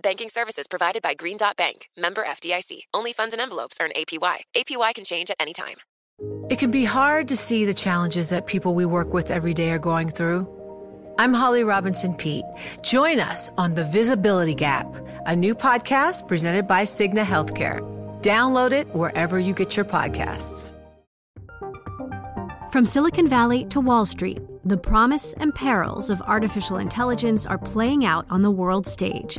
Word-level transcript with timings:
Banking 0.00 0.28
services 0.28 0.66
provided 0.66 1.00
by 1.00 1.14
Green 1.14 1.38
Dot 1.38 1.56
Bank, 1.56 1.88
member 1.96 2.22
FDIC. 2.22 2.80
Only 2.92 3.14
funds 3.14 3.32
and 3.32 3.40
envelopes 3.40 3.78
earn 3.80 3.90
APY. 3.96 4.36
APY 4.54 4.94
can 4.94 5.04
change 5.04 5.30
at 5.30 5.36
any 5.40 5.54
time. 5.54 5.76
It 6.50 6.58
can 6.58 6.70
be 6.70 6.84
hard 6.84 7.28
to 7.28 7.36
see 7.36 7.64
the 7.64 7.74
challenges 7.74 8.28
that 8.28 8.46
people 8.46 8.74
we 8.74 8.84
work 8.84 9.14
with 9.14 9.30
every 9.30 9.54
day 9.54 9.70
are 9.70 9.78
going 9.78 10.10
through. 10.10 10.46
I'm 11.18 11.32
Holly 11.32 11.64
Robinson 11.64 12.14
Peete. 12.14 12.44
Join 12.82 13.20
us 13.20 13.50
on 13.56 13.72
The 13.72 13.84
Visibility 13.84 14.54
Gap, 14.54 14.86
a 15.24 15.34
new 15.34 15.54
podcast 15.54 16.28
presented 16.28 16.66
by 16.66 16.82
Cigna 16.82 17.24
Healthcare. 17.24 17.80
Download 18.20 18.72
it 18.72 18.86
wherever 18.94 19.38
you 19.38 19.54
get 19.54 19.76
your 19.76 19.86
podcasts. 19.86 20.74
From 22.70 22.84
Silicon 22.84 23.28
Valley 23.28 23.64
to 23.66 23.80
Wall 23.80 24.04
Street, 24.04 24.40
the 24.64 24.76
promise 24.76 25.32
and 25.34 25.54
perils 25.54 26.10
of 26.10 26.20
artificial 26.22 26.76
intelligence 26.76 27.46
are 27.46 27.56
playing 27.56 28.04
out 28.04 28.26
on 28.28 28.42
the 28.42 28.50
world 28.50 28.86
stage. 28.86 29.38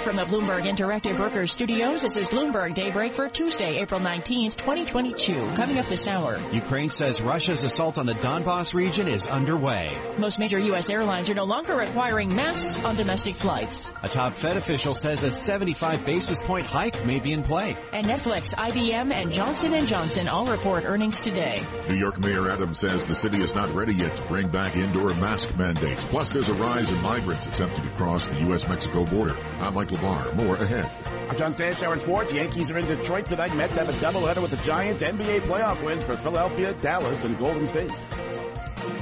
Live 0.00 0.06
from 0.06 0.16
the 0.16 0.24
Bloomberg 0.24 0.64
Interactive 0.64 1.16
Brokers 1.18 1.52
studios, 1.52 2.00
this 2.00 2.16
is 2.16 2.26
Bloomberg 2.28 2.74
Daybreak 2.74 3.12
for 3.12 3.28
Tuesday, 3.28 3.80
April 3.80 4.00
19th, 4.00 4.56
2022. 4.56 5.52
Coming 5.54 5.78
up 5.78 5.84
this 5.86 6.06
hour. 6.06 6.40
Ukraine 6.52 6.88
says 6.88 7.20
Russia's 7.20 7.64
assault 7.64 7.98
on 7.98 8.06
the 8.06 8.14
Donbass 8.14 8.72
region 8.72 9.08
is 9.08 9.26
underway. 9.26 10.00
Most 10.16 10.38
major 10.38 10.58
U.S. 10.58 10.88
airlines 10.88 11.28
are 11.28 11.34
no 11.34 11.44
longer 11.44 11.76
requiring 11.76 12.34
masks 12.34 12.82
on 12.82 12.96
domestic 12.96 13.34
flights. 13.34 13.90
A 14.02 14.08
top 14.08 14.34
Fed 14.34 14.56
official 14.56 14.94
says 14.94 15.22
a 15.22 15.30
75 15.30 16.06
basis 16.06 16.40
point 16.40 16.64
hike 16.66 17.04
may 17.04 17.20
be 17.20 17.34
in 17.34 17.42
play. 17.42 17.76
And 17.92 18.06
Netflix, 18.06 18.54
IBM, 18.54 19.14
and 19.14 19.30
Johnson 19.30 19.86
& 19.86 19.86
Johnson 19.86 20.28
all 20.28 20.46
report 20.46 20.84
earnings 20.86 21.20
today. 21.20 21.62
New 21.90 21.96
York 21.96 22.18
Mayor 22.18 22.48
Adams 22.48 22.78
says 22.78 23.04
the 23.04 23.14
city 23.14 23.42
is 23.42 23.54
not 23.54 23.74
ready 23.74 23.94
yet 23.94 24.16
to 24.16 24.22
bring 24.28 24.48
back 24.48 24.76
indoor 24.76 25.12
mask 25.14 25.54
mandates. 25.58 26.04
Plus, 26.06 26.30
there's 26.30 26.48
a 26.48 26.54
rise 26.54 26.90
in 26.90 27.02
migrants 27.02 27.44
attempting 27.46 27.84
to 27.84 27.90
cross 27.90 28.26
the 28.28 28.40
U.S.-Mexico 28.40 29.10
border. 29.10 29.36
I'm 29.58 29.74
Michael 29.74 29.89
Barr. 29.98 30.32
More 30.34 30.56
ahead. 30.56 30.90
I'm 31.28 31.36
John 31.36 31.54
Stashower 31.54 31.94
in 31.94 32.00
sports. 32.00 32.32
Yankees 32.32 32.70
are 32.70 32.78
in 32.78 32.86
Detroit 32.86 33.26
tonight. 33.26 33.54
Mets 33.54 33.74
have 33.74 33.88
a 33.88 33.92
doubleheader 33.92 34.42
with 34.42 34.50
the 34.50 34.56
Giants. 34.58 35.02
NBA 35.02 35.42
playoff 35.42 35.82
wins 35.84 36.04
for 36.04 36.16
Philadelphia, 36.16 36.74
Dallas, 36.74 37.24
and 37.24 37.38
Golden 37.38 37.66
State. 37.66 37.92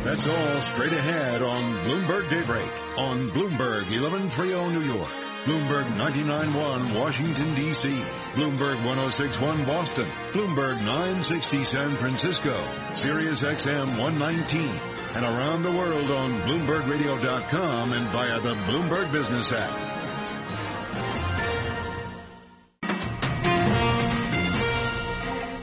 That's 0.04 0.26
all 0.26 0.60
straight 0.60 0.92
ahead 0.92 1.42
on 1.42 1.72
Bloomberg 1.84 2.30
Daybreak 2.30 2.98
on 2.98 3.30
Bloomberg 3.30 3.90
1130 3.90 4.72
New 4.72 4.82
York. 4.82 5.08
Bloomberg 5.44 5.86
99.1 5.96 6.98
Washington, 6.98 7.54
D.C. 7.54 7.88
Bloomberg 8.34 8.76
106.1 8.76 9.66
Boston. 9.66 10.06
Bloomberg 10.32 10.76
960 10.78 11.64
San 11.64 11.96
Francisco. 11.96 12.54
Sirius 12.92 13.42
XM 13.42 13.98
119. 13.98 14.68
And 15.16 15.24
around 15.24 15.62
the 15.62 15.72
world 15.72 16.10
on 16.10 16.40
BloombergRadio.com 16.42 17.92
and 17.92 18.06
via 18.08 18.40
the 18.40 18.54
Bloomberg 18.54 19.10
Business 19.10 19.52
app. 19.52 19.97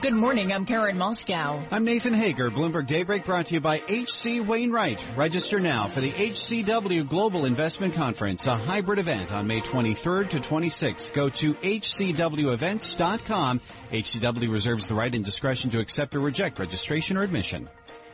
Good 0.06 0.14
morning. 0.14 0.54
I'm 0.54 0.68
Karen 0.68 0.98
Moskow. 0.98 1.66
I'm 1.72 1.84
Nathan 1.84 2.14
Hager. 2.14 2.52
Bloomberg 2.52 2.86
Daybreak 2.86 3.26
brought 3.26 3.48
to 3.48 3.56
you 3.56 3.60
by 3.60 3.82
H.C. 3.88 4.40
Wainwright. 4.40 5.04
Register 5.16 5.60
now 5.60 5.88
for 5.88 6.00
the 6.00 6.12
HCW 6.12 7.10
Global 7.10 7.46
Investment 7.46 7.96
Conference, 7.96 8.46
a 8.46 8.56
hybrid 8.56 9.00
event 9.00 9.34
on 9.34 9.48
May 9.48 9.62
23rd 9.62 10.30
to 10.30 10.40
26th. 10.42 11.12
Go 11.12 11.30
to 11.30 11.56
hcwevents.com. 11.56 13.62
HCW 13.92 14.52
reserves 14.52 14.86
the 14.86 14.94
right 14.94 15.16
and 15.16 15.26
discretion 15.26 15.72
to 15.72 15.80
accept 15.80 16.14
or 16.14 16.20
reject 16.20 16.60
registration 16.60 17.18
or 17.18 17.24
admission. 17.24 17.68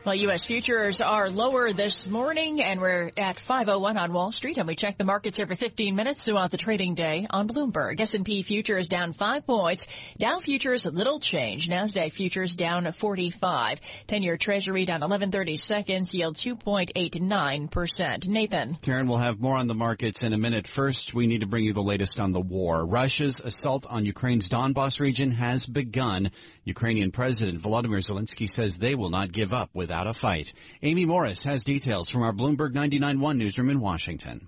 Well, 0.03 0.15
U.S. 0.15 0.45
futures 0.45 0.99
are 0.99 1.29
lower 1.29 1.73
this 1.73 2.09
morning, 2.09 2.59
and 2.59 2.81
we're 2.81 3.11
at 3.17 3.37
5:01 3.37 4.01
on 4.01 4.13
Wall 4.13 4.31
Street, 4.31 4.57
and 4.57 4.67
we 4.67 4.75
check 4.75 4.97
the 4.97 5.03
markets 5.03 5.39
every 5.39 5.55
15 5.55 5.95
minutes 5.95 6.25
throughout 6.25 6.49
the 6.49 6.57
trading 6.57 6.95
day 6.95 7.27
on 7.29 7.47
Bloomberg. 7.47 8.01
S&P 8.01 8.41
futures 8.41 8.87
down 8.87 9.13
five 9.13 9.45
points. 9.45 9.87
Dow 10.17 10.39
futures 10.39 10.87
little 10.87 11.19
change. 11.19 11.69
Nasdaq 11.69 12.13
futures 12.13 12.55
down 12.55 12.91
45. 12.91 13.79
10-year 14.07 14.37
Treasury 14.37 14.85
down 14.85 15.01
11.30 15.01 15.59
seconds. 15.59 16.15
Yield 16.15 16.35
2.89 16.35 17.69
percent. 17.69 18.27
Nathan. 18.27 18.79
Karen 18.81 19.07
we'll 19.07 19.19
have 19.19 19.39
more 19.39 19.55
on 19.55 19.67
the 19.67 19.75
markets 19.75 20.23
in 20.23 20.33
a 20.33 20.37
minute. 20.37 20.67
First, 20.67 21.13
we 21.13 21.27
need 21.27 21.41
to 21.41 21.47
bring 21.47 21.65
you 21.65 21.73
the 21.73 21.83
latest 21.83 22.19
on 22.19 22.31
the 22.31 22.41
war. 22.41 22.87
Russia's 22.87 23.39
assault 23.39 23.85
on 23.87 24.07
Ukraine's 24.07 24.49
Donbass 24.49 24.99
region 24.99 25.29
has 25.29 25.67
begun. 25.67 26.31
Ukrainian 26.63 27.11
President 27.11 27.61
Volodymyr 27.61 28.01
Zelensky 28.01 28.49
says 28.49 28.77
they 28.77 28.95
will 28.95 29.11
not 29.11 29.31
give 29.31 29.53
up 29.53 29.69
with 29.75 29.90
without 29.91 30.07
a 30.07 30.13
fight. 30.13 30.53
Amy 30.83 31.05
Morris 31.05 31.43
has 31.43 31.65
details 31.65 32.09
from 32.09 32.23
our 32.23 32.31
Bloomberg 32.31 32.71
99.1 32.73 33.35
newsroom 33.35 33.69
in 33.69 33.81
Washington. 33.81 34.47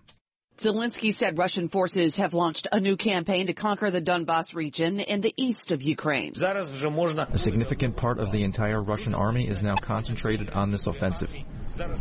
Zelensky 0.58 1.14
said 1.14 1.38
Russian 1.38 1.68
forces 1.68 2.16
have 2.16 2.34
launched 2.34 2.68
a 2.72 2.80
new 2.80 2.96
campaign 2.96 3.48
to 3.48 3.54
conquer 3.54 3.92
the 3.92 4.02
Donbass 4.02 4.56
region 4.56 5.02
in 5.02 5.20
the 5.20 5.34
east 5.36 5.74
of 5.74 5.82
Ukraine. 5.82 6.32
A 6.42 7.38
significant 7.38 7.98
part 7.98 8.20
of 8.20 8.32
the 8.32 8.44
entire 8.44 8.82
Russian 8.82 9.14
army 9.14 9.50
is 9.50 9.62
now 9.62 9.76
concentrated 9.76 10.52
on 10.52 10.72
this 10.72 10.88
offensive. 10.88 11.36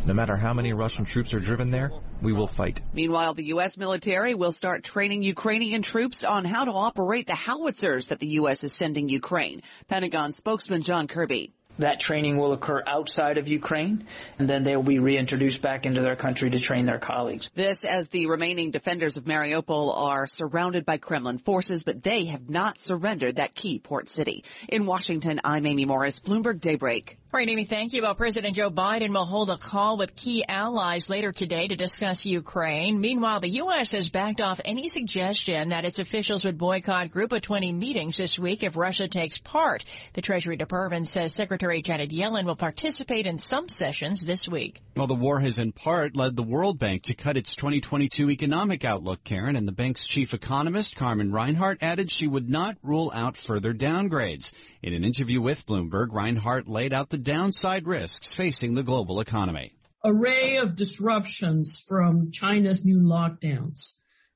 No 0.05 0.13
matter 0.13 0.37
how 0.37 0.53
many 0.53 0.71
Russian 0.71 1.03
troops 1.03 1.33
are 1.33 1.39
driven 1.39 1.69
there, 1.69 1.91
we 2.21 2.31
will 2.31 2.47
fight. 2.47 2.79
Meanwhile, 2.93 3.33
the 3.33 3.47
U.S. 3.47 3.77
military 3.77 4.35
will 4.35 4.53
start 4.53 4.85
training 4.85 5.23
Ukrainian 5.23 5.81
troops 5.81 6.23
on 6.23 6.45
how 6.45 6.63
to 6.63 6.71
operate 6.71 7.27
the 7.27 7.35
howitzers 7.35 8.07
that 8.07 8.19
the 8.19 8.39
U.S. 8.39 8.63
is 8.63 8.71
sending 8.71 9.09
Ukraine. 9.09 9.61
Pentagon 9.89 10.31
spokesman 10.31 10.83
John 10.83 11.07
Kirby. 11.07 11.51
That 11.79 11.99
training 11.99 12.37
will 12.37 12.53
occur 12.53 12.83
outside 12.85 13.37
of 13.37 13.47
Ukraine, 13.47 14.05
and 14.37 14.47
then 14.47 14.63
they 14.63 14.75
will 14.75 14.83
be 14.83 14.99
reintroduced 14.99 15.61
back 15.61 15.85
into 15.85 16.01
their 16.01 16.15
country 16.15 16.51
to 16.51 16.59
train 16.59 16.85
their 16.85 16.99
colleagues. 16.99 17.49
This 17.55 17.83
as 17.83 18.09
the 18.09 18.27
remaining 18.27 18.69
defenders 18.69 19.17
of 19.17 19.23
Mariupol 19.23 19.97
are 19.97 20.27
surrounded 20.27 20.85
by 20.85 20.97
Kremlin 20.97 21.39
forces, 21.39 21.83
but 21.83 22.03
they 22.03 22.25
have 22.25 22.49
not 22.49 22.79
surrendered 22.79 23.37
that 23.37 23.55
key 23.55 23.79
port 23.79 24.07
city. 24.07 24.43
In 24.69 24.85
Washington, 24.85 25.41
I'm 25.43 25.65
Amy 25.65 25.85
Morris, 25.85 26.19
Bloomberg 26.19 26.61
Daybreak. 26.61 27.17
All 27.33 27.39
right, 27.39 27.49
Amy, 27.49 27.65
thank 27.65 27.93
you. 27.93 28.03
Well, 28.03 28.13
President 28.13 28.55
Joe 28.55 28.69
Biden 28.69 29.09
will 29.09 29.25
hold 29.25 29.49
a 29.49 29.57
call 29.57 29.97
with 29.97 30.15
key 30.15 30.45
allies 30.47 31.09
later 31.09 31.31
today 31.31 31.67
to 31.67 31.75
discuss 31.75 32.27
Ukraine. 32.27 33.01
Meanwhile, 33.01 33.39
the 33.39 33.49
U.S. 33.49 33.93
has 33.93 34.11
backed 34.11 34.39
off 34.39 34.61
any 34.63 34.87
suggestion 34.87 35.69
that 35.69 35.83
its 35.83 35.97
officials 35.97 36.45
would 36.45 36.59
boycott 36.59 37.09
Group 37.09 37.31
of 37.31 37.41
20 37.41 37.73
meetings 37.73 38.17
this 38.17 38.37
week 38.37 38.61
if 38.61 38.77
Russia 38.77 39.07
takes 39.07 39.39
part. 39.39 39.83
The 40.13 40.21
Treasury 40.21 40.57
Department 40.57 41.07
says 41.07 41.33
Secretary 41.33 41.81
Janet 41.81 42.11
Yellen 42.11 42.43
will 42.43 42.55
participate 42.55 43.25
in 43.25 43.39
some 43.39 43.67
sessions 43.67 44.21
this 44.21 44.47
week. 44.47 44.79
Well, 44.95 45.07
the 45.07 45.15
war 45.15 45.39
has 45.39 45.57
in 45.57 45.71
part 45.71 46.15
led 46.15 46.35
the 46.35 46.43
World 46.43 46.77
Bank 46.77 47.01
to 47.05 47.15
cut 47.15 47.35
its 47.35 47.55
2022 47.55 48.29
economic 48.29 48.85
outlook, 48.85 49.23
Karen, 49.23 49.55
and 49.55 49.67
the 49.67 49.71
bank's 49.71 50.05
chief 50.05 50.35
economist, 50.35 50.95
Carmen 50.95 51.31
Reinhart, 51.31 51.81
added 51.81 52.11
she 52.11 52.27
would 52.27 52.47
not 52.47 52.77
rule 52.83 53.11
out 53.15 53.37
further 53.37 53.73
downgrades. 53.73 54.53
In 54.83 54.93
an 54.93 55.03
interview 55.03 55.41
with 55.41 55.65
Bloomberg, 55.65 56.13
Reinhart 56.13 56.67
laid 56.67 56.93
out 56.93 57.09
the 57.09 57.22
downside 57.23 57.87
risks 57.87 58.33
facing 58.33 58.73
the 58.73 58.83
global 58.83 59.19
economy. 59.19 59.71
Array 60.05 60.57
of 60.57 60.75
disruptions 60.75 61.79
from 61.79 62.31
China's 62.31 62.83
new 62.83 62.99
lockdowns, 62.99 63.93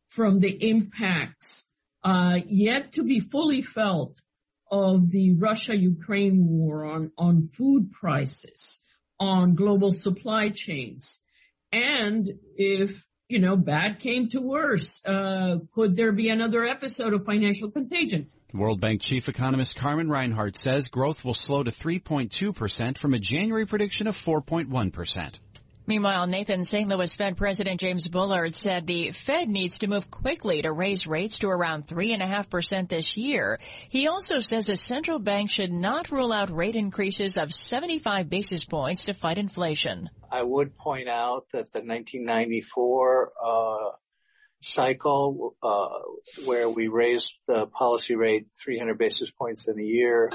from 0.10 0.40
the 0.40 0.50
impacts 0.50 1.66
uh, 2.04 2.40
yet 2.48 2.94
to 2.94 3.04
be 3.04 3.20
fully 3.20 3.62
felt 3.62 4.22
of 4.72 5.12
the 5.12 5.34
Russia-Ukraine 5.34 6.46
war 6.48 6.86
on, 6.86 7.12
on 7.18 7.50
food 7.54 7.92
prices, 7.92 8.82
on 9.20 9.56
global 9.56 9.92
supply 9.92 10.50
chains, 10.50 11.20
And 11.72 12.30
if, 12.56 13.06
you 13.28 13.40
know, 13.40 13.58
bad 13.58 14.00
came 14.00 14.30
to 14.30 14.42
worse, 14.42 15.02
uh, 15.06 15.58
could 15.74 15.96
there 15.96 16.12
be 16.12 16.30
another 16.30 16.66
episode 16.66 17.14
of 17.14 17.26
financial 17.26 17.72
contagion? 17.72 18.30
World 18.54 18.80
Bank 18.80 19.02
chief 19.02 19.28
economist 19.28 19.76
Carmen 19.76 20.10
Reinhart 20.10 20.56
says 20.56 20.88
growth 20.88 21.26
will 21.26 21.34
slow 21.34 21.64
to 21.64 21.72
3.2% 21.72 22.98
from 22.98 23.14
a 23.14 23.20
January 23.20 23.66
prediction 23.66 24.08
of 24.08 24.16
4.1%. 24.16 25.40
Meanwhile, 25.86 26.28
Nathan 26.28 26.64
St. 26.64 26.90
Louis 26.90 27.14
Fed 27.14 27.36
President 27.38 27.80
James 27.80 28.08
Bullard 28.08 28.54
said 28.54 28.88
the 28.88 29.12
Fed 29.12 29.50
needs 29.50 29.80
to 29.80 29.88
move 29.88 30.12
quickly 30.12 30.62
to 30.62 30.72
raise 30.72 31.08
rates 31.08 31.40
to 31.40 31.50
around 31.50 31.88
3.5% 31.88 32.90
this 32.90 33.16
year. 33.18 33.58
He 33.90 34.08
also 34.08 34.40
says 34.40 34.68
the 34.68 34.78
central 34.78 35.20
bank 35.20 35.50
should 35.50 35.72
not 35.72 36.12
rule 36.12 36.32
out 36.32 36.50
rate 36.50 36.76
increases 36.76 37.38
of 37.38 37.54
75 37.54 38.30
basis 38.30 38.66
points 38.66 39.06
to 39.06 39.14
fight 39.14 39.38
inflation. 39.38 40.10
I 40.30 40.44
would 40.44 40.78
point 40.78 41.08
out 41.08 41.48
that 41.52 41.72
the 41.72 41.80
1994 41.80 43.32
uh, 43.42 43.92
cycle 44.62 45.56
uh, 45.62 46.46
where 46.46 46.70
we 46.70 46.88
raised 46.88 47.36
the 47.48 47.68
policy 47.68 48.16
rate 48.16 48.48
300 48.64 48.98
basis 48.98 49.32
points 49.32 49.68
in 49.68 49.80
a 49.80 49.84
year 49.84 50.30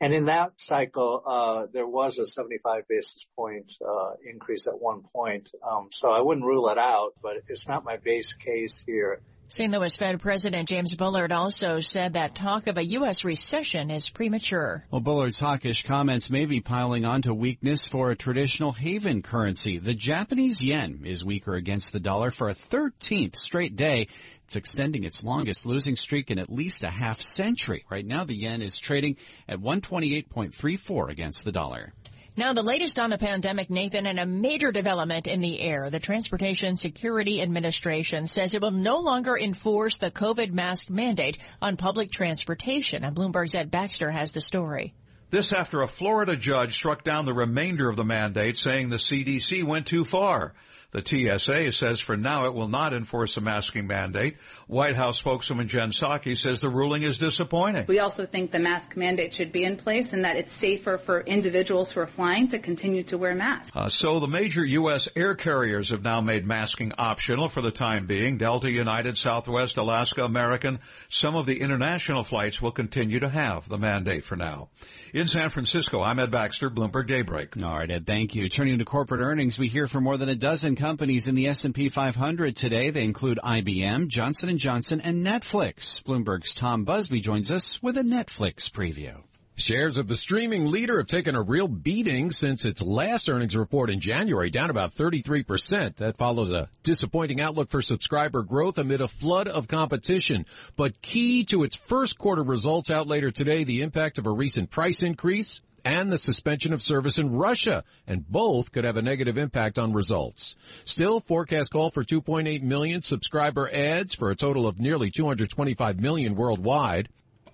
and 0.00 0.14
in 0.14 0.26
that 0.26 0.52
cycle, 0.58 1.22
uh, 1.26 1.66
there 1.72 1.86
was 1.86 2.18
a 2.18 2.26
75 2.26 2.86
basis 2.88 3.26
point 3.34 3.72
uh, 3.84 4.12
increase 4.24 4.68
at 4.68 4.80
one 4.80 5.02
point. 5.12 5.50
Um, 5.68 5.88
so 5.90 6.10
I 6.10 6.20
wouldn't 6.20 6.46
rule 6.46 6.68
it 6.68 6.78
out, 6.78 7.14
but 7.20 7.38
it's 7.48 7.66
not 7.66 7.84
my 7.84 7.96
base 7.96 8.32
case 8.34 8.82
here. 8.86 9.22
St. 9.50 9.72
Louis 9.72 9.96
Fed 9.96 10.20
President 10.20 10.68
James 10.68 10.94
Bullard 10.94 11.32
also 11.32 11.80
said 11.80 12.12
that 12.12 12.34
talk 12.34 12.66
of 12.66 12.76
a 12.76 12.84
U.S. 12.84 13.24
recession 13.24 13.90
is 13.90 14.10
premature. 14.10 14.84
Well, 14.90 15.00
Bullard's 15.00 15.40
hawkish 15.40 15.84
comments 15.84 16.28
may 16.28 16.44
be 16.44 16.60
piling 16.60 17.06
onto 17.06 17.32
weakness 17.32 17.86
for 17.86 18.10
a 18.10 18.16
traditional 18.16 18.72
haven 18.72 19.22
currency. 19.22 19.78
The 19.78 19.94
Japanese 19.94 20.60
yen 20.60 21.00
is 21.06 21.24
weaker 21.24 21.54
against 21.54 21.94
the 21.94 21.98
dollar 21.98 22.30
for 22.30 22.50
a 22.50 22.54
13th 22.54 23.36
straight 23.36 23.74
day. 23.74 24.08
It's 24.44 24.56
extending 24.56 25.04
its 25.04 25.24
longest 25.24 25.64
losing 25.64 25.96
streak 25.96 26.30
in 26.30 26.38
at 26.38 26.50
least 26.50 26.84
a 26.84 26.90
half 26.90 27.22
century. 27.22 27.86
Right 27.90 28.04
now, 28.04 28.24
the 28.24 28.36
yen 28.36 28.60
is 28.60 28.78
trading 28.78 29.16
at 29.48 29.60
128.34 29.60 31.08
against 31.08 31.46
the 31.46 31.52
dollar. 31.52 31.94
Now 32.38 32.52
the 32.52 32.62
latest 32.62 33.00
on 33.00 33.10
the 33.10 33.18
pandemic, 33.18 33.68
Nathan, 33.68 34.06
and 34.06 34.20
a 34.20 34.24
major 34.24 34.70
development 34.70 35.26
in 35.26 35.40
the 35.40 35.60
air. 35.60 35.90
The 35.90 35.98
Transportation 35.98 36.76
Security 36.76 37.42
Administration 37.42 38.28
says 38.28 38.54
it 38.54 38.62
will 38.62 38.70
no 38.70 39.00
longer 39.00 39.36
enforce 39.36 39.98
the 39.98 40.12
COVID 40.12 40.52
mask 40.52 40.88
mandate 40.88 41.38
on 41.60 41.76
public 41.76 42.12
transportation. 42.12 43.02
And 43.02 43.16
Bloomberg's 43.16 43.56
Ed 43.56 43.72
Baxter 43.72 44.12
has 44.12 44.30
the 44.30 44.40
story. 44.40 44.94
This 45.30 45.52
after 45.52 45.82
a 45.82 45.88
Florida 45.88 46.36
judge 46.36 46.76
struck 46.76 47.02
down 47.02 47.26
the 47.26 47.34
remainder 47.34 47.88
of 47.88 47.96
the 47.96 48.04
mandate 48.04 48.56
saying 48.56 48.88
the 48.88 48.98
CDC 48.98 49.64
went 49.64 49.88
too 49.88 50.04
far. 50.04 50.54
The 50.90 51.04
TSA 51.04 51.72
says 51.72 52.00
for 52.00 52.16
now 52.16 52.46
it 52.46 52.54
will 52.54 52.68
not 52.68 52.94
enforce 52.94 53.36
a 53.36 53.42
masking 53.42 53.86
mandate. 53.86 54.38
White 54.68 54.96
House 54.96 55.18
spokeswoman 55.18 55.68
Jen 55.68 55.90
Psaki 55.90 56.34
says 56.34 56.60
the 56.60 56.70
ruling 56.70 57.02
is 57.02 57.18
disappointing. 57.18 57.84
We 57.86 57.98
also 57.98 58.24
think 58.24 58.52
the 58.52 58.58
mask 58.58 58.96
mandate 58.96 59.34
should 59.34 59.52
be 59.52 59.64
in 59.64 59.76
place 59.76 60.14
and 60.14 60.24
that 60.24 60.38
it's 60.38 60.54
safer 60.54 60.96
for 60.96 61.20
individuals 61.20 61.92
who 61.92 62.00
are 62.00 62.06
flying 62.06 62.48
to 62.48 62.58
continue 62.58 63.02
to 63.04 63.18
wear 63.18 63.34
masks. 63.34 63.70
Uh, 63.74 63.90
so 63.90 64.18
the 64.18 64.28
major 64.28 64.64
U.S. 64.64 65.10
air 65.14 65.34
carriers 65.34 65.90
have 65.90 66.02
now 66.02 66.22
made 66.22 66.46
masking 66.46 66.92
optional 66.96 67.50
for 67.50 67.60
the 67.60 67.70
time 67.70 68.06
being. 68.06 68.38
Delta, 68.38 68.70
United, 68.70 69.18
Southwest, 69.18 69.76
Alaska, 69.76 70.24
American. 70.24 70.78
Some 71.10 71.36
of 71.36 71.44
the 71.44 71.60
international 71.60 72.24
flights 72.24 72.62
will 72.62 72.72
continue 72.72 73.20
to 73.20 73.28
have 73.28 73.68
the 73.68 73.76
mandate 73.76 74.24
for 74.24 74.36
now. 74.36 74.70
In 75.14 75.26
San 75.26 75.48
Francisco, 75.48 76.02
I'm 76.02 76.18
Ed 76.18 76.30
Baxter, 76.30 76.68
Bloomberg 76.68 77.06
Daybreak. 77.06 77.56
All 77.62 77.78
right, 77.78 77.90
Ed, 77.90 78.04
thank 78.04 78.34
you. 78.34 78.46
Turning 78.50 78.78
to 78.78 78.84
corporate 78.84 79.22
earnings, 79.22 79.58
we 79.58 79.66
hear 79.66 79.86
from 79.86 80.04
more 80.04 80.18
than 80.18 80.28
a 80.28 80.36
dozen 80.36 80.76
companies 80.76 81.28
in 81.28 81.34
the 81.34 81.48
S&P 81.48 81.88
500 81.88 82.54
today. 82.54 82.90
They 82.90 83.04
include 83.04 83.38
IBM, 83.42 84.08
Johnson 84.08 84.58
& 84.58 84.58
Johnson, 84.58 85.00
and 85.00 85.26
Netflix. 85.26 86.02
Bloomberg's 86.02 86.54
Tom 86.54 86.84
Busby 86.84 87.20
joins 87.20 87.50
us 87.50 87.82
with 87.82 87.96
a 87.96 88.02
Netflix 88.02 88.70
preview. 88.70 89.22
Shares 89.58 89.98
of 89.98 90.06
the 90.06 90.16
streaming 90.16 90.68
leader 90.68 90.98
have 90.98 91.08
taken 91.08 91.34
a 91.34 91.42
real 91.42 91.66
beating 91.66 92.30
since 92.30 92.64
its 92.64 92.80
last 92.80 93.28
earnings 93.28 93.56
report 93.56 93.90
in 93.90 93.98
January, 93.98 94.50
down 94.50 94.70
about 94.70 94.94
33%. 94.94 95.96
That 95.96 96.16
follows 96.16 96.52
a 96.52 96.68
disappointing 96.84 97.40
outlook 97.40 97.68
for 97.68 97.82
subscriber 97.82 98.44
growth 98.44 98.78
amid 98.78 99.00
a 99.00 99.08
flood 99.08 99.48
of 99.48 99.66
competition. 99.66 100.46
But 100.76 101.02
key 101.02 101.44
to 101.46 101.64
its 101.64 101.74
first 101.74 102.18
quarter 102.18 102.44
results 102.44 102.88
out 102.88 103.08
later 103.08 103.32
today, 103.32 103.64
the 103.64 103.82
impact 103.82 104.18
of 104.18 104.26
a 104.26 104.30
recent 104.30 104.70
price 104.70 105.02
increase 105.02 105.60
and 105.84 106.12
the 106.12 106.18
suspension 106.18 106.72
of 106.72 106.80
service 106.80 107.18
in 107.18 107.32
Russia, 107.32 107.82
and 108.06 108.28
both 108.28 108.70
could 108.70 108.84
have 108.84 108.96
a 108.96 109.02
negative 109.02 109.38
impact 109.38 109.76
on 109.76 109.92
results. 109.92 110.54
Still, 110.84 111.18
forecast 111.18 111.72
call 111.72 111.90
for 111.90 112.04
2.8 112.04 112.62
million 112.62 113.02
subscriber 113.02 113.68
adds 113.72 114.14
for 114.14 114.30
a 114.30 114.36
total 114.36 114.68
of 114.68 114.78
nearly 114.78 115.10
225 115.10 115.98
million 115.98 116.36
worldwide. 116.36 117.08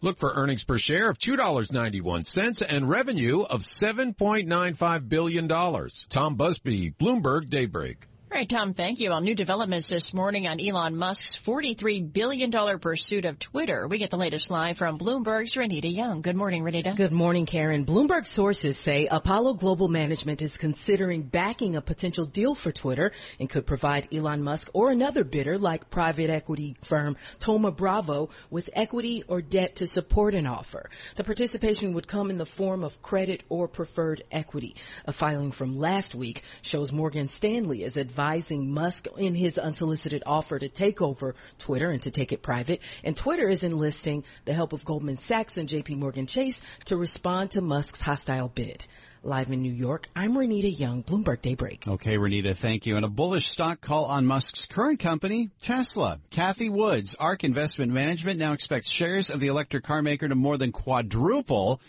Look 0.04 0.18
for 0.18 0.34
earnings 0.34 0.64
per 0.64 0.76
share 0.76 1.08
of 1.08 1.16
$2.91 1.16 2.62
and 2.68 2.90
revenue 2.90 3.40
of 3.40 3.62
$7.95 3.62 5.08
billion. 5.08 5.48
Tom 5.48 6.34
Busby, 6.34 6.90
Bloomberg 6.90 7.48
Daybreak. 7.48 8.06
All 8.34 8.40
right, 8.40 8.48
Tom, 8.48 8.74
thank 8.74 8.98
you. 8.98 9.10
Well, 9.10 9.20
new 9.20 9.36
developments 9.36 9.86
this 9.86 10.12
morning 10.12 10.48
on 10.48 10.60
Elon 10.60 10.96
Musk's 10.96 11.38
$43 11.38 12.12
billion 12.12 12.50
pursuit 12.80 13.26
of 13.26 13.38
Twitter. 13.38 13.86
We 13.86 13.98
get 13.98 14.10
the 14.10 14.16
latest 14.16 14.50
live 14.50 14.76
from 14.76 14.98
Bloomberg's 14.98 15.54
Renita 15.54 15.94
Young. 15.94 16.20
Good 16.20 16.34
morning, 16.34 16.64
Renita. 16.64 16.96
Good 16.96 17.12
morning, 17.12 17.46
Karen. 17.46 17.86
Bloomberg 17.86 18.26
sources 18.26 18.76
say 18.76 19.06
Apollo 19.06 19.54
Global 19.54 19.86
Management 19.86 20.42
is 20.42 20.56
considering 20.56 21.22
backing 21.22 21.76
a 21.76 21.80
potential 21.80 22.26
deal 22.26 22.56
for 22.56 22.72
Twitter 22.72 23.12
and 23.38 23.48
could 23.48 23.66
provide 23.66 24.12
Elon 24.12 24.42
Musk 24.42 24.68
or 24.72 24.90
another 24.90 25.22
bidder 25.22 25.56
like 25.56 25.88
private 25.88 26.28
equity 26.28 26.74
firm 26.82 27.16
Thoma 27.38 27.70
Bravo 27.70 28.30
with 28.50 28.68
equity 28.72 29.22
or 29.28 29.42
debt 29.42 29.76
to 29.76 29.86
support 29.86 30.34
an 30.34 30.48
offer. 30.48 30.90
The 31.14 31.22
participation 31.22 31.92
would 31.92 32.08
come 32.08 32.30
in 32.30 32.38
the 32.38 32.46
form 32.46 32.82
of 32.82 33.00
credit 33.00 33.44
or 33.48 33.68
preferred 33.68 34.24
equity. 34.32 34.74
A 35.04 35.12
filing 35.12 35.52
from 35.52 35.78
last 35.78 36.16
week 36.16 36.42
shows 36.62 36.90
Morgan 36.90 37.28
Stanley 37.28 37.84
is 37.84 37.96
advising 37.96 38.23
advising 38.24 38.72
Musk 38.72 39.06
in 39.18 39.34
his 39.34 39.58
unsolicited 39.58 40.22
offer 40.24 40.58
to 40.58 40.68
take 40.68 41.02
over 41.02 41.34
Twitter 41.58 41.90
and 41.90 42.00
to 42.02 42.10
take 42.10 42.32
it 42.32 42.40
private. 42.40 42.80
And 43.02 43.14
Twitter 43.14 43.46
is 43.46 43.62
enlisting 43.62 44.24
the 44.46 44.54
help 44.54 44.72
of 44.72 44.82
Goldman 44.82 45.18
Sachs 45.18 45.58
and 45.58 45.68
JP 45.68 45.98
Morgan 45.98 46.26
Chase 46.26 46.62
to 46.86 46.96
respond 46.96 47.50
to 47.50 47.60
Musk's 47.60 48.00
hostile 48.00 48.48
bid. 48.48 48.86
Live 49.22 49.50
in 49.50 49.60
New 49.60 49.72
York, 49.72 50.08
I'm 50.16 50.34
Renita 50.34 50.78
Young, 50.78 51.02
Bloomberg 51.02 51.42
Daybreak. 51.42 51.86
Okay, 51.86 52.16
Renita, 52.16 52.54
thank 52.54 52.86
you. 52.86 52.96
And 52.96 53.04
a 53.04 53.08
bullish 53.08 53.46
stock 53.46 53.82
call 53.82 54.06
on 54.06 54.24
Musk's 54.26 54.64
current 54.64 55.00
company, 55.00 55.50
Tesla. 55.60 56.18
Cathie 56.30 56.70
Woods, 56.70 57.14
ARK 57.14 57.44
Investment 57.44 57.92
Management, 57.92 58.38
now 58.38 58.54
expects 58.54 58.90
shares 58.90 59.28
of 59.28 59.40
the 59.40 59.48
electric 59.48 59.84
car 59.84 60.00
maker 60.00 60.28
to 60.28 60.34
more 60.34 60.56
than 60.56 60.72
quadruple 60.72 61.80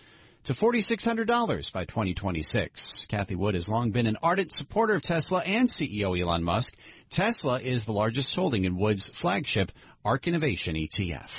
to 0.46 0.54
$4,600 0.54 1.74
by 1.74 1.86
2026. 1.86 3.08
Cathie 3.08 3.36
Wood 3.36 3.56
has 3.56 3.68
long 3.68 3.90
been 3.90 4.06
an 4.06 4.18
ardent 4.22 4.54
supporter 4.54 4.94
of 4.94 5.02
Tesla 5.02 5.42
and 5.44 5.68
CEO 5.68 6.20
Elon 6.20 6.44
Musk. 6.44 6.76
Tesla 7.10 7.60
is 7.60 7.86
the 7.86 7.94
largest 7.94 8.36
holding 8.36 8.66
in 8.66 8.78
Wood's 8.78 9.10
flagship 9.10 9.72
ARK 10.04 10.28
Innovation 10.28 10.76
ETF. 10.76 11.32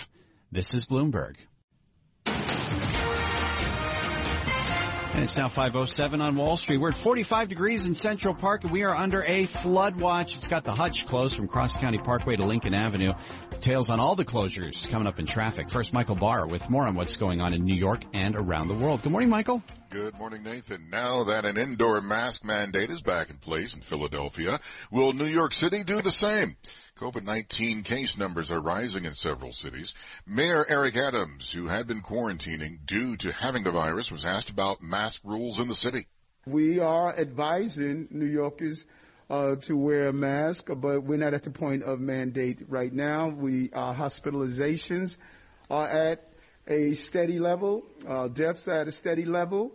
This 0.51 0.75
is 0.75 0.87
Bloomberg. 0.87 1.37
And 5.17 5.25
it's 5.25 5.39
now 5.39 5.49
507 5.49 6.21
on 6.21 6.37
Wall 6.37 6.59
Street. 6.59 6.77
We're 6.77 6.91
at 6.91 6.97
45 6.99 7.49
degrees 7.49 7.87
in 7.87 7.95
Central 7.95 8.35
Park 8.35 8.65
and 8.65 8.71
we 8.71 8.85
are 8.85 8.95
under 8.95 9.23
a 9.23 9.47
flood 9.47 9.99
watch. 9.99 10.37
It's 10.37 10.47
got 10.47 10.63
the 10.63 10.75
hutch 10.75 11.07
closed 11.07 11.37
from 11.37 11.49
Cross 11.49 11.79
County 11.79 11.97
Parkway 11.97 12.37
to 12.37 12.45
Lincoln 12.45 12.75
Avenue. 12.75 13.15
Details 13.49 13.89
on 13.89 13.99
all 13.99 14.15
the 14.15 14.27
closures 14.27 14.87
coming 14.91 15.09
up 15.09 15.19
in 15.19 15.25
traffic. 15.25 15.71
First, 15.71 15.95
Michael 15.95 16.17
Barr 16.17 16.47
with 16.47 16.69
more 16.69 16.87
on 16.87 16.97
what's 16.97 17.17
going 17.17 17.41
on 17.41 17.55
in 17.55 17.65
New 17.65 17.75
York 17.75 18.03
and 18.13 18.37
around 18.37 18.69
the 18.69 18.75
world. 18.75 19.01
Good 19.01 19.11
morning, 19.11 19.31
Michael. 19.31 19.63
Good 19.89 20.19
morning, 20.19 20.43
Nathan. 20.43 20.91
Now 20.91 21.25
that 21.25 21.47
an 21.47 21.57
indoor 21.57 22.03
mask 22.03 22.45
mandate 22.45 22.91
is 22.91 23.01
back 23.01 23.31
in 23.31 23.39
place 23.39 23.75
in 23.75 23.81
Philadelphia, 23.81 24.61
will 24.91 25.15
New 25.15 25.25
York 25.25 25.55
City 25.55 25.83
do 25.83 26.03
the 26.03 26.11
same? 26.11 26.57
COVID-19 26.97 27.85
case 27.85 28.17
numbers 28.17 28.51
are 28.51 28.61
rising 28.61 29.05
in 29.05 29.13
several 29.13 29.53
cities. 29.53 29.95
Mayor 30.27 30.65
Eric 30.67 30.97
Adams, 30.97 31.53
who 31.53 31.67
had 31.67 31.87
been 31.87 32.01
quarantining 32.01 32.79
due 32.87 33.19
to 33.19 33.33
having 33.33 33.65
the 33.65 33.71
virus, 33.71 34.11
was 34.11 34.25
asked 34.25 34.49
about 34.49 34.83
mask 34.83 35.21
rules 35.23 35.59
in 35.59 35.69
the 35.69 35.75
city. 35.75 36.07
We 36.47 36.79
are 36.79 37.15
advising 37.15 38.09
New 38.11 38.25
Yorkers 38.25 38.87
uh, 39.29 39.57
to 39.57 39.77
wear 39.77 40.07
a 40.07 40.13
mask, 40.13 40.71
but 40.75 41.03
we're 41.03 41.19
not 41.19 41.35
at 41.35 41.43
the 41.43 41.51
point 41.51 41.83
of 41.83 42.01
mandate 42.01 42.63
right 42.67 42.93
now. 42.93 43.29
We 43.29 43.71
our 43.75 43.95
hospitalizations 43.95 45.19
are 45.69 45.89
at 45.89 46.33
a 46.67 46.95
steady 46.95 47.39
level, 47.39 47.85
uh, 48.09 48.29
deaths 48.29 48.69
are 48.69 48.81
at 48.81 48.89
a 48.89 48.93
steady 48.93 49.27
level. 49.27 49.73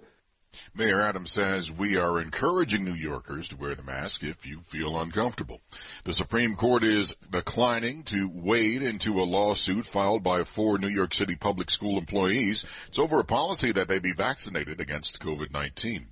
Mayor 0.74 1.02
Adams 1.02 1.32
says 1.32 1.72
we 1.72 1.98
are 1.98 2.22
encouraging 2.22 2.84
New 2.84 2.94
Yorkers 2.94 3.48
to 3.50 3.58
wear 3.58 3.76
the 3.76 3.84
mask 3.84 4.24
if 4.24 4.46
you 4.46 4.62
feel 4.68 4.98
uncomfortable. 5.00 5.62
The 6.04 6.14
Supreme 6.14 6.56
Court 6.56 6.84
is 6.84 7.16
declining 7.30 8.04
to 8.04 8.30
wade 8.34 8.82
into 8.82 9.22
a 9.22 9.24
lawsuit 9.24 9.86
filed 9.86 10.24
by 10.24 10.44
four 10.44 10.78
New 10.78 10.90
York 10.90 11.14
City 11.14 11.36
public 11.36 11.70
school 11.70 11.98
employees. 11.98 12.66
It's 12.88 13.00
over 13.00 13.20
a 13.20 13.26
policy 13.26 13.72
that 13.72 13.88
they 13.88 14.00
be 14.00 14.14
vaccinated 14.14 14.82
against 14.82 15.22
COVID-19. 15.22 16.08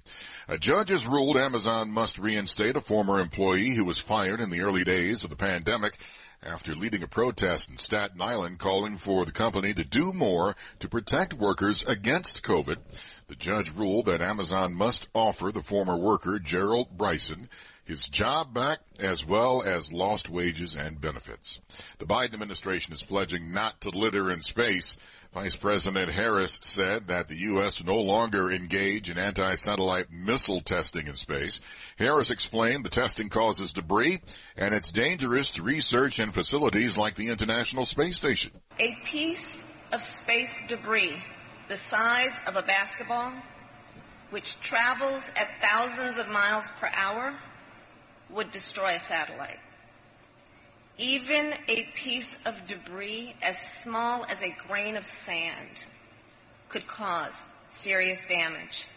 A 0.47 0.57
judge 0.57 0.89
has 0.89 1.05
ruled 1.05 1.37
Amazon 1.37 1.91
must 1.91 2.17
reinstate 2.17 2.77
a 2.77 2.81
former 2.81 3.19
employee 3.19 3.71
who 3.71 3.85
was 3.85 3.97
fired 3.97 4.39
in 4.39 4.49
the 4.49 4.61
early 4.61 4.83
days 4.83 5.23
of 5.23 5.29
the 5.29 5.35
pandemic 5.35 5.97
after 6.43 6.73
leading 6.73 7.03
a 7.03 7.07
protest 7.07 7.69
in 7.69 7.77
Staten 7.77 8.21
Island 8.21 8.59
calling 8.59 8.97
for 8.97 9.25
the 9.25 9.31
company 9.31 9.73
to 9.73 9.83
do 9.83 10.13
more 10.13 10.55
to 10.79 10.87
protect 10.87 11.33
workers 11.33 11.83
against 11.83 12.43
COVID. 12.43 12.77
The 13.27 13.35
judge 13.35 13.71
ruled 13.71 14.05
that 14.05 14.21
Amazon 14.21 14.73
must 14.73 15.07
offer 15.13 15.51
the 15.51 15.61
former 15.61 15.97
worker, 15.97 16.39
Gerald 16.39 16.97
Bryson, 16.97 17.49
his 17.89 18.07
job 18.07 18.53
back 18.53 18.79
as 18.99 19.25
well 19.25 19.63
as 19.63 19.91
lost 19.91 20.29
wages 20.29 20.75
and 20.75 21.01
benefits. 21.01 21.59
The 21.97 22.05
Biden 22.05 22.35
administration 22.35 22.93
is 22.93 23.01
pledging 23.01 23.51
not 23.51 23.81
to 23.81 23.89
litter 23.89 24.31
in 24.31 24.41
space. 24.41 24.95
Vice 25.33 25.55
President 25.55 26.11
Harris 26.11 26.59
said 26.61 27.07
that 27.07 27.27
the 27.27 27.35
U.S. 27.35 27.83
no 27.83 27.99
longer 27.99 28.51
engage 28.51 29.09
in 29.09 29.17
anti-satellite 29.17 30.11
missile 30.11 30.61
testing 30.61 31.07
in 31.07 31.15
space. 31.15 31.61
Harris 31.97 32.29
explained 32.29 32.85
the 32.85 32.89
testing 32.89 33.29
causes 33.29 33.73
debris 33.73 34.21
and 34.55 34.73
it's 34.73 34.91
dangerous 34.91 35.51
to 35.51 35.63
research 35.63 36.19
and 36.19 36.33
facilities 36.33 36.97
like 36.97 37.15
the 37.15 37.29
International 37.29 37.85
Space 37.85 38.17
Station. 38.17 38.51
A 38.79 38.95
piece 39.03 39.63
of 39.91 40.01
space 40.01 40.61
debris 40.67 41.21
the 41.69 41.77
size 41.77 42.33
of 42.47 42.55
a 42.55 42.63
basketball, 42.63 43.31
which 44.31 44.59
travels 44.59 45.23
at 45.35 45.61
thousands 45.61 46.17
of 46.17 46.27
miles 46.27 46.69
per 46.79 46.89
hour, 46.91 47.37
would 48.33 48.51
destroy 48.51 48.95
a 48.95 48.99
satellite. 48.99 49.59
Even 50.97 51.53
a 51.67 51.83
piece 51.95 52.37
of 52.45 52.67
debris 52.67 53.33
as 53.41 53.57
small 53.57 54.25
as 54.25 54.41
a 54.41 54.55
grain 54.67 54.97
of 54.97 55.05
sand 55.05 55.85
could 56.67 56.85
cause 56.85 57.45
serious 57.69 58.25
damage. 58.25 58.87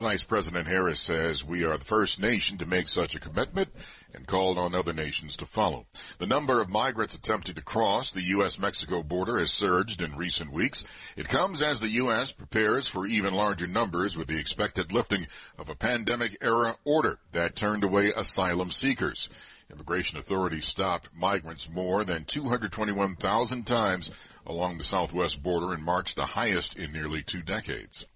Vice 0.00 0.22
President 0.22 0.66
Harris 0.66 1.00
says 1.00 1.44
we 1.44 1.64
are 1.64 1.76
the 1.76 1.84
first 1.84 2.20
nation 2.20 2.58
to 2.58 2.66
make 2.66 2.88
such 2.88 3.14
a 3.14 3.20
commitment 3.20 3.68
and 4.14 4.26
called 4.26 4.58
on 4.58 4.74
other 4.74 4.92
nations 4.92 5.36
to 5.36 5.46
follow. 5.46 5.86
The 6.18 6.26
number 6.26 6.60
of 6.60 6.68
migrants 6.68 7.14
attempting 7.14 7.56
to 7.56 7.62
cross 7.62 8.10
the 8.10 8.22
U.S.-Mexico 8.22 9.06
border 9.06 9.38
has 9.38 9.52
surged 9.52 10.00
in 10.02 10.16
recent 10.16 10.52
weeks. 10.52 10.84
It 11.16 11.28
comes 11.28 11.62
as 11.62 11.80
the 11.80 11.88
U.S. 11.88 12.32
prepares 12.32 12.86
for 12.86 13.06
even 13.06 13.34
larger 13.34 13.66
numbers 13.66 14.16
with 14.16 14.28
the 14.28 14.38
expected 14.38 14.92
lifting 14.92 15.26
of 15.58 15.68
a 15.68 15.74
pandemic-era 15.74 16.76
order 16.84 17.18
that 17.32 17.56
turned 17.56 17.84
away 17.84 18.12
asylum 18.16 18.70
seekers. 18.70 19.28
Immigration 19.70 20.18
authorities 20.18 20.64
stopped 20.64 21.10
migrants 21.14 21.68
more 21.68 22.02
than 22.02 22.24
221,000 22.24 23.66
times 23.66 24.10
along 24.48 24.78
the 24.78 24.84
southwest 24.84 25.42
border 25.42 25.74
in 25.74 25.82
March, 25.82 26.14
the 26.14 26.24
highest 26.24 26.76
in 26.76 26.92
nearly 26.92 27.22
two 27.22 27.42
decades. 27.42 28.06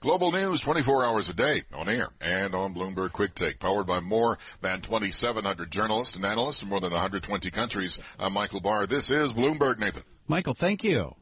Global 0.00 0.32
news 0.32 0.60
24 0.60 1.04
hours 1.04 1.28
a 1.28 1.34
day 1.34 1.62
on 1.72 1.88
air 1.88 2.08
and 2.20 2.54
on 2.54 2.74
Bloomberg 2.74 3.12
Quick 3.12 3.34
Take, 3.34 3.60
powered 3.60 3.86
by 3.86 4.00
more 4.00 4.38
than 4.60 4.80
2,700 4.80 5.70
journalists 5.70 6.16
and 6.16 6.24
analysts 6.24 6.60
from 6.60 6.70
more 6.70 6.80
than 6.80 6.90
120 6.90 7.50
countries. 7.50 7.98
I'm 8.18 8.32
Michael 8.32 8.60
Barr. 8.60 8.86
This 8.86 9.10
is 9.10 9.32
Bloomberg, 9.32 9.78
Nathan. 9.78 10.02
Michael, 10.26 10.54
thank 10.54 10.82
you. 10.82 11.14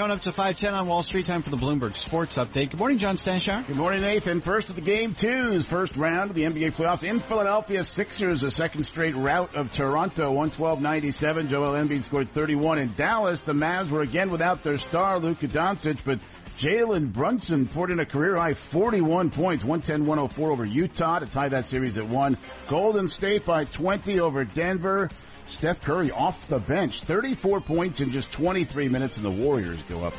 Coming 0.00 0.16
up 0.16 0.22
to 0.22 0.32
510 0.32 0.72
on 0.72 0.86
Wall 0.86 1.02
Street, 1.02 1.26
time 1.26 1.42
for 1.42 1.50
the 1.50 1.58
Bloomberg 1.58 1.94
Sports 1.94 2.38
Update. 2.38 2.70
Good 2.70 2.78
morning, 2.78 2.96
John 2.96 3.16
Stashower. 3.16 3.66
Good 3.66 3.76
morning, 3.76 4.00
Nathan. 4.00 4.40
First 4.40 4.70
of 4.70 4.76
the 4.76 4.80
game 4.80 5.12
twos, 5.12 5.66
first 5.66 5.94
round 5.94 6.30
of 6.30 6.36
the 6.36 6.44
NBA 6.44 6.72
playoffs 6.72 7.06
in 7.06 7.20
Philadelphia. 7.20 7.84
Sixers, 7.84 8.42
a 8.42 8.50
second 8.50 8.84
straight 8.84 9.14
rout 9.14 9.54
of 9.56 9.70
Toronto, 9.70 10.32
112-97. 10.32 11.50
Joel 11.50 11.72
Embiid 11.72 12.04
scored 12.04 12.32
31 12.32 12.78
in 12.78 12.94
Dallas. 12.94 13.42
The 13.42 13.52
Mavs 13.52 13.90
were 13.90 14.00
again 14.00 14.30
without 14.30 14.64
their 14.64 14.78
star, 14.78 15.18
Luka 15.18 15.48
Doncic, 15.48 15.98
but 16.02 16.18
Jalen 16.56 17.12
Brunson 17.12 17.68
poured 17.68 17.90
in 17.90 18.00
a 18.00 18.06
career 18.06 18.36
high 18.36 18.54
41 18.54 19.28
points, 19.28 19.64
110-104 19.64 20.38
over 20.38 20.64
Utah 20.64 21.18
to 21.18 21.26
tie 21.26 21.50
that 21.50 21.66
series 21.66 21.98
at 21.98 22.06
one. 22.06 22.38
Golden 22.68 23.06
State 23.10 23.44
by 23.44 23.64
20 23.66 24.18
over 24.20 24.44
Denver. 24.46 25.10
Steph 25.50 25.80
Curry 25.80 26.10
off 26.10 26.48
the 26.48 26.58
bench, 26.58 27.00
34 27.00 27.60
points 27.60 28.00
in 28.00 28.12
just 28.12 28.30
23 28.32 28.88
minutes, 28.88 29.16
and 29.16 29.24
the 29.24 29.30
Warriors 29.30 29.80
go 29.88 30.04
up 30.04 30.14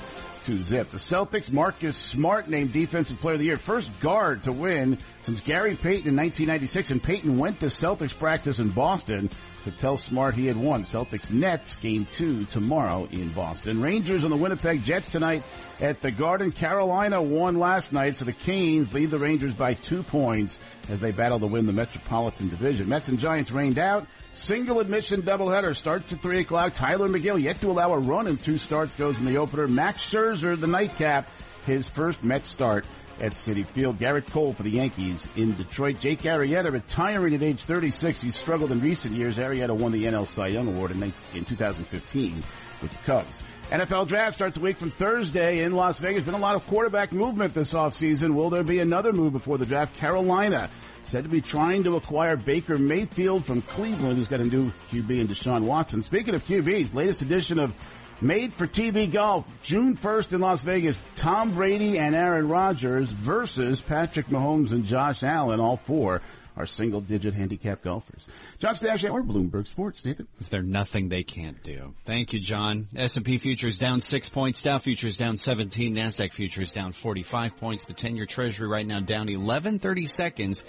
to 0.46 0.62
zip. 0.64 0.90
The 0.90 0.98
Celtics, 0.98 1.52
Marcus 1.52 1.96
Smart 1.96 2.50
named 2.50 2.74
Defensive 2.74 3.20
Player 3.20 3.34
of 3.34 3.40
the 3.40 3.46
Year, 3.46 3.58
first 3.58 3.90
guard 4.00 4.44
to 4.44 4.52
win 4.52 4.98
since 5.22 5.40
Gary 5.42 5.76
Payton 5.76 6.08
in 6.08 6.16
1996, 6.16 6.92
and 6.92 7.02
Payton 7.02 7.38
went 7.38 7.60
to 7.60 7.68
Celtics 7.68 8.18
practice 8.18 8.60
in 8.60 8.70
Boston 8.70 9.30
to 9.66 9.72
tell 9.72 9.98
Smart 9.98 10.34
he 10.34 10.48
had 10.48 10.58
won. 10.58 10.84
Celtics 10.84 11.30
Nets 11.30 11.76
game 11.76 12.08
two 12.12 12.46
tomorrow 12.46 13.08
in 13.12 13.30
Boston. 13.30 13.82
Rangers 13.82 14.24
on 14.24 14.32
the 14.32 14.38
Winnipeg 14.38 14.84
Jets 14.84 15.08
tonight 15.08 15.44
at 15.82 16.02
the 16.02 16.12
Garden. 16.12 16.52
Carolina 16.52 17.22
won 17.22 17.58
last 17.58 17.92
night, 17.92 18.16
so 18.16 18.26
the 18.26 18.32
Canes 18.32 18.94
lead 18.94 19.10
the 19.10 19.18
Rangers 19.18 19.54
by 19.54 19.74
two 19.74 20.04
points 20.04 20.58
as 20.88 21.00
they 21.00 21.12
battle 21.12 21.40
to 21.40 21.48
win 21.48 21.66
the 21.66 21.74
Metropolitan 21.74 22.50
Division. 22.50 22.88
Mets 22.88 23.08
and 23.08 23.20
Giants 23.20 23.52
rained 23.52 23.80
out. 23.80 24.08
Single 24.32 24.80
admission 24.80 25.24
doubleheader 25.24 25.76
starts 25.76 26.14
at 26.14 26.22
3 26.22 26.40
o'clock. 26.40 26.74
Tylor 26.76 27.10
Megill 27.10 27.42
yet 27.42 27.60
to 27.62 27.72
allow 27.72 27.92
a 27.94 28.00
run 28.00 28.28
in 28.28 28.38
two 28.38 28.58
starts 28.58 28.96
goes 28.96 29.20
in 29.20 29.26
the 29.26 29.38
opener. 29.38 29.68
Max 29.68 30.04
Scherzer, 30.04 30.58
the 30.60 30.68
nightcap, 30.68 31.28
his 31.66 31.90
first 31.90 32.24
Met 32.24 32.46
start 32.46 32.86
at 33.20 33.34
Citi 33.34 33.66
Field. 33.66 34.00
Gerrit 34.00 34.32
Cole 34.32 34.54
for 34.54 34.64
the 34.64 34.72
Yankees 34.72 35.28
in 35.36 35.56
Detroit. 35.56 36.00
Jake 36.00 36.22
Arrieta 36.22 36.72
retiring 36.72 37.36
at 37.36 37.44
age 37.44 37.64
36. 37.64 38.22
He's 38.22 38.36
struggled 38.36 38.72
in 38.72 38.82
recent 38.82 39.14
years. 39.14 39.38
Arrieta 39.38 39.76
won 39.76 39.92
the 39.92 40.06
NL 40.06 40.28
Cy 40.28 40.48
Young 40.48 40.68
Award 40.68 40.92
in 40.92 41.46
2015 41.46 42.44
with 42.82 42.92
the 42.92 42.98
Cubs. 42.98 43.42
NFL 43.72 44.10
draft 44.10 44.36
starts 44.36 44.58
a 44.58 44.60
week 44.60 44.78
from 44.78 44.92
Thursday 44.92 45.64
in 45.64 45.72
Las 45.72 45.98
Vegas. 45.98 46.26
Been 46.26 46.34
a 46.34 46.38
lot 46.38 46.56
of 46.56 46.68
quarterback 46.68 47.14
movement 47.14 47.54
this 47.54 47.72
offseason. 47.72 48.34
Will 48.36 48.50
there 48.50 48.66
be 48.66 48.80
another 48.80 49.14
move 49.14 49.32
before 49.32 49.58
the 49.58 49.66
draft? 49.66 49.96
Carolina 49.96 50.70
said 51.06 51.24
to 51.24 51.30
be 51.30 51.40
trying 51.40 51.86
to 51.86 51.96
acquire 51.96 52.36
Baker 52.36 52.78
Mayfield 52.78 53.46
from 53.46 53.62
Cleveland, 53.62 54.18
who's 54.18 54.28
got 54.28 54.42
a 54.42 54.44
new 54.44 54.72
QB 54.92 55.20
in 55.22 55.30
Deshaun 55.30 55.64
Watson. 55.64 56.04
Speaking 56.04 56.36
of 56.36 56.44
QBs, 56.44 56.94
latest 56.94 57.22
edition 57.22 57.60
of 57.60 57.74
Made 58.20 58.54
for 58.54 58.68
TV 58.68 59.10
Golf, 59.10 59.46
June 59.64 59.96
1st 59.96 60.34
in 60.34 60.42
Las 60.42 60.64
Vegas, 60.64 61.02
Tom 61.16 61.54
Brady 61.54 61.98
and 61.98 62.14
Aaron 62.14 62.50
Rodgers 62.50 63.10
versus 63.10 63.80
Patrick 63.80 64.28
Mahomes 64.28 64.72
and 64.72 64.84
Josh 64.84 65.24
Allen, 65.24 65.62
all 65.62 65.78
four 65.78 66.22
are 66.56 66.66
single 66.66 67.02
digit 67.02 67.34
handicap 67.34 67.84
golfers. 67.84 68.28
John 68.60 68.74
Stashower 68.74 69.26
Bloomberg 69.26 69.68
Sports, 69.68 70.06
Nathan. 70.06 70.28
Is 70.40 70.50
there 70.50 70.64
nothing 70.64 71.10
they 71.10 71.24
can't 71.24 71.62
do? 71.64 71.94
Thank 72.06 72.34
you, 72.34 72.40
John. 72.40 72.88
S&P 72.96 73.38
futures 73.38 73.78
down 73.78 74.02
six 74.02 74.30
points, 74.30 74.62
Dow 74.62 74.78
futures 74.78 75.18
down 75.18 75.38
17, 75.38 75.96
NASDAQ 75.96 76.34
futures 76.34 76.72
down 76.72 76.92
45 76.92 77.58
points, 77.58 77.86
the 77.86 77.94
10 77.94 78.16
year 78.16 78.26
treasury 78.26 78.68
right 78.68 78.86
now 78.86 79.00
down 79.00 79.30
11 79.30 79.80
30 79.80 80.08
seconds. 80.08 80.64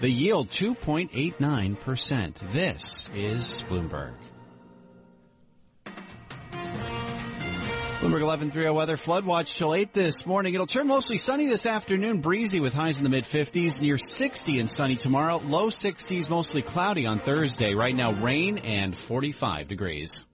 The 0.00 0.10
yield 0.10 0.48
2.89%. 0.48 2.52
This 2.52 3.08
is 3.14 3.64
Bloomberg. 3.68 4.14
Bloomberg 8.00 8.24
1130 8.24 8.70
weather 8.70 8.96
flood 8.96 9.26
watch 9.26 9.58
till 9.58 9.74
8 9.74 9.92
this 9.92 10.24
morning. 10.24 10.54
It'll 10.54 10.66
turn 10.66 10.86
mostly 10.86 11.18
sunny 11.18 11.48
this 11.48 11.66
afternoon, 11.66 12.22
breezy 12.22 12.58
with 12.58 12.72
highs 12.72 12.96
in 12.96 13.04
the 13.04 13.10
mid 13.10 13.24
50s, 13.24 13.82
near 13.82 13.98
60 13.98 14.58
and 14.58 14.70
sunny 14.70 14.96
tomorrow, 14.96 15.36
low 15.36 15.66
60s, 15.66 16.30
mostly 16.30 16.62
cloudy 16.62 17.04
on 17.04 17.20
Thursday. 17.20 17.74
Right 17.74 17.94
now 17.94 18.12
rain 18.12 18.56
and 18.64 18.96
45 18.96 19.68
degrees. 19.68 20.24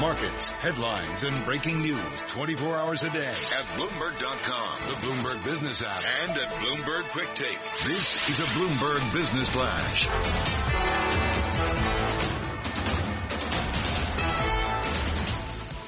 Markets, 0.00 0.48
headlines, 0.48 1.22
and 1.22 1.44
breaking 1.44 1.82
news 1.82 2.22
24 2.28 2.74
hours 2.74 3.02
a 3.02 3.10
day 3.10 3.26
at 3.28 3.64
Bloomberg.com, 3.76 4.78
the 4.88 4.94
Bloomberg 5.06 5.44
Business 5.44 5.82
app, 5.82 6.00
and 6.22 6.38
at 6.38 6.48
Bloomberg 6.48 7.02
Quick 7.10 7.28
Take. 7.34 7.60
This 7.86 8.30
is 8.30 8.40
a 8.40 8.46
Bloomberg 8.54 9.12
Business 9.12 9.50
Flash. 9.50 10.08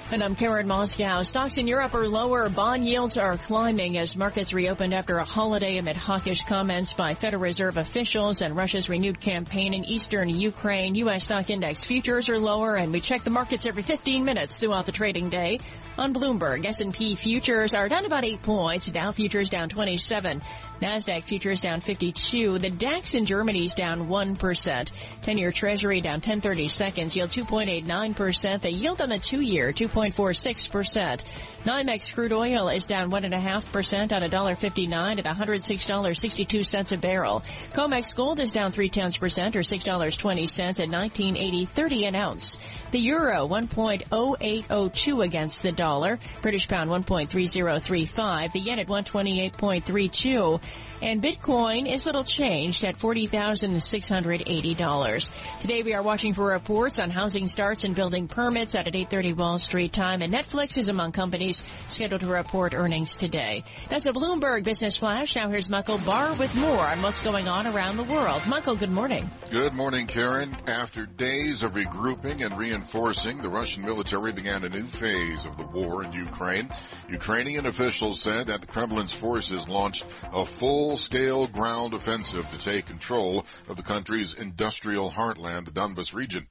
And 0.08 0.22
I'm 0.22 0.36
Karen 0.36 0.68
Moskow. 0.68 1.26
Stocks 1.26 1.58
in 1.58 1.66
Europe 1.66 1.92
are 1.92 2.06
lower. 2.06 2.48
Bond 2.48 2.86
yields 2.86 3.18
are 3.18 3.36
climbing 3.36 3.98
as 3.98 4.16
markets 4.16 4.52
reopened 4.52 4.94
after 4.94 5.18
a 5.18 5.24
holiday 5.24 5.78
amid 5.78 5.96
hawkish 5.96 6.44
comments 6.44 6.92
by 6.92 7.14
Federal 7.14 7.42
Reserve 7.42 7.76
officials 7.76 8.40
and 8.40 8.54
Russia's 8.54 8.88
renewed 8.88 9.20
campaign 9.20 9.74
in 9.74 9.84
eastern 9.84 10.28
Ukraine. 10.28 10.94
U.S. 10.94 11.24
stock 11.24 11.50
index 11.50 11.82
futures 11.82 12.28
are 12.28 12.38
lower 12.38 12.76
and 12.76 12.92
we 12.92 13.00
check 13.00 13.24
the 13.24 13.30
markets 13.30 13.66
every 13.66 13.82
15 13.82 14.24
minutes 14.24 14.60
throughout 14.60 14.86
the 14.86 14.92
trading 14.92 15.28
day. 15.28 15.58
On 15.98 16.14
Bloomberg, 16.14 16.64
S&P 16.64 17.16
futures 17.16 17.74
are 17.74 17.88
down 17.88 18.04
about 18.04 18.24
8 18.24 18.42
points. 18.42 18.86
Dow 18.86 19.10
futures 19.10 19.48
down 19.48 19.68
27. 19.68 20.40
NASDAQ 20.80 21.24
futures 21.24 21.60
down 21.60 21.80
52. 21.80 22.58
The 22.58 22.70
DAX 22.70 23.14
in 23.14 23.24
Germany 23.24 23.64
is 23.64 23.74
down 23.74 24.08
1%. 24.08 24.36
10-year 24.36 25.52
treasury 25.52 26.00
down 26.00 26.16
1030 26.16 26.68
seconds. 26.68 27.16
Yield 27.16 27.30
2.89%. 27.30 28.60
The 28.60 28.70
yield 28.70 29.00
on 29.00 29.08
the 29.08 29.18
two-year 29.18 29.72
2. 29.72 29.88
1.46%. 29.96 31.24
NYMEX 31.64 32.14
crude 32.14 32.32
oil 32.32 32.68
is 32.68 32.86
down 32.86 33.10
1.5% 33.10 34.12
on 34.12 34.22
$1.59 34.22 35.18
at 35.18 35.24
$106.62 35.24 36.92
a 36.92 36.96
barrel. 36.98 37.40
COMEX 37.72 38.14
gold 38.14 38.38
is 38.40 38.52
down 38.52 38.70
3 38.72 38.88
tenths 38.88 39.16
percent 39.16 39.56
or 39.56 39.60
$6.20 39.60 40.80
at 40.80 40.88
19.80.30 40.88 42.08
an 42.08 42.16
ounce. 42.16 42.58
The 42.92 43.00
euro 43.00 43.48
1.0802 43.48 45.24
against 45.24 45.62
the 45.62 45.72
dollar. 45.72 46.18
British 46.42 46.68
pound 46.68 46.90
1.3035. 46.90 48.52
The 48.52 48.60
yen 48.60 48.78
at 48.78 48.86
128.32. 48.86 50.62
And 51.02 51.22
Bitcoin 51.22 51.92
is 51.92 52.06
little 52.06 52.24
changed 52.24 52.82
at 52.84 52.96
$40,680. 52.96 55.60
Today 55.60 55.82
we 55.82 55.92
are 55.92 56.02
watching 56.02 56.32
for 56.32 56.46
reports 56.46 56.98
on 56.98 57.10
housing 57.10 57.48
starts 57.48 57.84
and 57.84 57.94
building 57.94 58.28
permits 58.28 58.74
at 58.74 58.86
8.30 58.86 59.36
Wall 59.36 59.58
Street 59.58 59.92
time. 59.92 60.22
And 60.22 60.32
Netflix 60.32 60.78
is 60.78 60.88
among 60.88 61.12
companies 61.12 61.62
scheduled 61.88 62.22
to 62.22 62.28
report 62.28 62.72
earnings 62.72 63.18
today. 63.18 63.64
That's 63.90 64.06
a 64.06 64.12
Bloomberg 64.12 64.64
Business 64.64 64.96
Flash. 64.96 65.36
Now 65.36 65.50
here's 65.50 65.68
Michael 65.68 65.98
Barr 65.98 66.34
with 66.36 66.56
more 66.56 66.86
on 66.86 67.02
what's 67.02 67.20
going 67.20 67.46
on 67.46 67.66
around 67.66 67.98
the 67.98 68.04
world. 68.04 68.40
Michael, 68.46 68.76
good 68.76 68.90
morning. 68.90 69.30
Good 69.50 69.74
morning, 69.74 70.06
Karen. 70.06 70.56
After 70.66 71.04
days 71.04 71.62
of 71.62 71.72
regrouping 71.72 72.42
and 72.42 72.56
reinforcing, 72.56 73.36
the 73.38 73.50
Russian 73.50 73.84
military 73.84 74.32
began 74.32 74.64
a 74.64 74.70
new 74.70 74.84
phase 74.84 75.44
of 75.44 75.58
the 75.58 75.66
war 75.66 76.04
in 76.04 76.14
Ukraine. 76.14 76.70
Ukrainian 77.10 77.66
officials 77.66 78.18
said 78.20 78.46
that 78.46 78.62
the 78.62 78.66
Kremlin's 78.66 79.12
forces 79.12 79.68
launched 79.68 80.06
a 80.32 80.46
full-scale 80.56 81.46
ground 81.48 81.92
offensive 81.92 82.50
to 82.50 82.58
take 82.58 82.86
control 82.86 83.44
of 83.68 83.76
the 83.76 83.82
country's 83.82 84.32
industrial 84.32 85.10
heartland, 85.10 85.66
the 85.66 85.70
Donbas 85.70 86.14
region. 86.14 86.46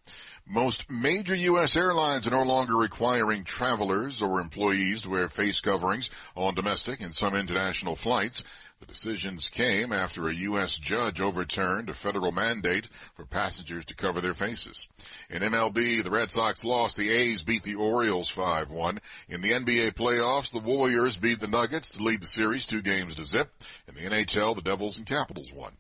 Most 0.47 0.91
major 0.91 1.33
U.S. 1.33 1.75
airlines 1.75 2.27
are 2.27 2.31
no 2.31 2.43
longer 2.43 2.75
requiring 2.75 3.45
travelers 3.45 4.21
or 4.21 4.39
employees 4.39 5.01
to 5.01 5.09
wear 5.09 5.27
face 5.27 5.59
coverings 5.59 6.11
on 6.35 6.53
domestic 6.53 7.01
and 7.01 7.15
some 7.15 7.33
international 7.33 7.95
flights. 7.95 8.43
The 8.79 8.85
decisions 8.85 9.49
came 9.49 9.91
after 9.91 10.27
a 10.27 10.33
U.S. 10.33 10.77
judge 10.77 11.19
overturned 11.19 11.89
a 11.89 11.95
federal 11.95 12.31
mandate 12.31 12.89
for 13.15 13.25
passengers 13.25 13.85
to 13.85 13.95
cover 13.95 14.21
their 14.21 14.35
faces. 14.35 14.87
In 15.31 15.41
MLB, 15.41 16.03
the 16.03 16.11
Red 16.11 16.29
Sox 16.29 16.63
lost. 16.63 16.95
The 16.95 17.09
A's 17.09 17.43
beat 17.43 17.63
the 17.63 17.75
Orioles 17.75 18.31
5-1. 18.31 18.99
In 19.29 19.41
the 19.41 19.51
NBA 19.51 19.93
playoffs, 19.93 20.51
the 20.51 20.59
Warriors 20.59 21.17
beat 21.17 21.39
the 21.39 21.47
Nuggets 21.47 21.91
to 21.91 22.03
lead 22.03 22.21
the 22.21 22.27
series 22.27 22.67
two 22.67 22.83
games 22.83 23.15
to 23.15 23.23
zip. 23.23 23.49
In 23.87 23.95
the 23.95 24.01
NHL, 24.01 24.55
the 24.55 24.61
Devils 24.61 24.97
and 24.99 25.07
Capitals 25.07 25.51
won. 25.51 25.71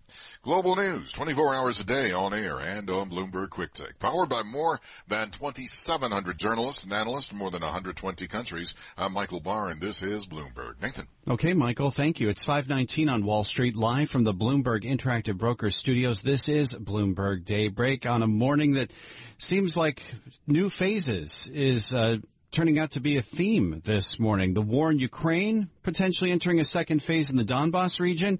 Global 0.45 0.75
news, 0.75 1.11
24 1.11 1.55
hours 1.55 1.79
a 1.79 1.83
day 1.83 2.11
on 2.11 2.31
air 2.31 2.59
and 2.59 2.87
on 2.91 3.09
Bloomberg 3.09 3.49
Quick 3.49 3.73
Take. 3.73 3.97
Powered 3.97 4.29
by 4.29 4.43
more 4.43 4.79
than 5.07 5.31
2,700 5.31 6.37
journalists 6.37 6.83
and 6.83 6.93
analysts 6.93 7.31
in 7.31 7.39
more 7.39 7.49
than 7.49 7.63
120 7.63 8.27
countries. 8.27 8.75
I'm 8.95 9.13
Michael 9.13 9.39
Barr 9.39 9.69
and 9.69 9.81
this 9.81 10.03
is 10.03 10.27
Bloomberg. 10.27 10.79
Nathan. 10.83 11.07
Okay, 11.27 11.55
Michael, 11.55 11.89
thank 11.89 12.19
you. 12.19 12.29
It's 12.29 12.45
519 12.45 13.09
on 13.09 13.25
Wall 13.25 13.43
Street, 13.43 13.75
live 13.75 14.11
from 14.11 14.23
the 14.23 14.35
Bloomberg 14.35 14.83
Interactive 14.83 15.35
Brokers 15.35 15.75
studios. 15.75 16.21
This 16.21 16.47
is 16.47 16.75
Bloomberg 16.75 17.43
Daybreak 17.43 18.05
on 18.05 18.21
a 18.21 18.27
morning 18.27 18.73
that 18.73 18.91
seems 19.39 19.75
like 19.75 20.03
new 20.45 20.69
phases 20.69 21.49
is, 21.51 21.91
uh, 21.91 22.17
turning 22.51 22.77
out 22.77 22.91
to 22.91 22.99
be 22.99 23.17
a 23.17 23.23
theme 23.23 23.81
this 23.83 24.19
morning. 24.19 24.53
The 24.53 24.61
war 24.61 24.91
in 24.91 24.99
Ukraine, 24.99 25.69
potentially 25.81 26.31
entering 26.31 26.59
a 26.59 26.63
second 26.63 27.01
phase 27.01 27.31
in 27.31 27.35
the 27.35 27.43
Donbass 27.43 27.99
region 27.99 28.39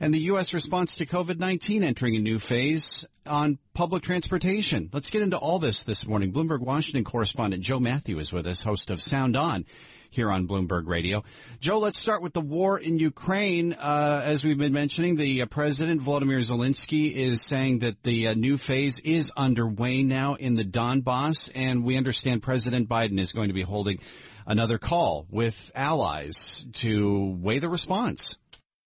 and 0.00 0.14
the 0.14 0.20
U.S. 0.20 0.54
response 0.54 0.96
to 0.96 1.06
COVID-19 1.06 1.84
entering 1.84 2.16
a 2.16 2.20
new 2.20 2.38
phase 2.38 3.06
on 3.26 3.58
public 3.74 4.02
transportation. 4.02 4.88
Let's 4.92 5.10
get 5.10 5.22
into 5.22 5.36
all 5.36 5.58
this 5.58 5.84
this 5.84 6.06
morning. 6.06 6.32
Bloomberg 6.32 6.60
Washington 6.60 7.04
correspondent 7.04 7.62
Joe 7.62 7.78
Mathieu 7.78 8.18
is 8.18 8.32
with 8.32 8.46
us, 8.46 8.62
host 8.62 8.90
of 8.90 9.02
Sound 9.02 9.36
On 9.36 9.66
here 10.08 10.30
on 10.30 10.48
Bloomberg 10.48 10.86
Radio. 10.86 11.22
Joe, 11.60 11.78
let's 11.78 11.98
start 11.98 12.22
with 12.22 12.32
the 12.32 12.40
war 12.40 12.78
in 12.78 12.98
Ukraine. 12.98 13.74
Uh, 13.74 14.22
as 14.24 14.42
we've 14.42 14.58
been 14.58 14.72
mentioning, 14.72 15.16
the 15.16 15.42
uh, 15.42 15.46
president 15.46 16.00
Volodymyr 16.00 16.40
Zelensky 16.40 17.12
is 17.12 17.42
saying 17.42 17.80
that 17.80 18.02
the 18.02 18.28
uh, 18.28 18.34
new 18.34 18.56
phase 18.56 18.98
is 19.00 19.30
underway 19.36 20.02
now 20.02 20.34
in 20.34 20.56
the 20.56 20.64
Donbass, 20.64 21.50
and 21.54 21.84
we 21.84 21.96
understand 21.96 22.42
President 22.42 22.88
Biden 22.88 23.20
is 23.20 23.32
going 23.32 23.48
to 23.48 23.54
be 23.54 23.62
holding 23.62 24.00
another 24.46 24.78
call 24.78 25.26
with 25.30 25.70
allies 25.76 26.66
to 26.72 27.36
weigh 27.38 27.60
the 27.60 27.68
response. 27.68 28.36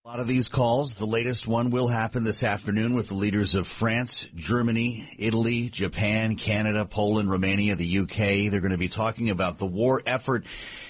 A 0.07 0.11
lot 0.11 0.21
of 0.21 0.27
these 0.29 0.51
calls, 0.51 0.97
the 0.97 1.07
latest 1.07 1.47
one 1.47 1.71
will 1.71 1.89
happen 1.89 2.25
this 2.25 2.43
afternoon 2.43 2.95
with 2.95 3.09
the 3.09 3.15
leaders 3.15 3.55
of 3.55 3.67
France, 3.67 4.27
Germany, 4.35 5.09
Italy, 5.19 5.71
Japan, 5.71 6.37
Canada, 6.37 6.85
Poland, 6.85 7.31
Romania, 7.31 7.75
the 7.75 8.01
UK. 8.01 8.51
They're 8.51 8.61
going 8.61 8.73
to 8.73 8.77
be 8.77 8.89
talking 8.89 9.31
about 9.31 9.57
the 9.57 9.65
war 9.65 10.03
effort 10.05 10.45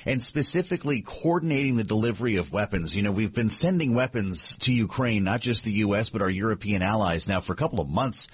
and 0.05 0.21
specifically 0.21 1.03
coordinating 1.03 1.77
the 1.77 1.85
delivery 1.85 2.39
of 2.39 2.51
weapons. 2.51 2.93
You 2.97 3.03
know, 3.03 3.13
we've 3.13 3.33
been 3.33 3.51
sending 3.51 3.95
weapons 3.95 4.57
to 4.63 4.73
Ukraine, 4.73 5.23
not 5.23 5.41
just 5.41 5.63
the 5.63 5.75
U.S., 5.75 6.09
but 6.09 6.21
our 6.21 6.29
European 6.29 6.83
allies 6.83 7.29
now 7.29 7.41
for 7.41 7.53
a 7.53 7.57
couple 7.57 7.79
of 7.79 7.89
months, 7.89 8.27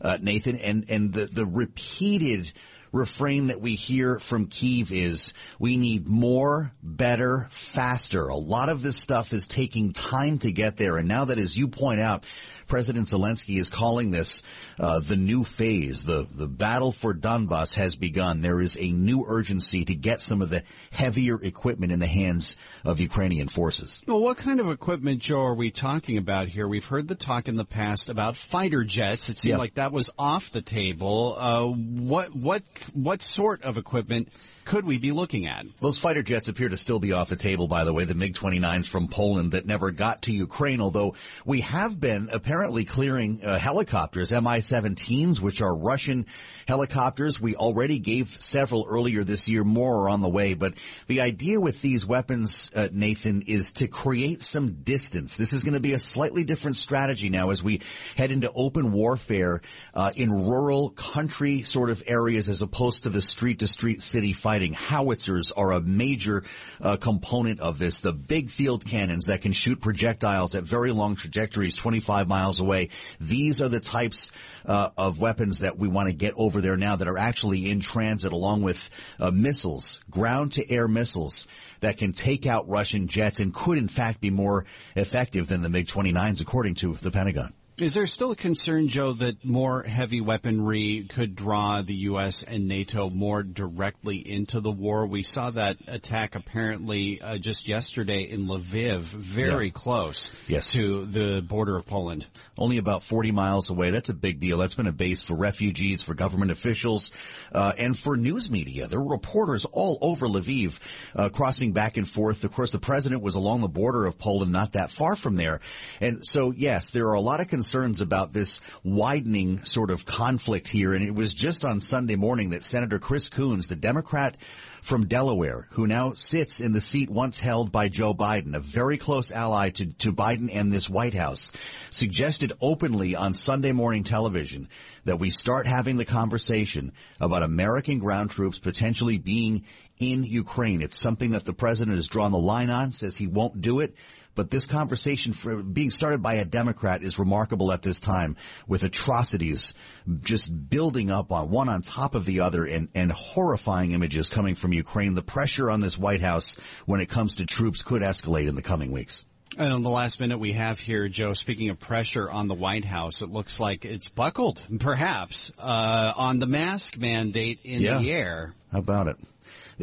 uh, 0.00 0.16
Nathan, 0.18 0.56
and, 0.56 0.86
and 0.88 1.12
the, 1.12 1.26
the 1.26 1.44
repeated 1.44 2.50
refrain 2.92 3.46
that 3.48 3.60
we 3.60 3.74
hear 3.74 4.18
from 4.18 4.46
Kiev 4.46 4.92
is 4.92 5.32
we 5.58 5.76
need 5.76 6.06
more, 6.06 6.70
better, 6.82 7.48
faster. 7.50 8.28
A 8.28 8.36
lot 8.36 8.68
of 8.68 8.82
this 8.82 8.98
stuff 8.98 9.32
is 9.32 9.46
taking 9.46 9.92
time 9.92 10.38
to 10.38 10.52
get 10.52 10.76
there. 10.76 10.98
And 10.98 11.08
now 11.08 11.24
that, 11.24 11.38
as 11.38 11.56
you 11.56 11.68
point 11.68 12.00
out, 12.00 12.24
President 12.66 13.08
Zelensky 13.08 13.58
is 13.58 13.68
calling 13.68 14.10
this 14.10 14.42
uh, 14.80 15.00
the 15.00 15.16
new 15.16 15.44
phase. 15.44 16.04
The 16.04 16.26
the 16.30 16.48
battle 16.48 16.92
for 16.92 17.12
Donbass 17.12 17.74
has 17.74 17.96
begun. 17.96 18.40
There 18.40 18.60
is 18.60 18.78
a 18.78 18.92
new 18.92 19.24
urgency 19.26 19.84
to 19.84 19.94
get 19.94 20.20
some 20.20 20.40
of 20.40 20.50
the 20.50 20.62
heavier 20.90 21.38
equipment 21.42 21.92
in 21.92 21.98
the 21.98 22.06
hands 22.06 22.56
of 22.84 23.00
Ukrainian 23.00 23.48
forces. 23.48 24.02
Well, 24.06 24.20
what 24.20 24.38
kind 24.38 24.60
of 24.60 24.70
equipment, 24.70 25.20
Joe, 25.20 25.42
are 25.42 25.54
we 25.54 25.70
talking 25.70 26.16
about 26.16 26.48
here? 26.48 26.66
We've 26.66 26.86
heard 26.86 27.08
the 27.08 27.14
talk 27.14 27.48
in 27.48 27.56
the 27.56 27.64
past 27.64 28.08
about 28.08 28.36
fighter 28.36 28.84
jets. 28.84 29.28
It 29.28 29.38
seemed 29.38 29.50
yep. 29.50 29.58
like 29.58 29.74
that 29.74 29.92
was 29.92 30.10
off 30.18 30.50
the 30.50 30.62
table. 30.62 31.36
Uh, 31.38 31.66
what 31.66 32.34
what 32.34 32.62
what 32.94 33.22
sort 33.22 33.62
of 33.62 33.78
equipment? 33.78 34.28
Could 34.64 34.84
we 34.86 34.98
be 34.98 35.12
looking 35.12 35.46
at? 35.46 35.66
Those 35.80 35.98
fighter 35.98 36.22
jets 36.22 36.48
appear 36.48 36.68
to 36.68 36.76
still 36.76 36.98
be 36.98 37.12
off 37.12 37.28
the 37.28 37.36
table, 37.36 37.66
by 37.66 37.84
the 37.84 37.92
way, 37.92 38.04
the 38.04 38.14
MiG-29s 38.14 38.86
from 38.86 39.08
Poland 39.08 39.52
that 39.52 39.66
never 39.66 39.90
got 39.90 40.22
to 40.22 40.32
Ukraine, 40.32 40.80
although 40.80 41.14
we 41.44 41.62
have 41.62 41.98
been 41.98 42.28
apparently 42.32 42.84
clearing 42.84 43.44
uh, 43.44 43.58
helicopters, 43.58 44.30
Mi-17s, 44.30 45.40
which 45.40 45.60
are 45.60 45.76
Russian 45.76 46.26
helicopters. 46.68 47.40
We 47.40 47.56
already 47.56 47.98
gave 47.98 48.28
several 48.40 48.86
earlier 48.88 49.24
this 49.24 49.48
year, 49.48 49.64
more 49.64 50.04
are 50.04 50.08
on 50.10 50.20
the 50.20 50.28
way, 50.28 50.54
but 50.54 50.74
the 51.06 51.22
idea 51.22 51.60
with 51.60 51.80
these 51.80 52.06
weapons, 52.06 52.70
uh, 52.74 52.88
Nathan, 52.92 53.42
is 53.46 53.72
to 53.74 53.88
create 53.88 54.42
some 54.42 54.82
distance. 54.82 55.36
This 55.36 55.52
is 55.52 55.64
going 55.64 55.74
to 55.74 55.80
be 55.80 55.94
a 55.94 55.98
slightly 55.98 56.44
different 56.44 56.76
strategy 56.76 57.30
now 57.30 57.50
as 57.50 57.62
we 57.62 57.80
head 58.16 58.30
into 58.30 58.50
open 58.52 58.92
warfare 58.92 59.60
uh, 59.94 60.12
in 60.14 60.30
rural 60.30 60.90
country 60.90 61.62
sort 61.62 61.90
of 61.90 62.02
areas 62.06 62.48
as 62.48 62.62
opposed 62.62 63.02
to 63.04 63.10
the 63.10 63.20
street-to-street 63.20 64.02
city 64.02 64.32
fight 64.32 64.51
fighting. 64.52 64.74
Howitzers 64.74 65.50
are 65.50 65.72
a 65.72 65.80
major 65.80 66.44
uh, 66.78 66.98
component 66.98 67.58
of 67.60 67.78
this. 67.78 68.00
The 68.00 68.12
big 68.12 68.50
field 68.50 68.84
cannons 68.84 69.24
that 69.24 69.40
can 69.40 69.52
shoot 69.52 69.80
projectiles 69.80 70.54
at 70.54 70.62
very 70.62 70.92
long 70.92 71.16
trajectories, 71.16 71.74
25 71.74 72.28
miles 72.28 72.60
away. 72.60 72.90
These 73.18 73.62
are 73.62 73.70
the 73.70 73.80
types 73.80 74.30
uh, 74.66 74.90
of 74.98 75.18
weapons 75.18 75.60
that 75.60 75.78
we 75.78 75.88
want 75.88 76.08
to 76.08 76.12
get 76.12 76.34
over 76.36 76.60
there 76.60 76.76
now 76.76 76.96
that 76.96 77.08
are 77.08 77.16
actually 77.16 77.70
in 77.70 77.80
transit 77.80 78.34
along 78.34 78.60
with 78.60 78.90
uh, 79.18 79.30
missiles, 79.30 80.02
ground 80.10 80.52
to 80.52 80.70
air 80.70 80.86
missiles 80.86 81.46
that 81.80 81.96
can 81.96 82.12
take 82.12 82.44
out 82.44 82.68
Russian 82.68 83.08
jets 83.08 83.40
and 83.40 83.54
could 83.54 83.78
in 83.78 83.88
fact 83.88 84.20
be 84.20 84.28
more 84.28 84.66
effective 84.94 85.46
than 85.48 85.62
the 85.62 85.70
MiG-29s 85.70 86.42
according 86.42 86.74
to 86.74 86.92
the 86.92 87.10
Pentagon. 87.10 87.54
Is 87.78 87.94
there 87.94 88.06
still 88.06 88.32
a 88.32 88.36
concern, 88.36 88.88
Joe, 88.88 89.14
that 89.14 89.46
more 89.46 89.82
heavy 89.82 90.20
weaponry 90.20 91.06
could 91.08 91.34
draw 91.34 91.80
the 91.80 91.94
U.S. 91.94 92.42
and 92.42 92.68
NATO 92.68 93.08
more 93.08 93.42
directly 93.42 94.16
into 94.16 94.60
the 94.60 94.70
war? 94.70 95.06
We 95.06 95.22
saw 95.22 95.48
that 95.48 95.78
attack 95.88 96.34
apparently 96.34 97.22
uh, 97.22 97.38
just 97.38 97.68
yesterday 97.68 98.24
in 98.24 98.46
Lviv, 98.46 99.00
very 99.00 99.66
yeah. 99.66 99.72
close 99.72 100.30
yes. 100.48 100.72
to 100.72 101.06
the 101.06 101.40
border 101.40 101.74
of 101.74 101.86
Poland. 101.86 102.26
Only 102.58 102.76
about 102.76 103.04
40 103.04 103.32
miles 103.32 103.70
away. 103.70 103.90
That's 103.90 104.10
a 104.10 104.14
big 104.14 104.38
deal. 104.38 104.58
That's 104.58 104.74
been 104.74 104.86
a 104.86 104.92
base 104.92 105.22
for 105.22 105.34
refugees, 105.34 106.02
for 106.02 106.12
government 106.12 106.50
officials, 106.50 107.10
uh, 107.52 107.72
and 107.78 107.98
for 107.98 108.18
news 108.18 108.50
media. 108.50 108.86
There 108.86 109.00
were 109.00 109.12
reporters 109.12 109.64
all 109.64 109.96
over 110.02 110.28
Lviv 110.28 110.78
uh, 111.16 111.30
crossing 111.30 111.72
back 111.72 111.96
and 111.96 112.06
forth. 112.06 112.44
Of 112.44 112.52
course, 112.52 112.70
the 112.70 112.78
president 112.78 113.22
was 113.22 113.34
along 113.34 113.62
the 113.62 113.68
border 113.68 114.04
of 114.04 114.18
Poland, 114.18 114.52
not 114.52 114.72
that 114.72 114.90
far 114.90 115.16
from 115.16 115.36
there. 115.36 115.60
And 116.02 116.22
so, 116.22 116.52
yes, 116.54 116.90
there 116.90 117.06
are 117.08 117.14
a 117.14 117.20
lot 117.20 117.40
of 117.40 117.48
concerns 117.48 117.61
concerns 117.62 118.00
about 118.00 118.32
this 118.32 118.60
widening 118.82 119.64
sort 119.64 119.92
of 119.92 120.04
conflict 120.04 120.66
here. 120.66 120.94
And 120.94 121.04
it 121.04 121.14
was 121.14 121.32
just 121.32 121.64
on 121.64 121.80
Sunday 121.80 122.16
morning 122.16 122.50
that 122.50 122.64
Senator 122.64 122.98
Chris 122.98 123.28
Coons, 123.28 123.68
the 123.68 123.76
Democrat 123.76 124.36
from 124.80 125.06
Delaware, 125.06 125.68
who 125.70 125.86
now 125.86 126.14
sits 126.14 126.58
in 126.58 126.72
the 126.72 126.80
seat 126.80 127.08
once 127.08 127.38
held 127.38 127.70
by 127.70 127.88
Joe 127.88 128.14
Biden, 128.14 128.56
a 128.56 128.58
very 128.58 128.98
close 128.98 129.30
ally 129.30 129.70
to, 129.70 129.86
to 129.86 130.12
Biden 130.12 130.50
and 130.52 130.72
this 130.72 130.90
White 130.90 131.14
House, 131.14 131.52
suggested 131.90 132.52
openly 132.60 133.14
on 133.14 133.32
Sunday 133.32 133.70
morning 133.70 134.02
television 134.02 134.68
that 135.04 135.20
we 135.20 135.30
start 135.30 135.68
having 135.68 135.96
the 135.96 136.04
conversation 136.04 136.90
about 137.20 137.44
American 137.44 138.00
ground 138.00 138.30
troops 138.30 138.58
potentially 138.58 139.18
being 139.18 139.66
in 140.00 140.24
Ukraine. 140.24 140.82
It's 140.82 140.98
something 140.98 141.30
that 141.30 141.44
the 141.44 141.52
president 141.52 141.94
has 141.94 142.08
drawn 142.08 142.32
the 142.32 142.38
line 142.38 142.70
on, 142.70 142.90
says 142.90 143.16
he 143.16 143.28
won't 143.28 143.60
do 143.60 143.78
it. 143.78 143.94
But 144.34 144.50
this 144.50 144.66
conversation 144.66 145.32
for 145.34 145.62
being 145.62 145.90
started 145.90 146.22
by 146.22 146.34
a 146.34 146.44
Democrat 146.44 147.02
is 147.02 147.18
remarkable 147.18 147.72
at 147.72 147.82
this 147.82 148.00
time 148.00 148.36
with 148.66 148.82
atrocities 148.82 149.74
just 150.20 150.70
building 150.70 151.10
up 151.10 151.32
on 151.32 151.50
one 151.50 151.68
on 151.68 151.82
top 151.82 152.14
of 152.14 152.24
the 152.24 152.40
other 152.40 152.64
and, 152.64 152.88
and 152.94 153.12
horrifying 153.12 153.92
images 153.92 154.30
coming 154.30 154.54
from 154.54 154.72
Ukraine. 154.72 155.14
The 155.14 155.22
pressure 155.22 155.70
on 155.70 155.80
this 155.80 155.98
White 155.98 156.22
House 156.22 156.58
when 156.86 157.00
it 157.00 157.08
comes 157.08 157.36
to 157.36 157.46
troops 157.46 157.82
could 157.82 158.02
escalate 158.02 158.48
in 158.48 158.54
the 158.54 158.62
coming 158.62 158.90
weeks. 158.90 159.24
And 159.58 159.74
on 159.74 159.82
the 159.82 159.90
last 159.90 160.18
minute 160.18 160.38
we 160.38 160.52
have 160.52 160.80
here, 160.80 161.08
Joe, 161.08 161.34
speaking 161.34 161.68
of 161.68 161.78
pressure 161.78 162.30
on 162.30 162.48
the 162.48 162.54
White 162.54 162.86
House, 162.86 163.20
it 163.20 163.30
looks 163.30 163.60
like 163.60 163.84
it's 163.84 164.08
buckled, 164.08 164.62
perhaps, 164.80 165.52
uh, 165.58 166.12
on 166.16 166.38
the 166.38 166.46
mask 166.46 166.96
mandate 166.96 167.60
in 167.64 167.82
yeah. 167.82 167.98
the 167.98 168.12
air. 168.12 168.54
How 168.72 168.78
about 168.78 169.08
it? 169.08 169.16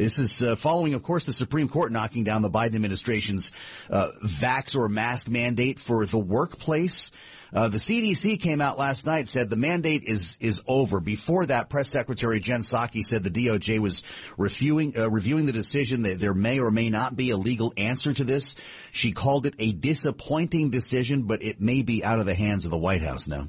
This 0.00 0.18
is 0.18 0.42
uh, 0.42 0.56
following, 0.56 0.94
of 0.94 1.02
course, 1.02 1.26
the 1.26 1.32
Supreme 1.34 1.68
Court 1.68 1.92
knocking 1.92 2.24
down 2.24 2.40
the 2.40 2.48
Biden 2.48 2.74
administration's 2.74 3.52
uh, 3.90 4.08
vax 4.24 4.74
or 4.74 4.88
mask 4.88 5.28
mandate 5.28 5.78
for 5.78 6.06
the 6.06 6.16
workplace. 6.18 7.10
Uh, 7.52 7.68
the 7.68 7.76
CDC 7.76 8.40
came 8.40 8.62
out 8.62 8.78
last 8.78 9.04
night 9.04 9.28
said 9.28 9.50
the 9.50 9.56
mandate 9.56 10.04
is 10.04 10.38
is 10.40 10.62
over. 10.66 11.00
Before 11.00 11.44
that, 11.44 11.68
Press 11.68 11.90
Secretary 11.90 12.40
Jen 12.40 12.62
Psaki 12.62 13.04
said 13.04 13.22
the 13.22 13.30
DOJ 13.30 13.78
was 13.78 14.02
reviewing 14.38 14.96
uh, 14.96 15.10
reviewing 15.10 15.44
the 15.44 15.52
decision 15.52 16.02
that 16.02 16.18
there 16.18 16.32
may 16.32 16.60
or 16.60 16.70
may 16.70 16.88
not 16.88 17.14
be 17.14 17.28
a 17.28 17.36
legal 17.36 17.74
answer 17.76 18.14
to 18.14 18.24
this. 18.24 18.56
She 18.92 19.12
called 19.12 19.44
it 19.44 19.56
a 19.58 19.70
disappointing 19.70 20.70
decision, 20.70 21.24
but 21.24 21.42
it 21.42 21.60
may 21.60 21.82
be 21.82 22.02
out 22.02 22.20
of 22.20 22.24
the 22.24 22.34
hands 22.34 22.64
of 22.64 22.70
the 22.70 22.78
White 22.78 23.02
House 23.02 23.28
now. 23.28 23.48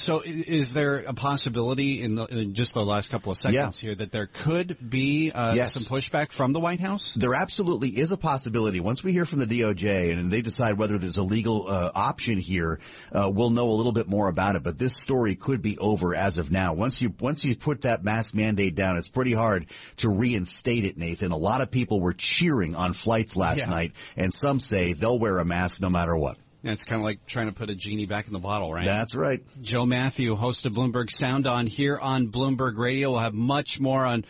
So 0.00 0.22
is 0.24 0.72
there 0.72 0.96
a 0.96 1.12
possibility 1.12 2.02
in, 2.02 2.14
the, 2.14 2.24
in, 2.24 2.54
just 2.54 2.72
the 2.72 2.84
last 2.84 3.10
couple 3.10 3.32
of 3.32 3.36
seconds 3.36 3.82
yeah. 3.82 3.88
here 3.88 3.94
that 3.96 4.10
there 4.10 4.26
could 4.32 4.78
be 4.88 5.30
uh, 5.30 5.52
yes. 5.52 5.74
some 5.74 5.82
pushback 5.82 6.32
from 6.32 6.54
the 6.54 6.60
White 6.60 6.80
House? 6.80 7.12
There 7.12 7.34
absolutely 7.34 7.90
is 7.90 8.10
a 8.10 8.16
possibility. 8.16 8.80
Once 8.80 9.04
we 9.04 9.12
hear 9.12 9.26
from 9.26 9.40
the 9.40 9.46
DOJ 9.46 10.18
and 10.18 10.30
they 10.30 10.40
decide 10.40 10.78
whether 10.78 10.96
there's 10.96 11.18
a 11.18 11.22
legal 11.22 11.68
uh, 11.68 11.90
option 11.94 12.38
here, 12.38 12.80
uh, 13.12 13.30
we'll 13.30 13.50
know 13.50 13.70
a 13.70 13.76
little 13.76 13.92
bit 13.92 14.08
more 14.08 14.28
about 14.28 14.56
it. 14.56 14.62
But 14.62 14.78
this 14.78 14.96
story 14.96 15.36
could 15.36 15.60
be 15.60 15.76
over 15.76 16.14
as 16.14 16.38
of 16.38 16.50
now. 16.50 16.72
Once 16.72 17.02
you 17.02 17.12
once 17.20 17.44
you 17.44 17.54
put 17.54 17.82
that 17.82 18.02
mask 18.02 18.32
mandate 18.32 18.74
down, 18.74 18.96
it's 18.96 19.08
pretty 19.08 19.34
hard 19.34 19.66
to 19.98 20.08
reinstate 20.08 20.86
it, 20.86 20.96
Nathan. 20.96 21.30
A 21.30 21.36
lot 21.36 21.60
of 21.60 21.70
people 21.70 22.00
were 22.00 22.14
cheering 22.14 22.74
on 22.74 22.94
flights 22.94 23.36
last 23.36 23.58
yeah. 23.58 23.66
night, 23.66 23.92
and 24.16 24.32
some 24.32 24.60
say 24.60 24.94
they'll 24.94 25.18
wear 25.18 25.38
a 25.38 25.44
mask 25.44 25.78
no 25.78 25.90
matter 25.90 26.16
what. 26.16 26.38
It's 26.62 26.84
kind 26.84 27.00
of 27.00 27.04
like 27.04 27.24
trying 27.26 27.46
to 27.48 27.54
put 27.54 27.70
a 27.70 27.74
genie 27.74 28.06
back 28.06 28.26
in 28.26 28.32
the 28.32 28.38
bottle, 28.38 28.72
right? 28.72 28.84
That's 28.84 29.14
right. 29.14 29.42
Joe 29.62 29.86
Mathieu, 29.86 30.36
host 30.36 30.66
of 30.66 30.74
Bloomberg 30.74 31.10
Sound 31.10 31.46
On 31.46 31.66
here 31.66 31.98
on 31.98 32.28
Bloomberg 32.28 32.76
Radio. 32.76 33.12
We'll 33.12 33.20
have 33.20 33.34
much 33.34 33.80
more 33.80 34.04
on 34.04 34.24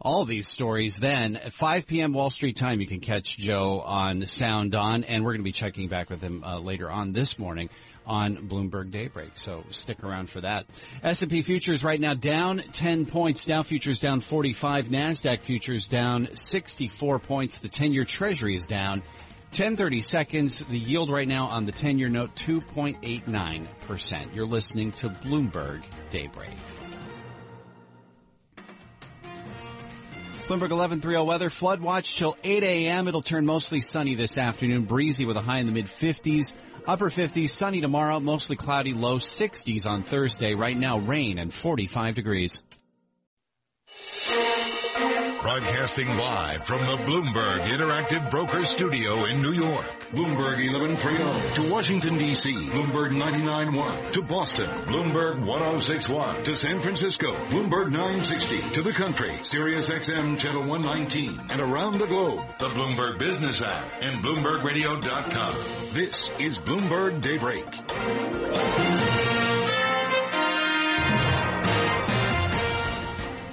all 0.00 0.24
these 0.24 0.48
stories 0.48 0.98
then. 0.98 1.36
At 1.36 1.52
5 1.52 1.86
p.m. 1.86 2.12
Wall 2.12 2.30
Street 2.30 2.56
time, 2.56 2.80
you 2.80 2.86
can 2.86 3.00
catch 3.00 3.36
Joe 3.36 3.80
on 3.80 4.26
Sound 4.26 4.74
On, 4.74 5.04
and 5.04 5.24
we're 5.24 5.32
going 5.32 5.40
to 5.40 5.44
be 5.44 5.52
checking 5.52 5.88
back 5.88 6.10
with 6.10 6.20
him 6.20 6.44
uh, 6.44 6.58
later 6.58 6.90
on 6.90 7.12
this 7.12 7.38
morning 7.38 7.68
on 8.04 8.48
Bloomberg 8.48 8.90
Daybreak. 8.90 9.32
So 9.36 9.64
stick 9.70 10.02
around 10.02 10.28
for 10.28 10.40
that. 10.40 10.66
S&P 11.04 11.42
futures 11.42 11.84
right 11.84 12.00
now 12.00 12.14
down 12.14 12.58
10 12.58 13.06
points. 13.06 13.44
Dow 13.44 13.62
futures 13.62 14.00
down 14.00 14.20
45. 14.20 14.88
NASDAQ 14.88 15.40
futures 15.40 15.86
down 15.86 16.28
64 16.34 17.20
points. 17.20 17.58
The 17.60 17.68
10-year 17.68 18.04
treasury 18.04 18.56
is 18.56 18.66
down 18.66 19.02
1030 19.52 20.00
seconds. 20.00 20.60
The 20.60 20.78
yield 20.78 21.10
right 21.10 21.28
now 21.28 21.48
on 21.48 21.66
the 21.66 21.72
10 21.72 21.98
year 21.98 22.08
note, 22.08 22.34
2.89%. 22.36 24.34
You're 24.34 24.46
listening 24.46 24.92
to 24.92 25.10
Bloomberg 25.10 25.82
Daybreak. 26.08 26.56
Bloomberg 30.46 30.70
1130 30.70 31.26
weather, 31.26 31.50
flood 31.50 31.82
watch 31.82 32.16
till 32.16 32.34
8 32.42 32.62
a.m. 32.62 33.08
It'll 33.08 33.20
turn 33.20 33.44
mostly 33.44 33.82
sunny 33.82 34.14
this 34.14 34.38
afternoon, 34.38 34.86
breezy 34.86 35.26
with 35.26 35.36
a 35.36 35.42
high 35.42 35.58
in 35.58 35.66
the 35.66 35.72
mid 35.72 35.84
50s, 35.84 36.54
upper 36.86 37.10
50s, 37.10 37.50
sunny 37.50 37.82
tomorrow, 37.82 38.20
mostly 38.20 38.56
cloudy, 38.56 38.94
low 38.94 39.18
60s 39.18 39.84
on 39.84 40.02
Thursday. 40.02 40.54
Right 40.54 40.78
now, 40.78 40.98
rain 40.98 41.38
and 41.38 41.52
45 41.52 42.14
degrees. 42.14 42.62
Broadcasting 45.42 46.06
live 46.06 46.64
from 46.66 46.82
the 46.82 46.96
Bloomberg 46.98 47.62
Interactive 47.64 48.30
Broker 48.30 48.64
Studio 48.64 49.24
in 49.24 49.42
New 49.42 49.50
York. 49.50 49.84
Bloomberg 50.12 50.62
1130 50.62 51.54
to 51.54 51.68
Washington 51.68 52.16
DC. 52.16 52.52
Bloomberg 52.70 53.10
99.1 53.10 54.12
to 54.12 54.22
Boston. 54.22 54.70
Bloomberg 54.86 55.44
1061 55.44 56.44
to 56.44 56.54
San 56.54 56.80
Francisco. 56.80 57.32
Bloomberg 57.46 57.90
960 57.90 58.60
to 58.74 58.82
the 58.82 58.92
country. 58.92 59.32
Sirius 59.42 59.88
XM 59.88 60.38
channel 60.38 60.62
119 60.64 61.40
and 61.50 61.60
around 61.60 61.98
the 61.98 62.06
globe. 62.06 62.46
The 62.60 62.68
Bloomberg 62.68 63.18
Business 63.18 63.60
app 63.62 64.00
and 64.00 64.24
BloombergRadio.com. 64.24 65.54
This 65.92 66.30
is 66.38 66.58
Bloomberg 66.58 67.20
Daybreak. 67.20 67.66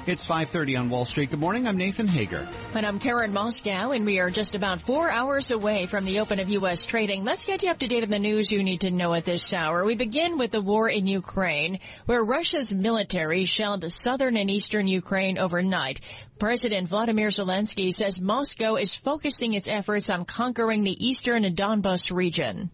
It's 0.09 0.25
5:30 0.25 0.75
on 0.75 0.89
Wall 0.89 1.05
Street. 1.05 1.29
Good 1.29 1.39
morning. 1.39 1.67
I'm 1.67 1.77
Nathan 1.77 2.07
Hager. 2.07 2.49
And 2.73 2.83
I'm 2.83 2.97
Karen 2.97 3.31
Moskow, 3.31 3.95
and 3.95 4.07
we 4.07 4.17
are 4.17 4.31
just 4.31 4.55
about 4.55 4.81
four 4.81 5.07
hours 5.07 5.51
away 5.51 5.85
from 5.85 6.03
the 6.03 6.19
open 6.19 6.39
of 6.39 6.49
U.S. 6.49 6.87
trading. 6.87 7.23
Let's 7.23 7.45
get 7.45 7.61
you 7.61 7.69
up 7.69 7.77
to 7.77 7.87
date 7.87 8.01
on 8.01 8.09
the 8.09 8.17
news 8.17 8.51
you 8.51 8.63
need 8.63 8.81
to 8.81 8.89
know 8.89 9.13
at 9.13 9.23
this 9.23 9.53
hour. 9.53 9.85
We 9.85 9.95
begin 9.95 10.39
with 10.39 10.49
the 10.49 10.63
war 10.63 10.89
in 10.89 11.05
Ukraine, 11.05 11.77
where 12.07 12.23
Russia's 12.23 12.73
military 12.73 13.45
shelled 13.45 13.91
southern 13.91 14.35
and 14.35 14.49
eastern 14.49 14.87
Ukraine 14.87 15.37
overnight. 15.37 16.01
President 16.39 16.89
Vladimir 16.89 17.27
Zelensky 17.27 17.93
says 17.93 18.19
Moscow 18.19 18.77
is 18.77 18.95
focusing 18.95 19.53
its 19.53 19.67
efforts 19.67 20.09
on 20.09 20.25
conquering 20.25 20.83
the 20.83 21.07
eastern 21.07 21.43
Donbas 21.53 22.09
region. 22.09 22.71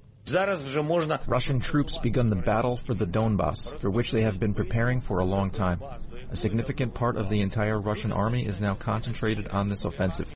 Russian 1.27 1.59
troops 1.59 1.97
begun 1.99 2.29
the 2.29 2.35
battle 2.35 2.77
for 2.77 2.93
the 2.93 3.05
Donbas, 3.05 3.77
for 3.79 3.89
which 3.89 4.11
they 4.11 4.21
have 4.21 4.39
been 4.39 4.53
preparing 4.53 4.99
for 4.99 5.19
a 5.19 5.25
long 5.25 5.51
time. 5.51 5.81
A 6.31 6.35
significant 6.35 6.93
part 6.93 7.15
of 7.15 7.29
the 7.29 7.41
entire 7.41 7.79
Russian 7.79 8.11
army 8.11 8.45
is 8.45 8.59
now 8.59 8.75
concentrated 8.75 9.47
on 9.49 9.69
this 9.69 9.85
offensive. 9.85 10.34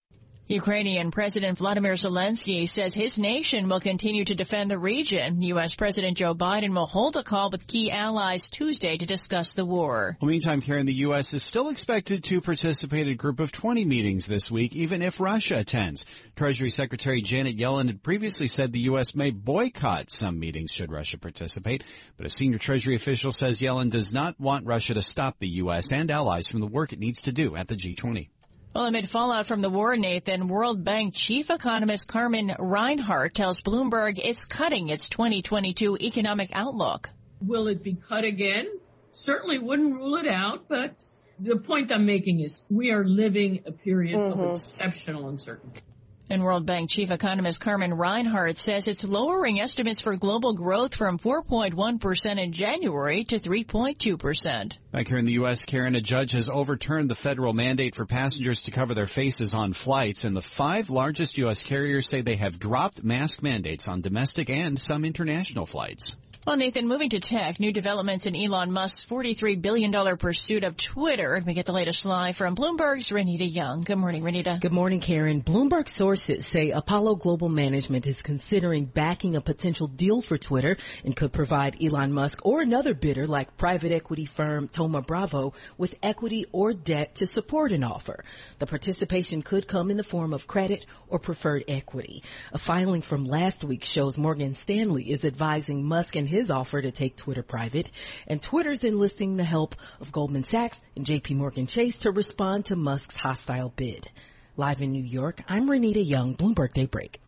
Ukrainian 0.50 1.12
President 1.12 1.60
Vladimir 1.60 1.94
Zelensky 1.94 2.68
says 2.68 2.96
his 2.96 3.20
nation 3.20 3.70
will 3.70 3.80
continue 3.80 4.26
to 4.26 4.34
defend 4.34 4.72
the 4.72 4.80
region. 4.80 5.40
U.S. 5.42 5.76
President 5.76 6.18
Joe 6.18 6.34
Biden 6.34 6.74
will 6.74 6.88
hold 6.88 7.16
a 7.18 7.22
call 7.22 7.52
with 7.52 7.68
key 7.68 7.92
allies 7.92 8.50
Tuesday 8.50 8.98
to 8.98 9.06
discuss 9.06 9.54
the 9.54 9.64
war. 9.64 10.18
Well, 10.20 10.28
meantime, 10.28 10.62
here 10.62 10.78
in 10.78 10.88
the 10.88 11.02
U.S. 11.06 11.36
is 11.36 11.44
still 11.44 11.70
expected 11.70 12.24
to 12.24 12.42
participate 12.42 13.06
in 13.06 13.14
a 13.14 13.16
group 13.16 13.40
of 13.40 13.52
20 13.52 13.86
meetings 13.86 14.26
this 14.26 14.50
week, 14.50 14.76
even 14.76 15.04
if 15.04 15.20
Russia 15.20 15.60
attends. 15.60 16.04
Treasury 16.36 16.72
Secretary 16.72 17.22
Janet 17.22 17.56
Yellen 17.56 17.86
had 17.86 18.02
previously 18.02 18.48
said 18.48 18.74
the 18.74 18.80
U.S. 18.80 19.14
may 19.14 19.30
boycott 19.30 20.10
some 20.10 20.40
meetings 20.40 20.72
should 20.72 20.92
Russia 20.92 21.20
participate, 21.20 21.84
but 22.18 22.26
a 22.26 22.30
senior 22.30 22.58
Treasury 22.58 22.96
official 22.96 23.32
says 23.32 23.62
Yellen 23.62 23.92
does 23.92 24.12
not 24.14 24.40
want 24.40 24.66
Russia 24.66 24.96
to 24.96 25.04
stop 25.04 25.38
the 25.38 25.48
U.S. 25.62 25.92
and 25.92 26.10
allies 26.10 26.48
from 26.48 26.60
the 26.60 26.66
work 26.66 26.92
it 26.92 26.98
needs 26.98 27.22
to 27.22 27.32
do 27.32 27.56
at 27.56 27.68
the 27.68 27.76
G20. 27.76 28.30
Well, 28.76 28.86
amid 28.86 29.10
fallout 29.10 29.48
from 29.48 29.62
the 29.62 29.70
war, 29.70 29.98
Nathan, 29.98 30.48
World 30.48 30.84
Bank 30.84 31.16
chief 31.16 31.50
economist 31.50 32.08
Carmen 32.08 32.56
Reinhart 32.60 33.34
tells 33.34 33.62
Bloomberg 33.62 34.20
it's 34.24 34.46
cutting 34.46 34.90
its 34.90 35.10
2022 35.10 35.98
economic 36.00 36.52
outlook. 36.54 37.10
Will 37.42 37.68
it 37.68 37.82
be 37.82 37.96
cut 37.96 38.26
again? 38.26 38.68
Certainly 39.12 39.58
wouldn't 39.58 39.96
rule 39.96 40.18
it 40.18 40.28
out, 40.28 40.66
but 40.70 41.04
the 41.40 41.56
point 41.56 41.92
I'm 41.92 42.06
making 42.06 42.42
is 42.42 42.64
we 42.70 42.92
are 42.92 43.04
living 43.04 43.64
a 43.66 43.72
period 43.72 44.20
mm-hmm. 44.20 44.40
of 44.40 44.52
exceptional 44.52 45.30
uncertainty. 45.30 45.82
And 46.32 46.44
World 46.44 46.68
Bank 46.68 46.92
chief 46.92 47.10
economist 47.10 47.60
Carmen 47.60 47.92
Reinhart 47.92 48.58
says 48.60 48.88
it's 48.88 49.04
lowering 49.04 49.60
estimates 49.60 50.00
for 50.00 50.16
global 50.16 50.54
growth 50.54 50.96
from 50.96 51.18
4.1% 51.18 52.40
in 52.40 52.52
January 52.52 53.24
to 53.24 53.40
3.2%. 53.40 54.78
Back 54.92 55.08
here 55.08 55.18
in 55.18 55.26
the 55.26 55.34
U.S., 55.34 55.66
Karen, 55.66 55.96
a 55.96 56.02
judge 56.02 56.34
has 56.34 56.48
overturned 56.48 57.10
the 57.10 57.16
federal 57.16 57.54
mandate 57.54 57.96
for 57.96 58.06
passengers 58.06 58.62
to 58.64 58.72
cover 58.72 58.94
their 58.94 59.08
faces 59.08 59.56
on 59.56 59.74
flights, 59.74 60.24
and 60.24 60.38
the 60.38 60.42
five 60.42 60.92
largest 60.92 61.40
U.S. 61.40 61.64
carriers 61.64 62.08
say 62.08 62.22
they 62.22 62.36
have 62.36 62.60
dropped 62.60 63.04
mask 63.04 63.42
mandates 63.42 63.88
on 63.88 64.02
domestic 64.02 64.52
and 64.52 64.80
some 64.80 65.06
international 65.06 65.66
flights. 65.66 66.16
Well, 66.48 66.56
Nathan, 66.56 66.88
moving 66.88 67.10
to 67.10 67.20
tech, 67.20 67.60
new 67.60 67.74
developments 67.74 68.26
in 68.26 68.34
Elon 68.34 68.72
Musk's 68.72 69.08
$43 69.08 69.62
billion 69.62 70.18
pursuit 70.18 70.64
of 70.64 70.78
Twitter. 70.78 71.44
We 71.46 71.54
get 71.54 71.66
the 71.66 71.74
latest 71.74 72.06
live 72.06 72.38
from 72.38 72.56
Bloomberg's 72.56 73.10
Renita 73.10 73.54
Young. 73.54 73.82
Good 73.82 73.98
morning, 73.98 74.24
Renita. 74.24 74.60
Good 74.60 74.72
morning, 74.72 75.02
Karen. 75.02 75.44
Bloomberg 75.44 75.90
sources 75.90 76.48
say 76.48 76.72
Apollo 76.72 77.18
Global 77.18 77.50
Management 77.50 78.08
is 78.08 78.22
considering 78.22 78.86
backing 78.86 79.36
a 79.36 79.42
potential 79.42 79.88
deal 79.88 80.22
for 80.22 80.38
Twitter 80.38 80.78
and 81.04 81.14
could 81.14 81.34
provide 81.34 81.84
Elon 81.84 82.14
Musk 82.14 82.40
or 82.46 82.62
another 82.62 82.94
bidder 82.94 83.28
like 83.28 83.58
private 83.58 83.92
equity 83.92 84.26
firm 84.26 84.70
Thoma 84.70 85.02
Bravo 85.02 85.54
with 85.78 85.96
equity 86.02 86.46
or 86.54 86.72
debt 86.72 87.16
to 87.16 87.28
support 87.28 87.74
an 87.74 87.84
offer. 87.84 88.24
The 88.60 88.66
participation 88.66 89.42
could 89.42 89.68
come 89.68 89.92
in 89.92 89.98
the 89.98 90.04
form 90.04 90.32
of 90.32 90.48
credit 90.48 90.86
or 91.10 91.20
preferred 91.20 91.66
equity. 91.68 92.24
A 92.54 92.58
filing 92.58 93.02
from 93.02 93.26
last 93.26 93.66
week 93.66 93.84
shows 93.84 94.18
Morgan 94.18 94.56
Stanley 94.56 95.12
is 95.12 95.26
advising 95.26 95.84
Musk 95.84 96.16
and 96.16 96.29
his 96.30 96.50
offer 96.50 96.82
to 96.82 96.92
take 96.92 97.18
Twitter 97.18 97.44
private, 97.44 97.90
and 98.28 98.42
Twitter's 98.42 98.84
enlisting 98.84 99.36
the 99.36 99.44
help 99.44 99.76
of 100.00 100.12
Goldman 100.12 100.44
Sachs 100.44 100.80
and 100.96 101.06
JP 101.06 101.36
Morgan 101.36 101.68
Chase 101.68 102.00
to 102.00 102.12
respond 102.12 102.66
to 102.66 102.76
Musk's 102.76 103.18
hostile 103.18 103.74
bid. 103.76 104.10
Live 104.56 104.82
in 104.82 104.92
New 104.92 105.04
York, 105.04 105.42
I'm 105.48 105.68
Renita 105.68 106.06
Young, 106.06 106.36
Bloomberg 106.36 106.74
Daybreak. 106.74 107.20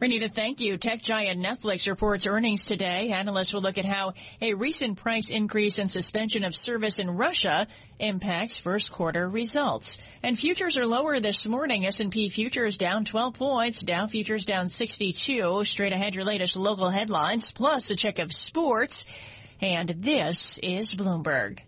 Renita, 0.00 0.30
thank 0.32 0.60
you. 0.60 0.76
Tech 0.76 1.02
giant 1.02 1.44
Netflix 1.44 1.88
reports 1.88 2.24
earnings 2.24 2.66
today. 2.66 3.10
Analysts 3.10 3.52
will 3.52 3.62
look 3.62 3.78
at 3.78 3.84
how 3.84 4.14
a 4.40 4.54
recent 4.54 4.96
price 4.96 5.28
increase 5.28 5.78
and 5.78 5.90
suspension 5.90 6.44
of 6.44 6.54
service 6.54 7.00
in 7.00 7.10
Russia 7.10 7.66
impacts 7.98 8.58
first 8.58 8.92
quarter 8.92 9.28
results. 9.28 9.98
And 10.22 10.38
futures 10.38 10.78
are 10.78 10.86
lower 10.86 11.18
this 11.18 11.48
morning. 11.48 11.84
S&P 11.84 12.28
futures 12.28 12.76
down 12.76 13.06
12 13.06 13.34
points. 13.34 13.80
Dow 13.80 14.06
futures 14.06 14.44
down 14.44 14.68
62. 14.68 15.64
Straight 15.64 15.92
ahead, 15.92 16.14
your 16.14 16.24
latest 16.24 16.54
local 16.54 16.90
headlines, 16.90 17.50
plus 17.50 17.90
a 17.90 17.96
check 17.96 18.20
of 18.20 18.32
sports. 18.32 19.04
And 19.60 19.88
this 19.88 20.60
is 20.62 20.94
Bloomberg. 20.94 21.58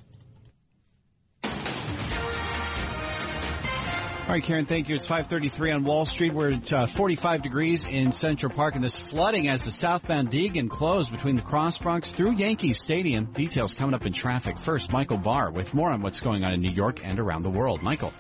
All 4.21 4.37
right, 4.37 4.45
Karen, 4.45 4.65
thank 4.65 4.89
you. 4.89 4.95
It's 4.95 5.07
533 5.07 5.73
on 5.73 5.83
Wall 5.83 6.07
Street. 6.07 6.33
We're 6.33 6.53
at 6.53 6.73
uh, 6.73 6.87
45 6.87 7.43
degrees 7.43 7.89
in 7.89 8.13
Central 8.13 8.53
Park, 8.53 8.77
and 8.77 8.85
this 8.85 9.01
flooding 9.01 9.49
as 9.49 9.65
the 9.65 9.73
southbound 9.73 10.31
Deegan 10.31 10.71
closed 10.71 11.11
between 11.11 11.35
the 11.35 11.43
Cross 11.43 11.79
Bronx 11.79 12.13
through 12.13 12.33
Yankee 12.33 12.73
Stadium. 12.73 13.25
Details 13.25 13.75
coming 13.75 13.93
up 13.93 14.07
in 14.07 14.13
traffic. 14.13 14.57
First, 14.57 14.93
Michael 14.93 15.17
Barr 15.19 15.51
with 15.51 15.75
more 15.75 15.91
on 15.91 16.03
what's 16.03 16.21
going 16.21 16.45
on 16.45 16.53
in 16.53 16.61
New 16.61 16.71
York 16.71 17.05
and 17.05 17.19
around 17.19 17.43
the 17.43 17.51
world. 17.51 17.83
Michael. 17.83 18.13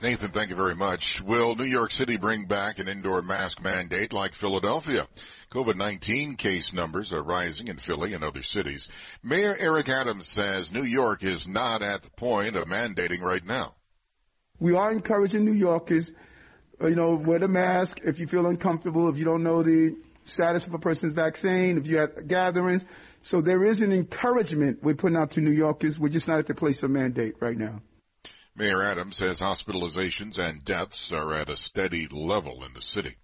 Nathan, 0.00 0.30
thank 0.30 0.50
you 0.50 0.56
very 0.56 0.76
much. 0.76 1.20
Will 1.20 1.56
New 1.56 1.64
York 1.64 1.90
City 1.90 2.16
bring 2.16 2.44
back 2.44 2.78
an 2.78 2.86
indoor 2.86 3.20
mask 3.20 3.60
mandate 3.60 4.12
like 4.12 4.34
Philadelphia? 4.34 5.08
COVID-19 5.50 6.38
case 6.38 6.72
numbers 6.72 7.12
are 7.12 7.24
rising 7.24 7.66
in 7.66 7.76
Philly 7.76 8.14
and 8.14 8.22
other 8.22 8.42
cities. 8.42 8.88
Mayor 9.22 9.56
Eric 9.58 9.88
Adams 9.88 10.28
says 10.28 10.72
New 10.72 10.84
York 10.84 11.24
is 11.24 11.48
not 11.48 11.82
at 11.82 12.02
the 12.02 12.10
point 12.12 12.54
of 12.56 12.66
mandating 12.66 13.20
right 13.20 13.44
now. 13.44 13.74
We 14.60 14.74
are 14.74 14.92
encouraging 14.92 15.44
New 15.44 15.54
Yorkers, 15.54 16.12
uh, 16.80 16.86
you 16.86 16.94
know, 16.94 17.14
wear 17.14 17.38
the 17.38 17.48
mask 17.48 18.00
if 18.04 18.20
you 18.20 18.26
feel 18.26 18.46
uncomfortable, 18.46 19.08
if 19.08 19.16
you 19.16 19.24
don't 19.24 19.42
know 19.42 19.62
the 19.62 19.96
status 20.24 20.66
of 20.66 20.74
a 20.74 20.78
person's 20.78 21.14
vaccine, 21.14 21.78
if 21.78 21.86
you're 21.86 22.02
at 22.04 22.28
gatherings. 22.28 22.84
So 23.22 23.40
there 23.40 23.64
is 23.64 23.82
an 23.82 23.92
encouragement 23.92 24.82
we're 24.82 24.94
putting 24.94 25.16
out 25.16 25.32
to 25.32 25.40
New 25.40 25.50
Yorkers. 25.50 25.98
We're 25.98 26.10
just 26.10 26.28
not 26.28 26.38
at 26.38 26.46
the 26.46 26.54
place 26.54 26.82
of 26.82 26.90
mandate 26.90 27.34
right 27.40 27.56
now. 27.56 27.80
Mayor 28.54 28.82
Adams 28.82 29.16
says 29.16 29.40
hospitalizations 29.40 30.38
and 30.38 30.64
deaths 30.64 31.12
are 31.12 31.34
at 31.34 31.48
a 31.48 31.56
steady 31.56 32.08
level 32.10 32.64
in 32.64 32.74
the 32.74 32.82
city. 32.82 33.16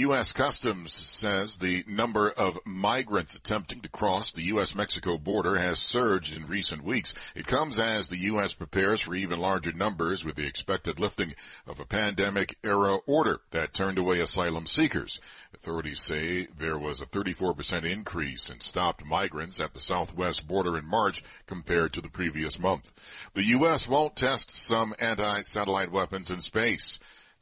U.S. 0.00 0.34
Customs 0.34 0.92
says 0.92 1.56
the 1.56 1.82
number 1.88 2.28
of 2.28 2.58
migrants 2.66 3.34
attempting 3.34 3.80
to 3.80 3.88
cross 3.88 4.30
the 4.30 4.42
U.S.-Mexico 4.42 5.18
border 5.18 5.56
has 5.56 5.78
surged 5.78 6.36
in 6.36 6.46
recent 6.46 6.84
weeks. 6.84 7.14
It 7.34 7.46
comes 7.46 7.78
as 7.78 8.08
the 8.08 8.18
U.S. 8.18 8.52
prepares 8.52 9.00
for 9.00 9.14
even 9.14 9.38
larger 9.38 9.72
numbers 9.72 10.22
with 10.22 10.34
the 10.34 10.46
expected 10.46 11.00
lifting 11.00 11.34
of 11.66 11.80
a 11.80 11.86
pandemic-era 11.86 12.96
order 13.06 13.40
that 13.52 13.72
turned 13.72 13.96
away 13.96 14.20
asylum 14.20 14.66
seekers. 14.66 15.18
Authorities 15.54 16.02
say 16.02 16.46
there 16.58 16.78
was 16.78 17.00
a 17.00 17.06
34% 17.06 17.90
increase 17.90 18.50
in 18.50 18.60
stopped 18.60 19.02
migrants 19.02 19.60
at 19.60 19.72
the 19.72 19.80
southwest 19.80 20.46
border 20.46 20.76
in 20.76 20.84
March 20.84 21.24
compared 21.46 21.94
to 21.94 22.02
the 22.02 22.10
previous 22.10 22.58
month. 22.58 22.92
The 23.32 23.44
U.S. 23.44 23.88
won't 23.88 24.14
test 24.14 24.54
some 24.54 24.94
anti-satellite 24.98 25.90
weapons 25.90 26.28
in 26.28 26.42
space. 26.42 26.98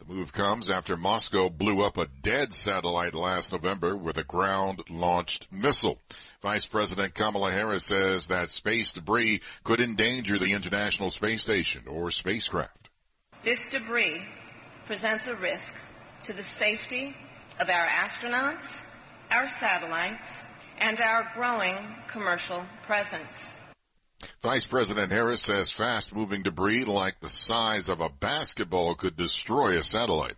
The 0.06 0.12
move 0.12 0.32
comes 0.34 0.68
after 0.68 0.98
Moscow 0.98 1.48
blew 1.48 1.82
up 1.82 1.96
a 1.96 2.08
dead 2.20 2.52
satellite 2.52 3.14
last 3.14 3.52
November 3.52 3.96
with 3.96 4.18
a 4.18 4.24
ground-launched 4.24 5.50
missile. 5.50 5.98
Vice 6.42 6.66
President 6.66 7.14
Kamala 7.14 7.50
Harris 7.50 7.84
says 7.84 8.28
that 8.28 8.50
space 8.50 8.92
debris 8.92 9.40
could 9.62 9.80
endanger 9.80 10.38
the 10.38 10.52
International 10.52 11.08
Space 11.08 11.40
Station 11.40 11.84
or 11.88 12.10
spacecraft. 12.10 12.90
This 13.44 13.64
debris 13.66 14.22
presents 14.84 15.28
a 15.28 15.36
risk 15.36 15.74
to 16.24 16.34
the 16.34 16.42
safety 16.42 17.16
of 17.58 17.70
our 17.70 17.86
astronauts, 17.86 18.84
our 19.30 19.46
satellites, 19.46 20.44
and 20.78 21.00
our 21.00 21.30
growing 21.34 21.78
commercial 22.08 22.62
presence. 22.82 23.54
Vice 24.42 24.66
President 24.66 25.10
Harris 25.10 25.42
says 25.42 25.70
fast 25.70 26.14
moving 26.14 26.42
debris 26.42 26.84
like 26.84 27.18
the 27.20 27.28
size 27.28 27.88
of 27.88 28.00
a 28.00 28.08
basketball 28.08 28.94
could 28.94 29.16
destroy 29.16 29.78
a 29.78 29.82
satellite. 29.82 30.36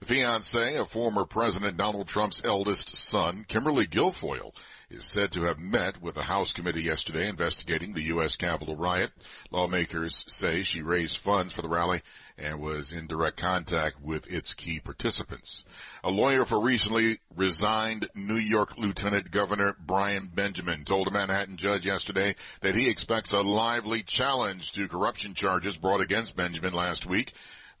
The 0.00 0.06
fiance 0.06 0.76
of 0.76 0.88
former 0.88 1.24
President 1.24 1.76
Donald 1.76 2.06
Trump's 2.06 2.40
eldest 2.44 2.94
son, 2.94 3.44
Kimberly 3.48 3.84
Guilfoyle, 3.84 4.54
is 4.90 5.04
said 5.04 5.32
to 5.32 5.42
have 5.42 5.58
met 5.58 6.00
with 6.00 6.16
a 6.16 6.22
House 6.22 6.52
committee 6.52 6.84
yesterday 6.84 7.28
investigating 7.28 7.92
the 7.92 8.04
U.S. 8.04 8.36
Capitol 8.36 8.76
riot. 8.76 9.10
Lawmakers 9.50 10.24
say 10.28 10.62
she 10.62 10.82
raised 10.82 11.18
funds 11.18 11.52
for 11.52 11.62
the 11.62 11.68
rally 11.68 12.00
and 12.38 12.60
was 12.60 12.92
in 12.92 13.08
direct 13.08 13.38
contact 13.38 14.00
with 14.00 14.28
its 14.28 14.54
key 14.54 14.78
participants. 14.78 15.64
A 16.04 16.10
lawyer 16.10 16.44
for 16.44 16.60
recently 16.60 17.18
resigned 17.34 18.08
New 18.14 18.36
York 18.36 18.78
Lieutenant 18.78 19.32
Governor 19.32 19.74
Brian 19.80 20.30
Benjamin 20.32 20.84
told 20.84 21.08
a 21.08 21.10
Manhattan 21.10 21.56
judge 21.56 21.84
yesterday 21.84 22.36
that 22.60 22.76
he 22.76 22.88
expects 22.88 23.32
a 23.32 23.40
lively 23.40 24.04
challenge 24.04 24.70
to 24.72 24.86
corruption 24.86 25.34
charges 25.34 25.76
brought 25.76 26.00
against 26.00 26.36
Benjamin 26.36 26.72
last 26.72 27.04
week. 27.04 27.32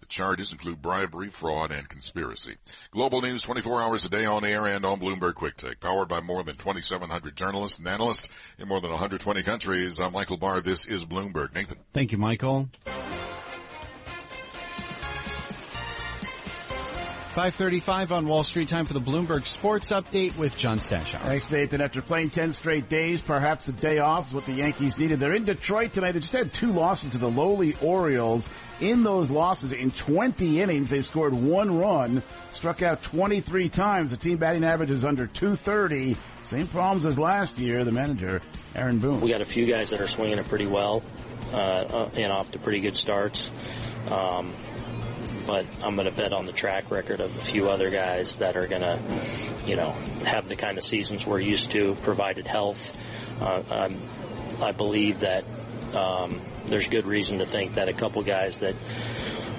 Charges 0.08 0.52
include 0.52 0.80
bribery, 0.80 1.28
fraud, 1.28 1.70
and 1.70 1.88
conspiracy. 1.88 2.56
Global 2.90 3.20
news 3.20 3.42
24 3.42 3.80
hours 3.80 4.04
a 4.04 4.08
day 4.08 4.24
on 4.24 4.44
air 4.44 4.66
and 4.66 4.84
on 4.84 5.00
Bloomberg 5.00 5.34
Quick 5.34 5.56
Take. 5.56 5.80
Powered 5.80 6.08
by 6.08 6.20
more 6.20 6.42
than 6.42 6.56
2,700 6.56 7.36
journalists 7.36 7.78
and 7.78 7.86
analysts 7.88 8.28
in 8.58 8.68
more 8.68 8.80
than 8.80 8.90
120 8.90 9.42
countries. 9.42 10.00
I'm 10.00 10.12
Michael 10.12 10.38
Barr. 10.38 10.60
This 10.60 10.86
is 10.86 11.04
Bloomberg. 11.04 11.54
Nathan. 11.54 11.78
Thank 11.92 12.12
you, 12.12 12.18
Michael. 12.18 12.68
535 17.28 18.10
on 18.10 18.26
Wall 18.26 18.42
Street. 18.42 18.68
Time 18.68 18.86
for 18.86 18.94
the 18.94 19.00
Bloomberg 19.00 19.44
Sports 19.44 19.90
Update 19.90 20.36
with 20.38 20.56
John 20.56 20.78
Stashower. 20.78 21.20
Thanks, 21.20 21.50
Nathan. 21.50 21.82
After 21.82 22.00
playing 22.00 22.30
10 22.30 22.52
straight 22.52 22.88
days, 22.88 23.20
perhaps 23.20 23.68
a 23.68 23.72
day 23.72 23.98
off 23.98 24.28
is 24.28 24.34
what 24.34 24.46
the 24.46 24.54
Yankees 24.54 24.98
needed. 24.98 25.20
They're 25.20 25.34
in 25.34 25.44
Detroit 25.44 25.92
tonight. 25.92 26.12
They 26.12 26.20
just 26.20 26.32
had 26.32 26.52
two 26.52 26.72
losses 26.72 27.10
to 27.10 27.18
the 27.18 27.30
lowly 27.30 27.76
Orioles. 27.82 28.48
In 28.80 29.02
those 29.02 29.28
losses, 29.28 29.72
in 29.72 29.90
20 29.90 30.60
innings, 30.60 30.88
they 30.88 31.02
scored 31.02 31.34
one 31.34 31.78
run, 31.78 32.22
struck 32.52 32.80
out 32.82 33.02
23 33.02 33.68
times. 33.68 34.10
The 34.10 34.16
team 34.16 34.38
batting 34.38 34.64
average 34.64 34.90
is 34.90 35.04
under 35.04 35.26
230. 35.26 36.16
Same 36.44 36.66
problems 36.66 37.04
as 37.04 37.18
last 37.18 37.58
year. 37.58 37.84
The 37.84 37.92
manager, 37.92 38.40
Aaron 38.74 39.00
Boone. 39.00 39.20
We 39.20 39.28
got 39.28 39.42
a 39.42 39.44
few 39.44 39.66
guys 39.66 39.90
that 39.90 40.00
are 40.00 40.08
swinging 40.08 40.38
it 40.38 40.48
pretty 40.48 40.66
well 40.66 41.02
uh, 41.52 42.08
and 42.14 42.32
off 42.32 42.50
to 42.52 42.58
pretty 42.58 42.80
good 42.80 42.96
starts. 42.96 43.50
Um, 44.08 44.54
but 45.48 45.64
I'm 45.82 45.96
going 45.96 46.06
to 46.06 46.14
bet 46.14 46.34
on 46.34 46.44
the 46.44 46.52
track 46.52 46.90
record 46.90 47.22
of 47.22 47.34
a 47.34 47.40
few 47.40 47.70
other 47.70 47.88
guys 47.88 48.36
that 48.36 48.54
are 48.58 48.66
going 48.66 48.82
to, 48.82 49.00
you 49.66 49.76
know, 49.76 49.92
have 50.26 50.46
the 50.46 50.56
kind 50.56 50.76
of 50.76 50.84
seasons 50.84 51.26
we're 51.26 51.40
used 51.40 51.70
to, 51.70 51.94
provided 52.02 52.46
health. 52.46 52.94
Uh, 53.40 53.88
i 54.60 54.72
believe 54.72 55.20
that 55.20 55.44
um, 55.94 56.42
there's 56.66 56.86
good 56.88 57.06
reason 57.06 57.38
to 57.38 57.46
think 57.46 57.74
that 57.74 57.88
a 57.88 57.94
couple 57.94 58.22
guys 58.22 58.58
that, 58.58 58.74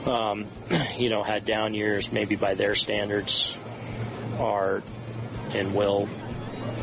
um, 0.06 0.46
you 1.00 1.10
know, 1.10 1.24
had 1.24 1.44
down 1.44 1.74
years, 1.74 2.12
maybe 2.12 2.36
by 2.36 2.54
their 2.54 2.76
standards, 2.76 3.58
are 4.38 4.84
and 5.56 5.74
will 5.74 6.08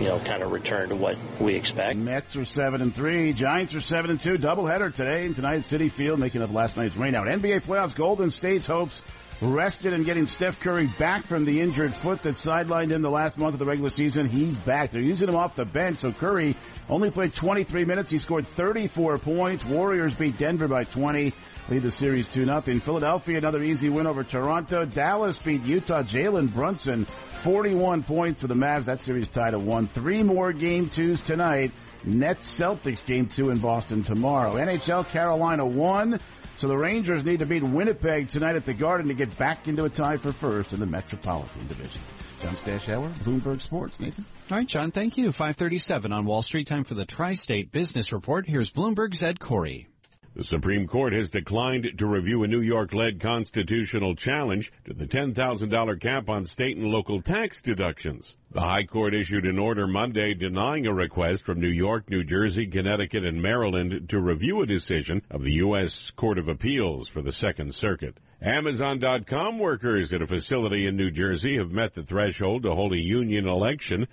you 0.00 0.08
know, 0.08 0.18
kind 0.20 0.42
of 0.42 0.52
return 0.52 0.90
to 0.90 0.96
what 0.96 1.16
we 1.40 1.54
expect. 1.54 1.96
Mets 1.96 2.36
are 2.36 2.44
seven 2.44 2.82
and 2.82 2.94
three. 2.94 3.32
Giants 3.32 3.74
are 3.74 3.80
seven 3.80 4.10
and 4.10 4.20
two. 4.20 4.36
Doubleheader 4.36 4.94
today 4.94 5.24
in 5.24 5.34
tonight 5.34 5.60
Citi 5.60 5.90
Field, 5.90 6.20
making 6.20 6.42
up 6.42 6.52
last 6.52 6.76
night's 6.76 6.94
rainout. 6.96 7.26
NBA 7.26 7.64
playoffs. 7.64 7.94
Golden 7.94 8.30
State's 8.30 8.66
hopes 8.66 9.02
rested 9.40 9.92
and 9.92 10.04
getting 10.04 10.26
Steph 10.26 10.60
Curry 10.60 10.86
back 10.98 11.24
from 11.24 11.44
the 11.44 11.60
injured 11.60 11.94
foot 11.94 12.22
that 12.22 12.34
sidelined 12.36 12.90
him 12.90 13.02
the 13.02 13.10
last 13.10 13.38
month 13.38 13.52
of 13.52 13.58
the 13.58 13.66
regular 13.66 13.90
season. 13.90 14.28
He's 14.28 14.56
back. 14.56 14.90
They're 14.90 15.02
using 15.02 15.28
him 15.28 15.36
off 15.36 15.56
the 15.56 15.64
bench. 15.64 15.98
So 15.98 16.12
Curry 16.12 16.54
only 16.88 17.10
played 17.10 17.34
23 17.34 17.84
minutes. 17.84 18.10
He 18.10 18.18
scored 18.18 18.46
34 18.46 19.18
points. 19.18 19.64
Warriors 19.64 20.14
beat 20.14 20.38
Denver 20.38 20.68
by 20.68 20.84
20. 20.84 21.32
Lead 21.68 21.82
the 21.82 21.90
series 21.90 22.28
2-0. 22.28 22.80
Philadelphia, 22.80 23.38
another 23.38 23.62
easy 23.62 23.88
win 23.88 24.06
over 24.06 24.22
Toronto. 24.22 24.84
Dallas 24.84 25.38
beat 25.38 25.62
Utah. 25.62 26.02
Jalen 26.02 26.52
Brunson, 26.52 27.04
41 27.06 28.04
points 28.04 28.40
for 28.40 28.46
the 28.46 28.54
Mavs. 28.54 28.84
That 28.84 29.00
series 29.00 29.28
tied 29.28 29.52
at 29.52 29.60
one. 29.60 29.88
Three 29.88 30.22
more 30.22 30.52
game 30.52 30.88
twos 30.88 31.20
tonight. 31.20 31.72
Nets 32.04 32.56
Celtics 32.56 33.04
game 33.04 33.26
two 33.26 33.50
in 33.50 33.58
Boston 33.58 34.04
tomorrow. 34.04 34.52
NHL 34.54 35.08
Carolina 35.08 35.66
won. 35.66 36.20
So 36.56 36.68
the 36.68 36.76
Rangers 36.76 37.24
need 37.24 37.40
to 37.40 37.46
beat 37.46 37.64
Winnipeg 37.64 38.28
tonight 38.28 38.54
at 38.54 38.64
the 38.64 38.72
Garden 38.72 39.08
to 39.08 39.14
get 39.14 39.36
back 39.36 39.66
into 39.66 39.84
a 39.84 39.90
tie 39.90 40.16
for 40.18 40.32
first 40.32 40.72
in 40.72 40.78
the 40.78 40.86
Metropolitan 40.86 41.66
Division. 41.66 42.00
John 42.42 42.54
Stashower, 42.54 43.08
Bloomberg 43.24 43.60
Sports. 43.60 43.98
Nathan? 43.98 44.24
All 44.50 44.58
right, 44.58 44.66
John, 44.66 44.92
thank 44.92 45.16
you. 45.16 45.32
537 45.32 46.12
on 46.12 46.24
Wall 46.26 46.42
Street. 46.42 46.68
Time 46.68 46.84
for 46.84 46.94
the 46.94 47.04
Tri-State 47.04 47.72
Business 47.72 48.12
Report. 48.12 48.46
Here's 48.46 48.72
Bloomberg's 48.72 49.22
Ed 49.22 49.40
Corey. 49.40 49.88
The 50.36 50.44
Supreme 50.44 50.86
Court 50.86 51.14
has 51.14 51.30
declined 51.30 51.96
to 51.96 52.06
review 52.06 52.42
a 52.42 52.46
New 52.46 52.60
York-led 52.60 53.20
constitutional 53.20 54.14
challenge 54.14 54.70
to 54.84 54.92
the 54.92 55.06
$10,000 55.06 56.00
cap 56.00 56.28
on 56.28 56.44
state 56.44 56.76
and 56.76 56.88
local 56.88 57.22
tax 57.22 57.62
deductions. 57.62 58.36
The 58.50 58.60
High 58.60 58.84
Court 58.84 59.14
issued 59.14 59.46
an 59.46 59.58
order 59.58 59.86
Monday 59.86 60.34
denying 60.34 60.86
a 60.86 60.92
request 60.92 61.42
from 61.42 61.58
New 61.58 61.70
York, 61.70 62.10
New 62.10 62.22
Jersey, 62.22 62.66
Connecticut, 62.66 63.24
and 63.24 63.40
Maryland 63.40 64.10
to 64.10 64.20
review 64.20 64.60
a 64.60 64.66
decision 64.66 65.22
of 65.30 65.40
the 65.40 65.54
U.S. 65.54 66.10
Court 66.10 66.36
of 66.36 66.48
Appeals 66.48 67.08
for 67.08 67.22
the 67.22 67.32
Second 67.32 67.74
Circuit. 67.74 68.18
Amazon.com 68.42 69.58
workers 69.58 70.12
at 70.12 70.20
a 70.20 70.26
facility 70.26 70.86
in 70.86 70.98
New 70.98 71.10
Jersey 71.10 71.56
have 71.56 71.70
met 71.70 71.94
the 71.94 72.02
threshold 72.02 72.64
to 72.64 72.74
hold 72.74 72.92
a 72.92 73.00
union 73.00 73.48
election. 73.48 74.06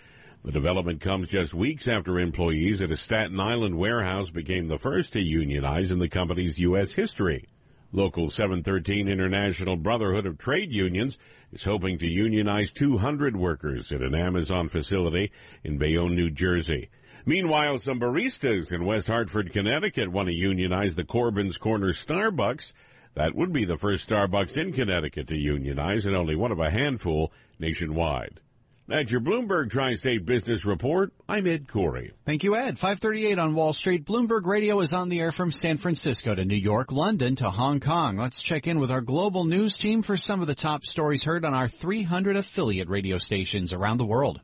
The 0.46 0.52
development 0.52 1.00
comes 1.00 1.30
just 1.30 1.54
weeks 1.54 1.88
after 1.88 2.20
employees 2.20 2.82
at 2.82 2.92
a 2.92 2.98
Staten 2.98 3.40
Island 3.40 3.78
warehouse 3.78 4.30
became 4.30 4.68
the 4.68 4.78
first 4.78 5.14
to 5.14 5.22
unionize 5.22 5.90
in 5.90 6.00
the 6.00 6.10
company's 6.10 6.60
U.S. 6.60 6.92
history. 6.92 7.46
Local 7.94 8.30
713 8.30 9.08
International 9.08 9.78
Brotherhood 9.78 10.26
of 10.26 10.38
Trade 10.38 10.74
Unions 10.74 11.18
is 11.54 11.64
hoping 11.64 11.98
to 12.00 12.12
unionize 12.12 12.74
200 12.74 13.38
workers 13.38 13.94
at 13.94 14.02
an 14.02 14.14
Amazon 14.16 14.68
facility 14.68 15.32
in 15.64 15.78
Bayonne, 15.78 16.14
New 16.14 16.30
Jersey. 16.30 16.90
Meanwhile, 17.26 17.80
some 17.80 18.02
baristas 18.02 18.74
in 18.74 18.84
West 18.84 19.08
Hartford, 19.08 19.54
Connecticut 19.54 20.12
want 20.12 20.28
to 20.28 20.36
unionize 20.36 20.96
the 20.96 21.06
Corbin's 21.06 21.58
Corner 21.58 21.94
Starbucks. 21.94 22.74
That 23.14 23.34
would 23.34 23.54
be 23.54 23.64
the 23.64 23.78
first 23.78 24.10
Starbucks 24.10 24.58
in 24.58 24.74
Connecticut 24.74 25.30
to 25.30 25.38
unionize 25.38 26.06
and 26.06 26.18
only 26.18 26.36
one 26.36 26.52
of 26.52 26.60
a 26.60 26.70
handful 26.70 27.32
nationwide. 27.60 28.42
That's 28.86 29.10
your 29.10 29.22
Bloomberg 29.22 29.72
Tri-State 29.72 30.26
Business 30.26 30.66
Report. 30.66 31.14
I'm 31.30 31.48
Ed 31.48 31.70
Corey. 31.70 32.12
Thank 32.26 32.44
you, 32.44 32.58
Ed. 32.58 32.78
538 32.78 33.40
on 33.40 33.56
Wall 33.56 33.72
Street. 33.72 34.06
Bloomberg 34.06 34.46
Radio 34.46 34.82
is 34.82 34.94
on 34.94 35.08
the 35.08 35.22
air 35.22 35.32
from 35.32 35.54
San 35.54 35.78
Francisco 35.78 36.36
to 36.36 36.44
New 36.44 36.58
York, 36.58 36.92
London 36.92 37.38
to 37.38 37.50
Hong 37.50 37.80
Kong. 37.80 38.18
Let's 38.18 38.42
check 38.42 38.68
in 38.68 38.80
with 38.80 38.92
our 38.92 39.00
global 39.00 39.46
news 39.46 39.78
team 39.78 40.02
for 40.02 40.18
some 40.18 40.42
of 40.42 40.48
the 40.48 40.56
top 40.56 40.84
stories 40.84 41.24
heard 41.24 41.46
on 41.46 41.54
our 41.54 41.70
300 41.70 42.36
affiliate 42.36 42.90
radio 42.90 43.18
stations 43.18 43.72
around 43.72 44.00
the 44.00 44.06
world. 44.06 44.42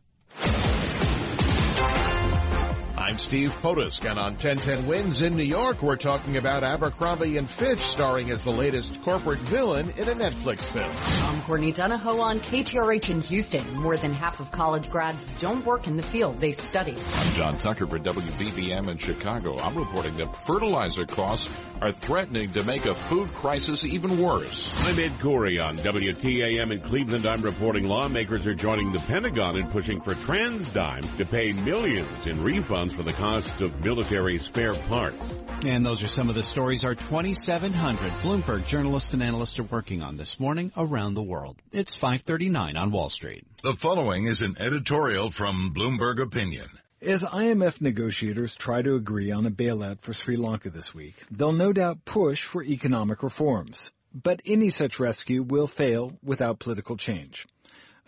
I'm 3.10 3.18
Steve 3.18 3.58
Potusk, 3.60 4.08
and 4.08 4.20
on 4.20 4.34
1010 4.34 4.86
Wins 4.86 5.24
in 5.24 5.36
New 5.36 5.42
York, 5.42 5.82
we're 5.82 5.96
talking 5.96 6.38
about 6.38 6.64
Abercrombie 6.64 7.38
and 7.38 7.50
Fitch 7.50 7.80
starring 7.80 8.30
as 8.30 8.44
the 8.44 8.52
latest 8.52 9.02
corporate 9.02 9.40
villain 9.40 9.90
in 9.98 10.08
a 10.08 10.14
Netflix 10.14 10.60
film. 10.66 10.92
I'm 11.28 11.42
Courtney 11.42 11.72
Donahoe 11.72 12.20
on 12.20 12.40
KTRH 12.40 13.10
in 13.10 13.22
Houston. 13.22 13.78
More 13.78 13.98
than 13.98 14.14
half 14.14 14.40
of 14.40 14.52
college 14.52 14.92
grads 14.92 15.28
don't 15.40 15.66
work 15.66 15.88
in 15.88 15.98
the 15.98 16.04
field 16.04 16.38
they 16.38 16.52
study. 16.52 16.96
I'm 17.16 17.34
John 17.34 17.58
Tucker 17.58 17.88
for 17.88 17.98
WBBM 17.98 18.88
in 18.88 18.98
Chicago. 18.98 19.58
I'm 19.58 19.76
reporting 19.76 20.16
that 20.18 20.46
fertilizer 20.46 21.08
costs 21.08 21.52
are 21.82 21.92
threatening 21.92 22.52
to 22.52 22.64
make 22.64 22.86
a 22.86 22.94
food 22.94 23.34
crisis 23.34 23.86
even 23.86 24.20
worse. 24.20 24.72
I'm 24.88 25.00
Ed 25.00 25.20
Corey 25.20 25.60
on 25.60 25.78
WTAM 25.80 26.72
in 26.72 26.82
Cleveland. 26.82 27.26
I'm 27.26 27.42
reporting 27.42 27.86
lawmakers 27.86 28.46
are 28.46 28.54
joining 28.54 28.92
the 28.92 29.00
Pentagon 29.00 29.58
in 29.58 29.68
pushing 29.70 30.00
for 30.00 30.14
TransDigm 30.14 31.18
to 31.18 31.26
pay 31.26 31.54
millions 31.54 32.28
in 32.28 32.38
refunds 32.38 32.99
for 33.00 33.04
the 33.04 33.14
cost 33.14 33.62
of 33.62 33.82
military 33.82 34.38
spare 34.38 34.74
parts. 34.74 35.34
And 35.64 35.86
those 35.86 36.04
are 36.04 36.10
some 36.10 36.28
of 36.28 36.36
the 36.36 36.44
stories 36.44 36.84
our 36.84 36.96
2,700 36.96 38.12
Bloomberg 38.22 38.66
journalists 38.66 39.14
and 39.14 39.24
analysts 39.24 39.58
are 39.58 39.64
working 39.64 40.02
on 40.02 40.18
this 40.18 40.38
morning 40.38 40.74
around 40.76 41.14
the 41.14 41.24
world. 41.24 41.56
It's 41.72 41.96
539 41.96 42.76
on 42.76 42.92
Wall 42.92 43.08
Street. 43.08 43.46
The 43.64 43.72
following 43.72 44.26
is 44.26 44.42
an 44.42 44.58
editorial 44.60 45.30
from 45.30 45.74
Bloomberg 45.74 46.22
Opinion. 46.22 46.68
As 47.02 47.24
IMF 47.24 47.80
negotiators 47.80 48.58
try 48.58 48.82
to 48.82 48.96
agree 48.96 49.32
on 49.32 49.46
a 49.46 49.52
bailout 49.52 50.02
for 50.02 50.12
Sri 50.12 50.36
Lanka 50.36 50.70
this 50.70 50.94
week, 50.94 51.16
they'll 51.32 51.54
no 51.54 51.72
doubt 51.72 52.04
push 52.04 52.44
for 52.44 52.62
economic 52.62 53.24
reforms. 53.24 53.94
But 54.14 54.42
any 54.46 54.72
such 54.72 55.00
rescue 55.00 55.42
will 55.42 55.68
fail 55.68 56.12
without 56.22 56.60
political 56.60 56.98
change. 56.98 57.48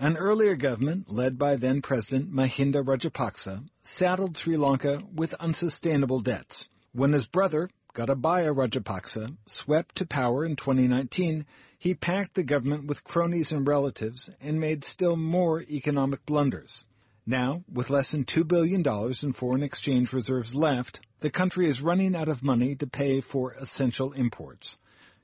An 0.02 0.18
earlier 0.18 0.56
government, 0.56 1.12
led 1.12 1.38
by 1.38 1.58
then 1.58 1.84
President 1.84 2.34
Mahinda 2.34 2.84
Rajapaksa, 2.84 3.68
saddled 3.84 4.36
Sri 4.36 4.58
Lanka 4.58 5.04
with 5.14 5.36
unsustainable 5.36 6.22
debts. 6.22 6.70
When 6.92 7.14
his 7.14 7.28
brother, 7.28 7.70
Gotabaya 7.94 8.52
Rajapaksa, 8.52 9.38
swept 9.46 9.98
to 9.98 10.08
power 10.08 10.44
in 10.44 10.56
2019, 10.56 11.46
he 11.78 11.94
packed 11.94 12.34
the 12.34 12.42
government 12.42 12.88
with 12.88 13.04
cronies 13.04 13.52
and 13.52 13.68
relatives 13.68 14.28
and 14.42 14.60
made 14.60 14.84
still 14.84 15.16
more 15.16 15.62
economic 15.62 16.26
blunders. 16.26 16.84
Now, 17.28 17.64
with 17.72 17.92
less 17.92 18.10
than 18.10 18.26
$2 18.26 18.48
billion 18.48 18.84
in 19.22 19.34
foreign 19.34 19.62
exchange 19.62 20.14
reserves 20.14 20.56
left, 20.56 21.02
the 21.20 21.30
country 21.30 21.68
is 21.68 21.84
running 21.84 22.16
out 22.16 22.28
of 22.28 22.42
money 22.42 22.74
to 22.78 22.88
pay 22.88 23.22
for 23.22 23.54
essential 23.54 24.14
imports. 24.14 24.78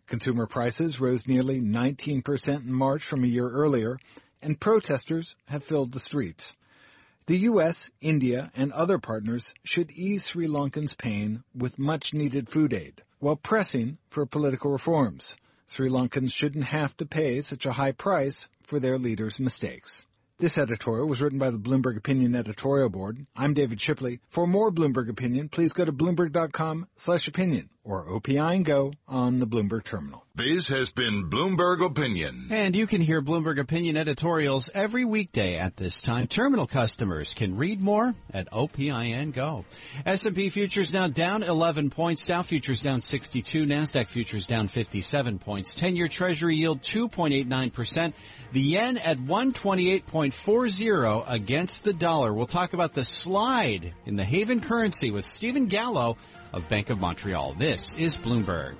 Consumer 0.05 0.45
prices 0.45 1.01
rose 1.01 1.27
nearly 1.27 1.59
19% 1.59 2.63
in 2.63 2.71
March 2.71 3.03
from 3.03 3.23
a 3.23 3.27
year 3.27 3.49
earlier, 3.49 3.97
and 4.41 4.59
protesters 4.59 5.35
have 5.45 5.63
filled 5.63 5.91
the 5.91 5.99
streets. 5.99 6.55
The 7.25 7.39
U.S., 7.39 7.91
India, 7.99 8.51
and 8.55 8.71
other 8.71 8.99
partners 8.99 9.53
should 9.63 9.91
ease 9.91 10.27
Sri 10.27 10.47
Lankans' 10.47 10.97
pain 10.97 11.43
with 11.53 11.77
much 11.77 12.13
needed 12.13 12.49
food 12.49 12.73
aid, 12.73 13.03
while 13.19 13.35
pressing 13.35 13.97
for 14.09 14.25
political 14.25 14.71
reforms. 14.71 15.35
Sri 15.65 15.89
Lankans 15.89 16.33
shouldn't 16.33 16.65
have 16.65 16.95
to 16.97 17.05
pay 17.05 17.41
such 17.41 17.65
a 17.65 17.73
high 17.73 17.91
price 17.91 18.47
for 18.63 18.79
their 18.79 18.97
leaders' 18.97 19.39
mistakes. 19.39 20.05
This 20.39 20.57
editorial 20.57 21.07
was 21.07 21.21
written 21.21 21.39
by 21.39 21.49
the 21.49 21.57
Bloomberg 21.57 21.97
Opinion 21.97 22.35
editorial 22.35 22.89
board. 22.89 23.25
I'm 23.35 23.53
David 23.53 23.81
Shipley. 23.81 24.19
For 24.29 24.45
more 24.45 24.71
Bloomberg 24.71 25.09
Opinion, 25.09 25.49
please 25.49 25.73
go 25.73 25.83
to 25.83 25.91
bloomberg.com 25.91 26.87
slash 26.95 27.27
opinion 27.27 27.69
or 27.87 28.05
OPI 28.05 28.57
and 28.57 28.65
go 28.65 28.91
on 29.07 29.39
the 29.39 29.47
Bloomberg 29.47 29.85
terminal. 29.85 30.23
This 30.35 30.67
has 30.67 30.91
been 30.91 31.31
Bloomberg 31.31 31.83
Opinion. 31.83 32.49
And 32.51 32.75
you 32.75 32.85
can 32.85 33.01
hear 33.01 33.23
Bloomberg 33.23 33.59
Opinion 33.59 33.97
editorials 33.97 34.69
every 34.71 35.03
weekday 35.03 35.55
at 35.55 35.77
this 35.77 35.99
time. 35.99 36.27
Terminal 36.27 36.67
customers 36.67 37.33
can 37.33 37.57
read 37.57 37.81
more 37.81 38.13
at 38.31 38.51
OPI 38.51 39.13
and 39.13 39.33
go. 39.33 39.65
S&P 40.05 40.49
futures 40.49 40.93
now 40.93 41.07
down 41.07 41.41
11 41.41 41.89
points. 41.89 42.27
Dow 42.27 42.43
futures 42.43 42.83
down 42.83 43.01
62. 43.01 43.65
NASDAQ 43.65 44.09
futures 44.09 44.45
down 44.45 44.67
57 44.67 45.39
points. 45.39 45.73
10-year 45.73 46.07
treasury 46.07 46.57
yield 46.57 46.81
2.89%. 46.81 48.13
The 48.51 48.61
yen 48.61 48.97
at 48.97 49.17
128.40 49.17 51.23
against 51.27 51.83
the 51.83 51.93
dollar. 51.93 52.31
We'll 52.31 52.45
talk 52.45 52.73
about 52.73 52.93
the 52.93 53.03
slide 53.03 53.95
in 54.05 54.17
the 54.17 54.23
Haven 54.23 54.61
currency 54.61 55.09
with 55.09 55.25
Stephen 55.25 55.65
Gallo 55.65 56.15
of 56.53 56.67
Bank 56.69 56.89
of 56.89 56.99
Montreal. 56.99 57.53
This 57.53 57.95
is 57.95 58.17
Bloomberg. 58.17 58.75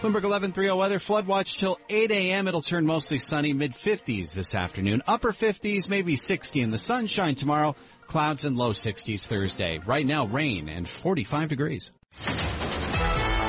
Bloomberg 0.00 0.22
1130 0.22 0.70
weather 0.78 1.00
flood 1.00 1.26
watch 1.26 1.58
till 1.58 1.80
8 1.88 2.12
a.m. 2.12 2.46
It'll 2.46 2.62
turn 2.62 2.86
mostly 2.86 3.18
sunny 3.18 3.52
mid 3.52 3.72
50s 3.72 4.32
this 4.32 4.54
afternoon. 4.54 5.02
Upper 5.08 5.32
50s, 5.32 5.88
maybe 5.88 6.14
60 6.14 6.60
in 6.60 6.70
the 6.70 6.78
sunshine 6.78 7.34
tomorrow. 7.34 7.74
Clouds 8.06 8.44
and 8.44 8.56
low 8.56 8.70
60s 8.70 9.26
Thursday. 9.26 9.80
Right 9.84 10.06
now 10.06 10.26
rain 10.26 10.68
and 10.68 10.88
45 10.88 11.48
degrees. 11.48 11.90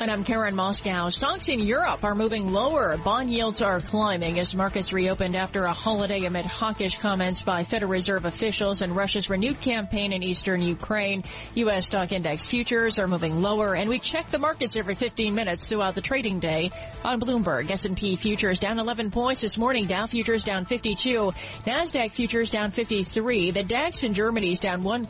And 0.00 0.12
I'm 0.12 0.22
Karen 0.22 0.54
Moskow. 0.54 1.12
Stocks 1.12 1.48
in 1.48 1.58
Europe 1.58 2.04
are 2.04 2.14
moving 2.14 2.52
lower. 2.52 2.96
Bond 2.98 3.32
yields 3.32 3.60
are 3.60 3.80
climbing 3.80 4.38
as 4.38 4.54
markets 4.54 4.92
reopened 4.92 5.34
after 5.34 5.64
a 5.64 5.72
holiday 5.72 6.24
amid 6.24 6.44
hawkish 6.44 6.98
comments 6.98 7.42
by 7.42 7.64
Federal 7.64 7.90
Reserve 7.90 8.24
officials 8.24 8.80
and 8.80 8.94
Russia's 8.94 9.28
renewed 9.28 9.60
campaign 9.60 10.12
in 10.12 10.22
eastern 10.22 10.62
Ukraine. 10.62 11.24
U.S. 11.56 11.88
stock 11.88 12.12
index 12.12 12.46
futures 12.46 13.00
are 13.00 13.08
moving 13.08 13.42
lower 13.42 13.74
and 13.74 13.90
we 13.90 13.98
check 13.98 14.30
the 14.30 14.38
markets 14.38 14.76
every 14.76 14.94
15 14.94 15.34
minutes 15.34 15.68
throughout 15.68 15.96
the 15.96 16.00
trading 16.00 16.38
day 16.38 16.70
on 17.02 17.18
Bloomberg. 17.20 17.68
S&P 17.68 18.14
futures 18.14 18.60
down 18.60 18.78
11 18.78 19.10
points 19.10 19.40
this 19.40 19.58
morning. 19.58 19.88
Dow 19.88 20.06
futures 20.06 20.44
down 20.44 20.64
52. 20.64 21.32
NASDAQ 21.66 22.12
futures 22.12 22.52
down 22.52 22.70
53. 22.70 23.50
The 23.50 23.64
DAX 23.64 24.04
in 24.04 24.14
Germany 24.14 24.52
is 24.52 24.60
down 24.60 24.84
1%. 24.84 25.08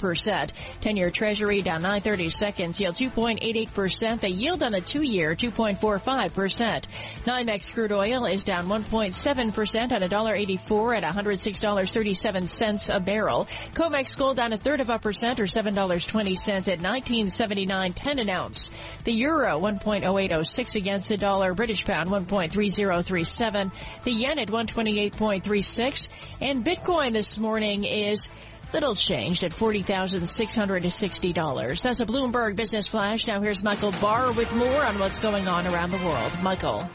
10-year 0.81 1.11
treasury 1.11 1.61
down 1.61 1.83
930 1.83 2.31
seconds. 2.31 2.81
Yield 2.81 2.95
2.88%. 2.95 4.21
The 4.21 4.31
yield 4.31 4.63
on 4.63 4.73
the 4.73 4.78
two-year 4.81 5.35
2.45%. 5.35 6.85
NYMEX 7.25 7.73
crude 7.73 7.93
oil 7.93 8.25
is 8.27 8.45
down 8.45 8.67
1.7% 8.69 9.93
at 9.93 10.03
$1.84 10.03 10.97
at 10.97 11.03
$106.37 11.05 12.95
a 12.95 13.01
barrel. 13.01 13.47
COMEX 13.75 14.17
gold 14.17 14.37
down 14.37 14.53
a 14.53 14.57
third 14.59 14.81
of 14.81 14.91
a 14.91 14.99
percent 14.99 15.41
or 15.41 15.45
$7.20 15.45 16.69
at 16.69 16.79
1979.10 16.79 18.21
an 18.21 18.31
ounce. 18.31 18.71
The 19.05 19.13
euro 19.13 19.61
1.0806 19.61 20.77
against 20.77 21.09
the 21.09 21.17
dollar. 21.17 21.55
British 21.55 21.85
pound 21.85 22.09
1.3037. 22.09 23.73
The 24.05 24.13
yen 24.13 24.39
at 24.39 24.49
128.36. 24.49 26.09
And 26.41 26.65
Bitcoin 26.65 27.13
this 27.13 27.39
morning 27.39 27.85
is 27.85 28.29
Little 28.73 28.95
changed 28.95 29.45
at 29.45 29.53
$40,660. 29.53 31.83
That's 31.83 32.01
a 32.01 32.07
Bloomberg 32.07 32.55
Business 32.55 32.87
Flash. 32.87 33.27
Now 33.27 33.41
here's 33.41 33.65
Michael 33.65 33.93
Barr 33.93 34.31
with 34.33 34.55
more 34.55 34.85
on 34.85 34.99
what's 34.99 35.19
going 35.19 35.49
on 35.49 35.67
around 35.67 35.91
the 35.91 35.97
world. 35.99 36.39
Michael. 36.43 36.87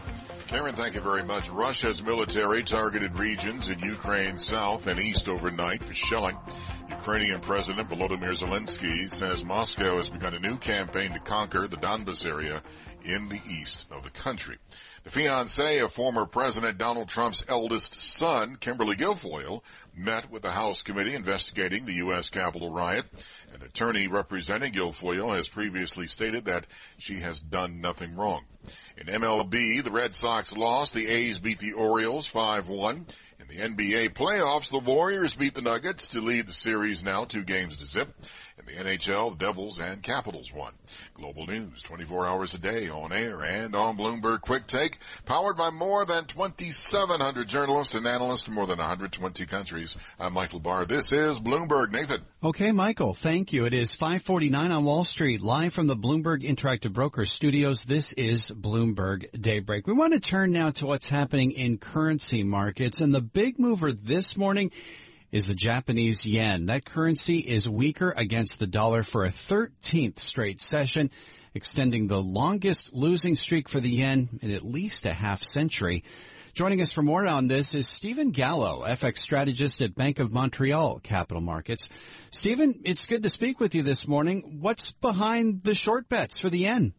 Karen, 0.45 0.75
thank 0.75 0.93
you 0.93 1.01
very 1.01 1.23
much. 1.23 1.49
Russia's 1.49 2.03
military 2.03 2.61
targeted 2.61 3.17
regions 3.17 3.69
in 3.69 3.79
Ukraine 3.79 4.37
south 4.37 4.85
and 4.85 4.99
east 4.99 5.27
overnight 5.27 5.81
for 5.81 5.95
shelling. 5.95 6.37
Ukrainian 6.89 7.39
President 7.39 7.89
Volodymyr 7.89 8.37
Zelensky 8.37 9.09
says 9.09 9.43
Moscow 9.43 9.97
has 9.97 10.09
begun 10.09 10.35
a 10.35 10.39
new 10.39 10.57
campaign 10.57 11.13
to 11.13 11.19
conquer 11.19 11.67
the 11.67 11.77
Donbas 11.77 12.23
area 12.23 12.61
in 13.03 13.29
the 13.29 13.41
east 13.49 13.87
of 13.89 14.03
the 14.03 14.11
country. 14.11 14.59
The 15.03 15.09
fiancee 15.09 15.79
of 15.79 15.91
former 15.91 16.25
President 16.25 16.77
Donald 16.77 17.09
Trump's 17.09 17.43
eldest 17.49 17.99
son, 17.99 18.55
Kimberly 18.55 18.95
Guilfoyle, 18.95 19.61
met 19.93 20.31
with 20.31 20.43
the 20.43 20.51
House 20.51 20.81
committee 20.81 21.13
investigating 21.13 21.83
the 21.83 21.95
U.S. 21.95 22.29
Capitol 22.29 22.71
riot. 22.71 23.05
An 23.53 23.61
attorney 23.63 24.07
representing 24.07 24.71
Guilfoyle 24.71 25.35
has 25.35 25.49
previously 25.49 26.07
stated 26.07 26.45
that 26.45 26.67
she 26.99 27.19
has 27.19 27.41
done 27.41 27.81
nothing 27.81 28.15
wrong. 28.15 28.45
In 28.95 29.07
MLB, 29.07 29.83
the 29.83 29.91
Red 29.91 30.15
Sox 30.15 30.55
lost. 30.55 30.93
The 30.93 31.09
A's 31.09 31.37
beat 31.37 31.59
the 31.59 31.73
Orioles 31.73 32.31
5-1. 32.31 33.05
In 33.41 33.75
the 33.75 33.83
NBA 33.85 34.13
playoffs, 34.13 34.69
the 34.69 34.79
Warriors 34.79 35.35
beat 35.35 35.53
the 35.53 35.61
Nuggets 35.61 36.07
to 36.07 36.21
lead 36.21 36.47
the 36.47 36.53
series 36.53 37.03
now 37.03 37.25
two 37.25 37.43
games 37.43 37.75
to 37.75 37.85
zip. 37.85 38.15
The 38.73 38.83
NHL, 38.83 39.37
the 39.37 39.45
Devils 39.45 39.79
and 39.79 40.01
Capitals 40.01 40.51
won. 40.51 40.73
Global 41.13 41.45
news 41.45 41.83
24 41.83 42.25
hours 42.25 42.55
a 42.55 42.57
day 42.57 42.89
on 42.89 43.13
air 43.13 43.43
and 43.43 43.75
on 43.75 43.97
Bloomberg 43.97 44.41
Quick 44.41 44.65
Take, 44.65 44.97
powered 45.25 45.57
by 45.57 45.69
more 45.69 46.05
than 46.07 46.25
2,700 46.25 47.47
journalists 47.47 47.93
and 47.93 48.07
analysts 48.07 48.47
in 48.47 48.53
more 48.53 48.65
than 48.65 48.79
120 48.79 49.45
countries. 49.45 49.95
I'm 50.19 50.33
Michael 50.33 50.59
Barr. 50.59 50.85
This 50.85 51.11
is 51.11 51.37
Bloomberg. 51.37 51.91
Nathan. 51.91 52.21
Okay, 52.43 52.71
Michael. 52.71 53.13
Thank 53.13 53.53
you. 53.53 53.65
It 53.65 53.75
is 53.75 53.93
549 53.93 54.71
on 54.71 54.83
Wall 54.85 55.03
Street, 55.03 55.41
live 55.41 55.73
from 55.73 55.85
the 55.85 55.95
Bloomberg 55.95 56.41
Interactive 56.41 56.93
Brokers 56.93 57.31
studios. 57.31 57.85
This 57.85 58.11
is 58.13 58.49
Bloomberg 58.49 59.39
Daybreak. 59.39 59.85
We 59.85 59.93
want 59.93 60.13
to 60.13 60.19
turn 60.19 60.51
now 60.51 60.71
to 60.71 60.87
what's 60.87 61.09
happening 61.09 61.51
in 61.51 61.77
currency 61.77 62.43
markets 62.43 63.01
and 63.01 63.13
the 63.13 63.21
big 63.21 63.59
mover 63.59 63.91
this 63.91 64.35
morning 64.35 64.71
is 65.33 65.47
the 65.47 65.55
Japanese 65.55 66.27
yen. 66.27 66.67
That 66.67 66.85
currency 66.85 67.39
is 67.39 67.67
weaker 67.67 68.13
against 68.15 68.59
the 68.59 68.67
dollar 68.67 69.01
for 69.01 69.25
a 69.25 69.29
13th 69.29 70.19
straight 70.19 70.61
session, 70.61 71.09
extending 71.55 72.07
the 72.07 72.21
longest 72.21 72.93
losing 72.93 73.35
streak 73.35 73.67
for 73.67 73.79
the 73.79 73.89
yen 73.89 74.39
in 74.43 74.51
at 74.51 74.63
least 74.63 75.07
a 75.07 75.13
half 75.13 75.41
century. 75.41 76.03
Joining 76.53 76.81
us 76.81 76.93
for 76.93 77.01
more 77.01 77.25
on 77.25 77.47
this 77.47 77.73
is 77.73 77.87
Stephen 77.87 78.29
Gallo, 78.29 78.83
FX 78.85 79.17
strategist 79.17 79.81
at 79.81 79.95
Bank 79.95 80.19
of 80.19 80.31
Montreal 80.31 80.99
Capital 80.99 81.41
Markets. 81.41 81.89
Stephen, 82.29 82.81
it's 82.85 83.07
good 83.07 83.23
to 83.23 83.29
speak 83.29 83.59
with 83.59 83.73
you 83.73 83.81
this 83.81 84.07
morning. 84.07 84.59
What's 84.61 84.91
behind 84.91 85.63
the 85.63 85.73
short 85.73 86.07
bets 86.09 86.39
for 86.39 86.49
the 86.51 86.59
yen? 86.59 86.93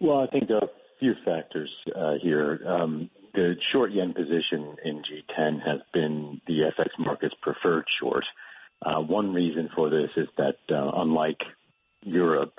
Well, 0.00 0.18
I 0.18 0.26
think 0.26 0.48
there 0.48 0.56
are 0.56 0.64
a 0.64 0.98
few 0.98 1.14
factors 1.24 1.70
uh, 1.94 2.14
here. 2.20 2.60
Um, 2.66 3.10
the 3.36 3.54
short 3.70 3.92
yen 3.92 4.14
position 4.14 4.76
in 4.82 5.02
G10 5.02 5.60
has 5.64 5.80
been 5.92 6.40
the 6.46 6.60
FX 6.76 6.88
market's 6.98 7.34
preferred 7.42 7.84
short. 8.00 8.24
Uh, 8.80 9.00
one 9.00 9.34
reason 9.34 9.68
for 9.74 9.90
this 9.90 10.10
is 10.16 10.26
that, 10.38 10.56
uh, 10.70 10.90
unlike 10.94 11.42
Europe, 12.02 12.54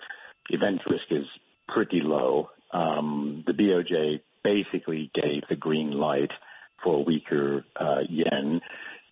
event 0.50 0.82
risk 0.88 1.06
is 1.10 1.26
pretty 1.68 2.02
low. 2.02 2.52
Um, 2.72 3.44
the 3.48 3.54
BOJ 3.54 4.22
basically 4.44 5.10
gave 5.14 5.44
the 5.50 5.56
green 5.56 5.92
light 5.92 6.32
for 6.84 6.96
a 6.96 7.02
weaker 7.02 7.66
uh, 7.76 8.02
yen 8.08 8.62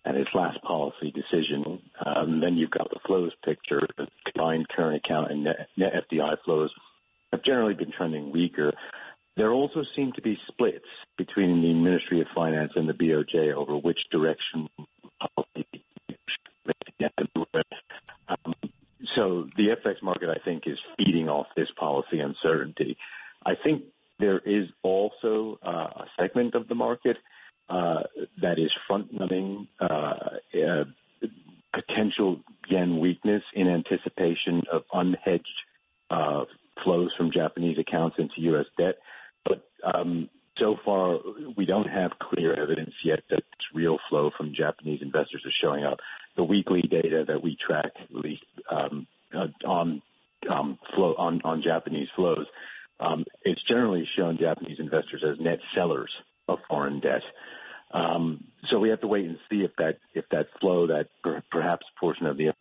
and 0.04 0.16
its 0.16 0.30
last 0.34 0.62
policy 0.62 1.10
decision. 1.12 1.82
Um, 2.04 2.40
then 2.40 2.56
you've 2.56 2.70
got 2.70 2.90
the 2.90 3.00
flows 3.06 3.32
picture. 3.44 3.80
The 3.98 4.06
combined 4.32 4.68
current 4.68 5.02
account 5.04 5.32
and 5.32 5.44
net, 5.44 5.68
net 5.76 5.92
FDI 6.10 6.36
flows 6.44 6.70
have 7.32 7.42
generally 7.42 7.74
been 7.74 7.90
trending 7.90 8.30
weaker. 8.30 8.72
There 9.36 9.52
also 9.52 9.84
seem 9.94 10.12
to 10.12 10.22
be 10.22 10.38
splits 10.48 10.86
between 11.18 11.60
the 11.60 11.74
Ministry 11.74 12.20
of 12.20 12.26
Finance 12.34 12.72
and 12.74 12.88
the 12.88 12.94
BOJ 12.94 13.54
over 13.54 13.76
which 13.76 13.98
direction 14.10 14.68
um, 18.28 18.54
so 19.14 19.48
the 19.56 19.68
FX 19.68 20.02
market, 20.02 20.28
I 20.28 20.38
think, 20.44 20.64
is 20.66 20.78
feeding 20.96 21.28
off 21.28 21.46
this 21.56 21.68
policy 21.78 22.20
uncertainty. 22.20 22.96
I 23.44 23.54
think 23.54 23.84
there 24.18 24.38
is 24.38 24.68
also 24.82 25.58
uh, 25.64 26.04
a 26.04 26.06
segment 26.18 26.54
of 26.54 26.68
the 26.68 26.74
market 26.74 27.16
uh, 27.68 28.02
that 28.40 28.58
is 28.58 28.70
front 28.86 29.08
running 29.18 29.68
uh, 29.80 29.84
uh, 30.54 30.84
potential 31.74 32.40
yen 32.68 32.98
weakness 32.98 33.42
in 33.54 33.68
anticipation 33.68 34.62
of 34.70 34.82
unhedged 34.92 35.44
uh, 36.10 36.44
flows 36.84 37.10
from 37.16 37.30
Japanese 37.32 37.78
accounts 37.78 38.16
into 38.18 38.34
U.S. 38.52 38.66
debt. 38.78 38.96
Um, 39.94 40.28
so 40.58 40.76
far, 40.84 41.18
we 41.56 41.66
don't 41.66 41.88
have 41.88 42.12
clear 42.18 42.54
evidence 42.54 42.94
yet 43.04 43.20
that 43.30 43.42
real 43.74 43.98
flow 44.08 44.30
from 44.36 44.54
Japanese 44.54 45.00
investors 45.02 45.42
is 45.44 45.52
showing 45.60 45.84
up. 45.84 45.98
The 46.36 46.44
weekly 46.44 46.82
data 46.82 47.24
that 47.28 47.42
we 47.42 47.56
track, 47.56 47.92
at 48.00 48.14
least 48.14 48.42
um, 48.70 49.06
uh, 49.34 49.48
on 49.66 50.02
um, 50.50 50.78
flow 50.94 51.14
on, 51.18 51.40
on 51.44 51.62
Japanese 51.62 52.08
flows, 52.16 52.46
um, 53.00 53.24
it's 53.42 53.62
generally 53.68 54.08
shown 54.16 54.38
Japanese 54.38 54.78
investors 54.78 55.22
as 55.26 55.38
net 55.38 55.58
sellers 55.74 56.10
of 56.48 56.58
foreign 56.68 57.00
debt. 57.00 57.22
Um, 57.92 58.44
so 58.68 58.78
we 58.78 58.88
have 58.90 59.00
to 59.02 59.06
wait 59.06 59.26
and 59.26 59.38
see 59.50 59.60
if 59.60 59.70
that 59.78 59.98
if 60.14 60.24
that 60.30 60.46
flow, 60.60 60.86
that 60.88 61.08
per, 61.22 61.42
perhaps 61.50 61.86
portion 62.00 62.26
of 62.26 62.36
the 62.36 62.52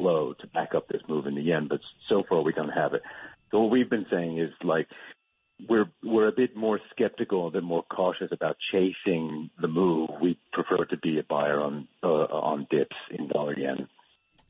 low 0.00 0.34
to 0.40 0.46
back 0.48 0.74
up 0.74 0.88
this 0.88 1.02
move 1.08 1.26
in 1.26 1.34
the 1.34 1.42
yen, 1.42 1.66
but 1.68 1.80
so 2.08 2.22
far 2.28 2.42
we 2.42 2.52
don't 2.52 2.70
have 2.70 2.94
it. 2.94 3.02
So 3.50 3.60
what 3.60 3.70
we've 3.70 3.90
been 3.90 4.06
saying 4.10 4.38
is 4.38 4.50
like 4.62 4.88
we're 5.68 5.90
we're 6.02 6.28
a 6.28 6.32
bit 6.32 6.56
more 6.56 6.80
skeptical, 6.90 7.48
a 7.48 7.50
bit 7.50 7.62
more 7.62 7.82
cautious 7.82 8.28
about 8.32 8.56
chasing 8.72 9.50
the 9.60 9.68
move. 9.68 10.10
We 10.20 10.38
prefer 10.52 10.84
to 10.86 10.96
be 10.96 11.18
a 11.18 11.22
buyer 11.22 11.60
on 11.60 11.88
uh, 12.02 12.06
on 12.06 12.66
dips 12.70 12.96
in 13.10 13.28
dollar 13.28 13.58
yen. 13.58 13.88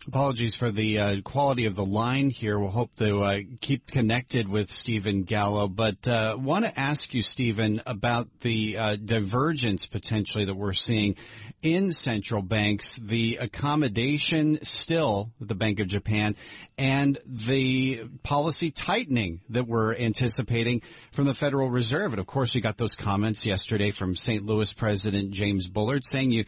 Apologies 0.06 0.56
for 0.56 0.70
the 0.70 0.98
uh, 0.98 1.20
quality 1.22 1.66
of 1.66 1.74
the 1.74 1.84
line 1.84 2.30
here. 2.30 2.58
We'll 2.58 2.70
hope 2.70 2.96
to 2.96 3.20
uh, 3.20 3.40
keep 3.60 3.86
connected 3.86 4.48
with 4.48 4.70
Stephen 4.70 5.24
Gallo, 5.24 5.68
but 5.68 6.08
uh, 6.08 6.38
want 6.40 6.64
to 6.64 6.80
ask 6.80 7.12
you, 7.12 7.20
Stephen, 7.20 7.82
about 7.84 8.28
the 8.40 8.78
uh, 8.78 8.96
divergence 8.96 9.86
potentially 9.86 10.46
that 10.46 10.54
we're 10.54 10.72
seeing 10.72 11.16
in 11.62 11.92
central 11.92 12.42
banks, 12.42 12.96
the 12.96 13.38
accommodation 13.40 14.64
still 14.64 15.30
the 15.40 15.54
Bank 15.54 15.80
of 15.80 15.86
Japan, 15.86 16.36
and 16.78 17.18
the 17.26 18.04
policy 18.22 18.70
tightening 18.70 19.40
that 19.50 19.66
we're 19.66 19.94
anticipating 19.94 20.82
from 21.12 21.26
the 21.26 21.34
Federal 21.34 21.70
Reserve. 21.70 22.12
And 22.12 22.20
of 22.20 22.26
course, 22.26 22.54
we 22.54 22.60
got 22.60 22.78
those 22.78 22.94
comments 22.94 23.46
yesterday 23.46 23.90
from 23.90 24.16
St. 24.16 24.44
Louis 24.44 24.72
President 24.72 25.32
James 25.32 25.68
Bullard 25.68 26.04
saying 26.04 26.30
you 26.30 26.44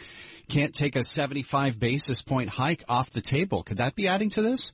can't 0.49 0.75
take 0.75 0.97
a 0.97 1.03
75 1.03 1.79
basis 1.79 2.23
point 2.23 2.49
hike 2.49 2.85
off 2.89 3.11
the 3.11 3.21
table. 3.21 3.63
Could 3.63 3.79
that 3.79 3.95
be 3.95 4.09
adding 4.09 4.31
to 4.31 4.43
this? 4.43 4.73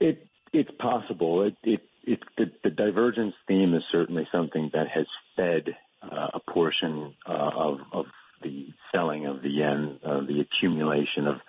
It 0.00 0.26
it's 0.52 0.70
possible. 0.78 1.42
It 1.42 1.56
it, 1.62 1.80
it 2.04 2.20
the, 2.36 2.44
the 2.62 2.70
divergence 2.70 3.34
theme 3.48 3.74
is 3.74 3.82
certainly 3.90 4.26
something 4.30 4.70
that 4.74 4.88
has 4.94 5.06
fed 5.36 5.74
uh, 6.02 6.28
a 6.34 6.40
portion 6.50 7.14
uh, 7.26 7.50
of 7.56 7.78
of 7.92 8.06
the 8.44 8.68
selling 8.92 9.26
of 9.26 9.42
the 9.42 9.50
yen, 9.50 9.98
uh, 10.04 10.20
the 10.20 10.40
accumulation 10.40 11.26
of 11.26 11.40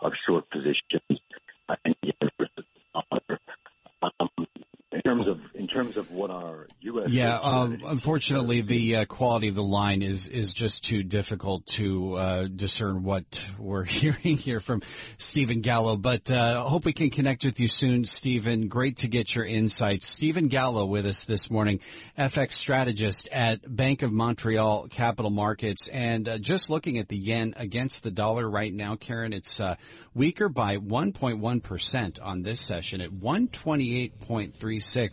of 0.00 0.12
short 0.26 0.48
positions. 0.50 1.20
Um, 4.20 4.28
terms 5.16 5.28
of 5.28 5.40
in 5.54 5.66
terms 5.66 5.96
of 5.96 6.10
what 6.10 6.30
our 6.30 6.66
U.S. 6.80 7.10
Yeah, 7.10 7.38
um, 7.38 7.80
unfortunately, 7.84 8.60
the 8.60 8.96
uh, 8.96 9.04
quality 9.04 9.48
of 9.48 9.54
the 9.54 9.62
line 9.62 10.02
is 10.02 10.26
is 10.26 10.52
just 10.52 10.84
too 10.84 11.02
difficult 11.02 11.66
to 11.66 12.14
uh, 12.14 12.48
discern 12.54 13.02
what 13.02 13.46
we're 13.58 13.84
hearing 13.94 14.36
here 14.38 14.60
from 14.60 14.82
Stephen 15.18 15.60
Gallo. 15.60 15.96
But 15.96 16.30
uh, 16.30 16.62
hope 16.62 16.84
we 16.84 16.92
can 16.92 17.10
connect 17.10 17.44
with 17.44 17.60
you 17.60 17.68
soon, 17.68 18.04
Stephen. 18.04 18.68
Great 18.68 18.98
to 18.98 19.08
get 19.08 19.34
your 19.34 19.44
insights. 19.44 20.06
Stephen 20.06 20.48
Gallo 20.48 20.84
with 20.86 21.06
us 21.06 21.24
this 21.24 21.50
morning, 21.50 21.80
FX 22.18 22.52
strategist 22.52 23.28
at 23.30 23.60
Bank 23.74 24.02
of 24.02 24.12
Montreal 24.12 24.88
Capital 24.88 25.30
Markets, 25.30 25.88
and 25.88 26.28
uh, 26.28 26.38
just 26.38 26.70
looking 26.70 26.98
at 26.98 27.08
the 27.08 27.16
yen 27.16 27.54
against 27.56 28.02
the 28.02 28.10
dollar 28.10 28.48
right 28.48 28.72
now, 28.72 28.96
Karen, 28.96 29.32
it's 29.32 29.60
uh, 29.60 29.76
weaker 30.14 30.48
by 30.48 30.76
1.1 30.78 31.62
percent 31.62 32.18
on 32.20 32.42
this 32.42 32.60
session 32.60 33.00
at 33.00 33.10
128.36. 33.10 35.03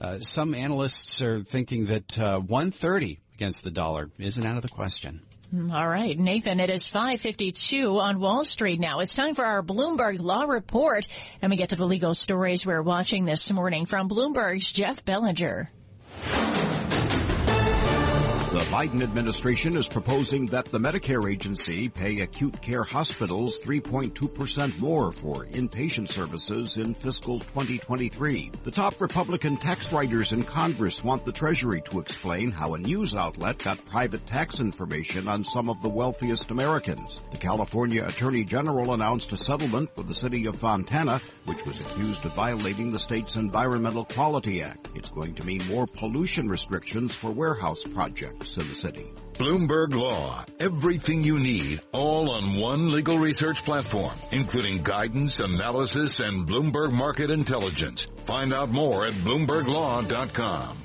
Uh, 0.00 0.20
some 0.20 0.54
analysts 0.54 1.22
are 1.22 1.42
thinking 1.42 1.86
that 1.86 2.18
uh, 2.18 2.38
130 2.38 3.20
against 3.34 3.64
the 3.64 3.70
dollar 3.70 4.10
isn't 4.18 4.44
out 4.44 4.56
of 4.56 4.62
the 4.62 4.68
question. 4.68 5.20
Mm, 5.54 5.72
all 5.72 5.86
right, 5.86 6.18
Nathan, 6.18 6.58
it 6.58 6.70
is 6.70 6.88
552 6.88 8.00
on 8.00 8.18
Wall 8.18 8.44
Street 8.44 8.80
now. 8.80 9.00
It's 9.00 9.14
time 9.14 9.34
for 9.34 9.44
our 9.44 9.62
Bloomberg 9.62 10.20
Law 10.20 10.44
Report. 10.44 11.06
And 11.42 11.50
we 11.50 11.56
get 11.56 11.68
to 11.68 11.76
the 11.76 11.86
legal 11.86 12.14
stories 12.14 12.66
we're 12.66 12.82
watching 12.82 13.24
this 13.24 13.52
morning 13.52 13.86
from 13.86 14.08
Bloomberg's 14.08 14.72
Jeff 14.72 15.04
Bellinger. 15.04 15.70
The 18.54 18.60
Biden 18.70 19.02
administration 19.02 19.76
is 19.76 19.88
proposing 19.88 20.46
that 20.46 20.66
the 20.66 20.78
Medicare 20.78 21.28
agency 21.28 21.88
pay 21.88 22.20
acute 22.20 22.62
care 22.62 22.84
hospitals 22.84 23.58
3.2% 23.58 24.78
more 24.78 25.10
for 25.10 25.44
inpatient 25.46 26.08
services 26.08 26.76
in 26.76 26.94
fiscal 26.94 27.40
2023. 27.40 28.52
The 28.62 28.70
top 28.70 29.00
Republican 29.00 29.56
tax 29.56 29.92
writers 29.92 30.32
in 30.32 30.44
Congress 30.44 31.02
want 31.02 31.24
the 31.24 31.32
Treasury 31.32 31.82
to 31.86 31.98
explain 31.98 32.52
how 32.52 32.74
a 32.74 32.78
news 32.78 33.12
outlet 33.16 33.58
got 33.58 33.84
private 33.86 34.24
tax 34.28 34.60
information 34.60 35.26
on 35.26 35.42
some 35.42 35.68
of 35.68 35.82
the 35.82 35.88
wealthiest 35.88 36.52
Americans. 36.52 37.22
The 37.32 37.38
California 37.38 38.06
Attorney 38.06 38.44
General 38.44 38.94
announced 38.94 39.32
a 39.32 39.36
settlement 39.36 39.90
with 39.96 40.06
the 40.06 40.14
city 40.14 40.46
of 40.46 40.60
Fontana, 40.60 41.20
which 41.46 41.66
was 41.66 41.80
accused 41.80 42.24
of 42.24 42.34
violating 42.34 42.92
the 42.92 43.00
state's 43.00 43.34
Environmental 43.34 44.04
Quality 44.04 44.62
Act. 44.62 44.90
It's 44.94 45.10
going 45.10 45.34
to 45.34 45.44
mean 45.44 45.66
more 45.66 45.88
pollution 45.88 46.48
restrictions 46.48 47.16
for 47.16 47.32
warehouse 47.32 47.82
projects 47.82 48.43
in 48.58 48.68
the 48.68 48.74
city. 48.74 49.12
Bloomberg 49.34 49.94
Law. 49.94 50.44
Everything 50.60 51.24
you 51.24 51.38
need, 51.38 51.80
all 51.92 52.30
on 52.30 52.56
one 52.56 52.92
legal 52.92 53.18
research 53.18 53.64
platform, 53.64 54.14
including 54.30 54.82
guidance, 54.82 55.40
analysis, 55.40 56.20
and 56.20 56.46
Bloomberg 56.46 56.92
Market 56.92 57.30
Intelligence. 57.30 58.06
Find 58.24 58.52
out 58.52 58.70
more 58.70 59.06
at 59.06 59.14
BloombergLaw.com. 59.14 60.83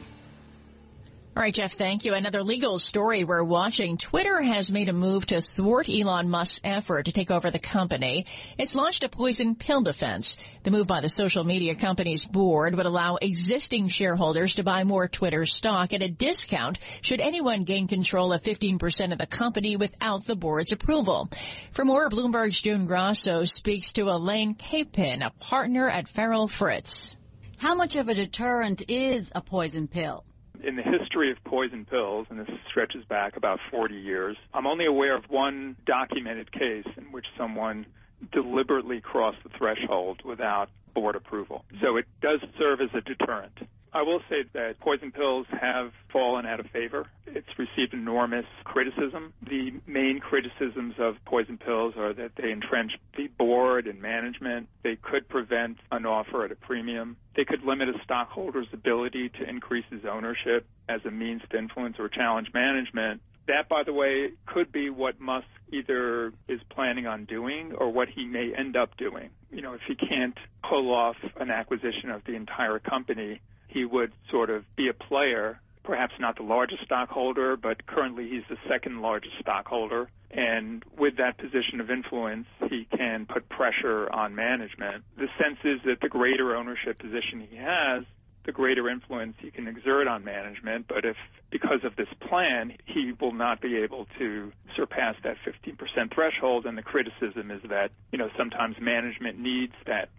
All 1.37 1.43
right, 1.43 1.53
Jeff, 1.53 1.73
thank 1.73 2.03
you. 2.03 2.13
Another 2.13 2.43
legal 2.43 2.79
story 2.79 3.23
we're 3.23 3.43
watching. 3.43 3.97
Twitter 3.97 4.41
has 4.41 4.73
made 4.73 4.89
a 4.89 4.93
move 4.93 5.25
to 5.27 5.41
thwart 5.41 5.87
Elon 5.87 6.29
Musk's 6.29 6.59
effort 6.65 7.05
to 7.05 7.13
take 7.13 7.31
over 7.31 7.49
the 7.49 7.59
company. 7.59 8.25
It's 8.57 8.75
launched 8.75 9.05
a 9.05 9.09
poison 9.09 9.55
pill 9.55 9.81
defense. 9.81 10.35
The 10.63 10.71
move 10.71 10.87
by 10.87 10.99
the 10.99 11.07
social 11.07 11.45
media 11.45 11.75
company's 11.75 12.25
board 12.25 12.75
would 12.75 12.87
allow 12.87 13.15
existing 13.15 13.87
shareholders 13.87 14.55
to 14.55 14.63
buy 14.63 14.83
more 14.83 15.07
Twitter 15.07 15.45
stock 15.45 15.93
at 15.93 16.01
a 16.01 16.09
discount 16.09 16.79
should 17.01 17.21
anyone 17.21 17.61
gain 17.61 17.87
control 17.87 18.33
of 18.33 18.41
15% 18.41 19.13
of 19.13 19.17
the 19.17 19.27
company 19.27 19.77
without 19.77 20.25
the 20.25 20.35
board's 20.35 20.73
approval. 20.73 21.29
For 21.71 21.85
more, 21.85 22.09
Bloomberg's 22.09 22.59
June 22.59 22.85
Grasso 22.85 23.45
speaks 23.45 23.93
to 23.93 24.09
Alon 24.09 24.55
Kapen, 24.55 25.21
a 25.21 25.29
partner 25.29 25.89
at 25.89 26.09
Farrell 26.09 26.49
Fritz. 26.49 27.15
How 27.59 27.75
much 27.75 27.95
of 27.95 28.09
a 28.09 28.13
deterrent 28.13 28.81
is 28.89 29.31
a 29.33 29.41
poison 29.41 29.87
pill? 29.87 30.25
In 30.63 30.75
the 30.75 30.83
history 30.83 31.31
of 31.31 31.37
poison 31.45 31.85
pills, 31.85 32.27
and 32.29 32.39
this 32.39 32.49
stretches 32.69 33.03
back 33.05 33.37
about 33.37 33.59
40 33.71 33.95
years, 33.95 34.37
I'm 34.53 34.67
only 34.67 34.85
aware 34.85 35.15
of 35.15 35.23
one 35.29 35.75
documented 35.85 36.51
case 36.51 36.87
in 36.97 37.11
which 37.11 37.25
someone 37.37 37.85
deliberately 38.31 39.01
cross 39.01 39.35
the 39.43 39.49
threshold 39.57 40.21
without 40.23 40.69
board 40.93 41.15
approval. 41.15 41.65
So 41.81 41.97
it 41.97 42.05
does 42.21 42.39
serve 42.57 42.81
as 42.81 42.89
a 42.93 43.01
deterrent. 43.01 43.57
I 43.91 44.03
will 44.03 44.21
say 44.29 44.43
that 44.53 44.79
poison 44.79 45.11
pills 45.11 45.47
have 45.59 45.91
fallen 46.13 46.45
out 46.45 46.59
of 46.59 46.67
favor. 46.67 47.07
It's 47.25 47.47
received 47.57 47.93
enormous 47.93 48.45
criticism. 48.63 49.33
The 49.41 49.73
main 49.87 50.19
criticisms 50.19 50.95
of 50.99 51.15
poison 51.25 51.57
pills 51.57 51.95
are 51.97 52.13
that 52.13 52.33
they 52.35 52.51
entrench 52.51 52.91
the 53.17 53.27
board 53.27 53.87
and 53.87 53.99
management. 53.99 54.67
They 54.83 54.95
could 54.95 55.27
prevent 55.27 55.79
an 55.91 56.05
offer 56.05 56.45
at 56.45 56.51
a 56.51 56.55
premium. 56.55 57.17
They 57.35 57.45
could 57.45 57.63
limit 57.63 57.89
a 57.89 57.99
stockholder's 58.03 58.67
ability 58.73 59.29
to 59.29 59.49
increase 59.49 59.85
his 59.89 60.05
ownership 60.05 60.67
as 60.87 61.01
a 61.05 61.11
means 61.11 61.41
to 61.49 61.57
influence 61.57 61.97
or 61.97 62.09
challenge 62.09 62.53
management. 62.53 63.21
That, 63.49 63.67
by 63.67 63.81
the 63.83 63.93
way, 63.93 64.29
could 64.45 64.71
be 64.71 64.91
what 64.91 65.19
Musk 65.19 65.47
either 65.73 66.31
is 66.47 66.61
planning 66.69 67.07
on 67.07 67.25
doing 67.25 67.73
or 67.73 67.91
what 67.91 68.07
he 68.07 68.23
may 68.23 68.53
end 68.55 68.77
up 68.77 68.95
doing. 68.95 69.29
You 69.51 69.63
know, 69.63 69.73
if 69.73 69.81
he 69.87 69.95
can't 69.95 70.37
pull 70.67 70.93
off 70.93 71.15
an 71.35 71.49
acquisition 71.49 72.11
of 72.11 72.23
the 72.25 72.35
entire 72.35 72.77
company, 72.77 73.41
he 73.67 73.85
would 73.85 74.11
sort 74.29 74.51
of 74.51 74.65
be 74.75 74.87
a 74.87 74.93
player, 74.93 75.59
perhaps 75.83 76.13
not 76.19 76.35
the 76.35 76.43
largest 76.43 76.83
stockholder, 76.83 77.57
but 77.57 77.87
currently 77.87 78.29
he's 78.29 78.43
the 78.49 78.57
second 78.67 79.01
largest 79.01 79.33
stockholder. 79.39 80.11
And 80.29 80.83
with 80.95 81.17
that 81.17 81.39
position 81.39 81.81
of 81.81 81.89
influence, 81.89 82.45
he 82.69 82.85
can 82.95 83.25
put 83.25 83.49
pressure 83.49 84.07
on 84.11 84.35
management. 84.35 85.03
The 85.17 85.27
sense 85.41 85.57
is 85.63 85.79
that 85.85 86.01
the 86.01 86.09
greater 86.09 86.55
ownership 86.55 86.99
position 86.99 87.47
he 87.49 87.55
has, 87.57 88.03
the 88.45 88.51
greater 88.51 88.89
influence 88.89 89.35
he 89.39 89.51
can 89.51 89.67
exert 89.67 90.07
on 90.07 90.23
management. 90.23 90.87
But 90.87 91.05
if, 91.05 91.17
because 91.51 91.83
of 91.83 91.95
this 91.95 92.07
plan, 92.27 92.73
he 92.85 93.13
will 93.19 93.33
not 93.33 93.61
be 93.61 93.77
able 93.77 94.07
to 94.17 94.51
surpass 94.75 95.15
that 95.23 95.37
15% 95.45 96.13
threshold, 96.13 96.65
and 96.65 96.77
the 96.77 96.83
criticism 96.83 97.51
is 97.51 97.61
that, 97.69 97.91
you 98.11 98.17
know, 98.17 98.29
sometimes 98.37 98.77
management 98.79 99.39
needs 99.39 99.73
that 99.85 100.09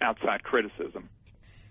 outside 0.00 0.42
criticism. 0.42 1.08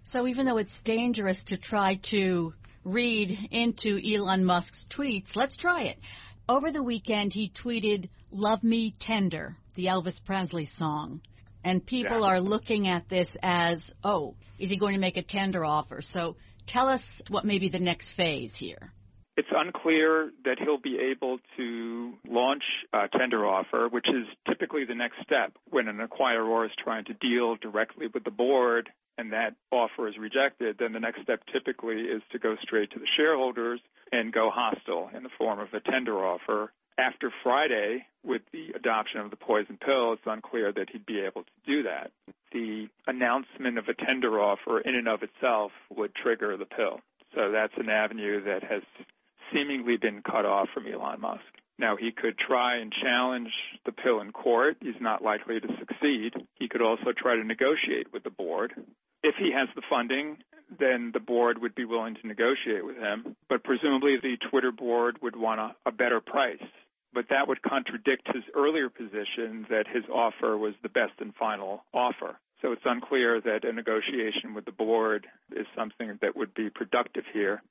So 0.04 0.28
even 0.28 0.46
though 0.46 0.58
it's 0.58 0.82
dangerous 0.82 1.44
to 1.46 1.58
try 1.58 1.96
to 2.04 2.54
read 2.84 3.50
into 3.52 4.00
Elon 4.00 4.46
Musk's 4.46 4.86
tweets, 4.90 5.36
let's 5.36 5.58
try 5.58 5.84
it. 5.84 6.00
Over 6.48 6.72
the 6.72 6.84
weekend, 6.84 7.34
he 7.34 7.50
tweeted, 7.50 8.08
Love 8.32 8.64
Me 8.64 8.92
Tender, 8.92 9.58
the 9.76 9.88
Elvis 9.88 10.24
Presley 10.24 10.64
song. 10.64 11.22
And 11.68 11.86
people 11.86 12.22
yeah. 12.22 12.28
are 12.28 12.40
looking 12.40 12.88
at 12.88 13.10
this 13.10 13.36
as, 13.44 13.94
oh, 14.02 14.36
is 14.58 14.70
he 14.70 14.78
going 14.78 14.94
to 14.94 15.02
make 15.02 15.18
a 15.18 15.22
tender 15.22 15.66
offer? 15.66 16.02
So 16.02 16.38
tell 16.66 16.88
us 16.88 17.22
what 17.28 17.44
may 17.44 17.60
be 17.60 17.68
the 17.68 17.78
next 17.78 18.12
phase 18.12 18.56
here. 18.56 18.94
It's 19.36 19.50
unclear 19.54 20.32
that 20.46 20.60
he'll 20.60 20.80
be 20.80 20.98
able 21.12 21.40
to 21.58 22.14
launch 22.26 22.64
a 22.94 23.10
tender 23.10 23.46
offer, 23.46 23.90
which 23.90 24.08
is 24.08 24.26
typically 24.48 24.86
the 24.86 24.96
next 24.96 25.18
step 25.24 25.58
when 25.70 25.90
an 25.90 25.98
acquirer 25.98 26.66
is 26.66 26.72
trying 26.82 27.04
to 27.04 27.14
deal 27.16 27.58
directly 27.58 28.08
with 28.14 28.24
the 28.24 28.32
board 28.32 28.90
and 29.18 29.34
that 29.34 29.56
offer 29.70 30.08
is 30.08 30.18
rejected, 30.18 30.78
then 30.80 30.94
the 30.94 31.02
next 31.02 31.22
step 31.22 31.42
typically 31.52 32.04
is 32.04 32.22
to 32.32 32.40
go 32.40 32.56
straight 32.62 32.92
to 32.92 33.00
the 33.00 33.08
shareholders 33.18 33.82
and 34.14 34.32
go 34.32 34.50
hostile 34.50 35.10
in 35.14 35.24
the 35.24 35.30
form 35.38 35.60
of 35.60 35.74
a 35.74 35.82
tender 35.82 36.26
offer. 36.26 36.72
After 37.00 37.32
Friday, 37.44 38.06
with 38.24 38.42
the 38.52 38.72
adoption 38.76 39.20
of 39.20 39.30
the 39.30 39.36
poison 39.36 39.78
pill, 39.78 40.14
it's 40.14 40.22
unclear 40.26 40.72
that 40.72 40.90
he'd 40.92 41.06
be 41.06 41.20
able 41.20 41.44
to 41.44 41.52
do 41.66 41.84
that. 41.84 42.12
The 42.52 42.88
announcement 43.06 43.78
of 43.78 43.86
a 43.88 43.94
tender 43.94 44.40
offer 44.40 44.80
in 44.80 44.96
and 44.96 45.08
of 45.08 45.22
itself 45.22 45.72
would 45.96 46.16
trigger 46.16 46.58
the 46.58 46.66
pill. 46.66 47.02
So 47.36 47.52
that's 47.52 47.74
an 47.78 47.90
avenue 47.90 48.44
that 48.46 48.64
has 48.64 48.82
seemingly 49.54 49.98
been 49.98 50.24
cut 50.24 50.46
off 50.46 50.70
from 50.74 50.88
Elon 50.88 51.22
Musk. 51.22 51.44
Now, 51.80 51.96
he 51.96 52.12
could 52.12 52.38
try 52.40 52.78
and 52.78 52.92
challenge 52.92 53.52
the 53.86 53.92
pill 53.92 54.20
in 54.20 54.32
court. 54.32 54.78
He's 54.82 55.00
not 55.00 55.24
likely 55.24 55.60
to 55.60 55.68
succeed. 55.78 56.34
He 56.56 56.68
could 56.68 56.82
also 56.82 57.14
try 57.16 57.36
to 57.36 57.44
negotiate 57.44 58.12
with 58.12 58.24
the 58.24 58.32
board. 58.32 58.74
If 59.22 59.36
he 59.36 59.52
has 59.52 59.68
the 59.76 59.84
funding, 59.88 60.38
then 60.80 61.12
the 61.14 61.20
board 61.20 61.60
would 61.62 61.76
be 61.76 61.86
willing 61.86 62.16
to 62.16 62.28
negotiate 62.28 62.84
with 62.84 62.98
him. 62.98 63.36
But 63.48 63.64
presumably 63.64 64.18
the 64.22 64.38
Twitter 64.50 64.72
board 64.72 65.18
would 65.22 65.36
want 65.36 65.60
a, 65.60 65.76
a 65.86 65.92
better 65.92 66.20
price. 66.20 66.58
But 67.14 67.30
that 67.30 67.48
would 67.48 67.62
contradict 67.62 68.28
his 68.34 68.44
earlier 68.56 68.90
position 68.90 69.66
that 69.70 69.86
his 69.88 70.04
offer 70.14 70.58
was 70.58 70.74
the 70.84 70.90
best 70.90 71.14
and 71.20 71.34
final 71.36 71.84
offer. 71.94 72.38
So 72.62 72.72
it's 72.72 72.82
unclear 72.86 73.40
that 73.42 73.64
a 73.64 73.72
negotiation 73.72 74.54
with 74.54 74.66
the 74.66 74.72
board 74.72 75.28
is 75.56 75.68
something 75.76 76.18
that 76.22 76.36
would 76.36 76.54
be 76.54 76.70
productive 76.70 77.24
here. 77.34 77.62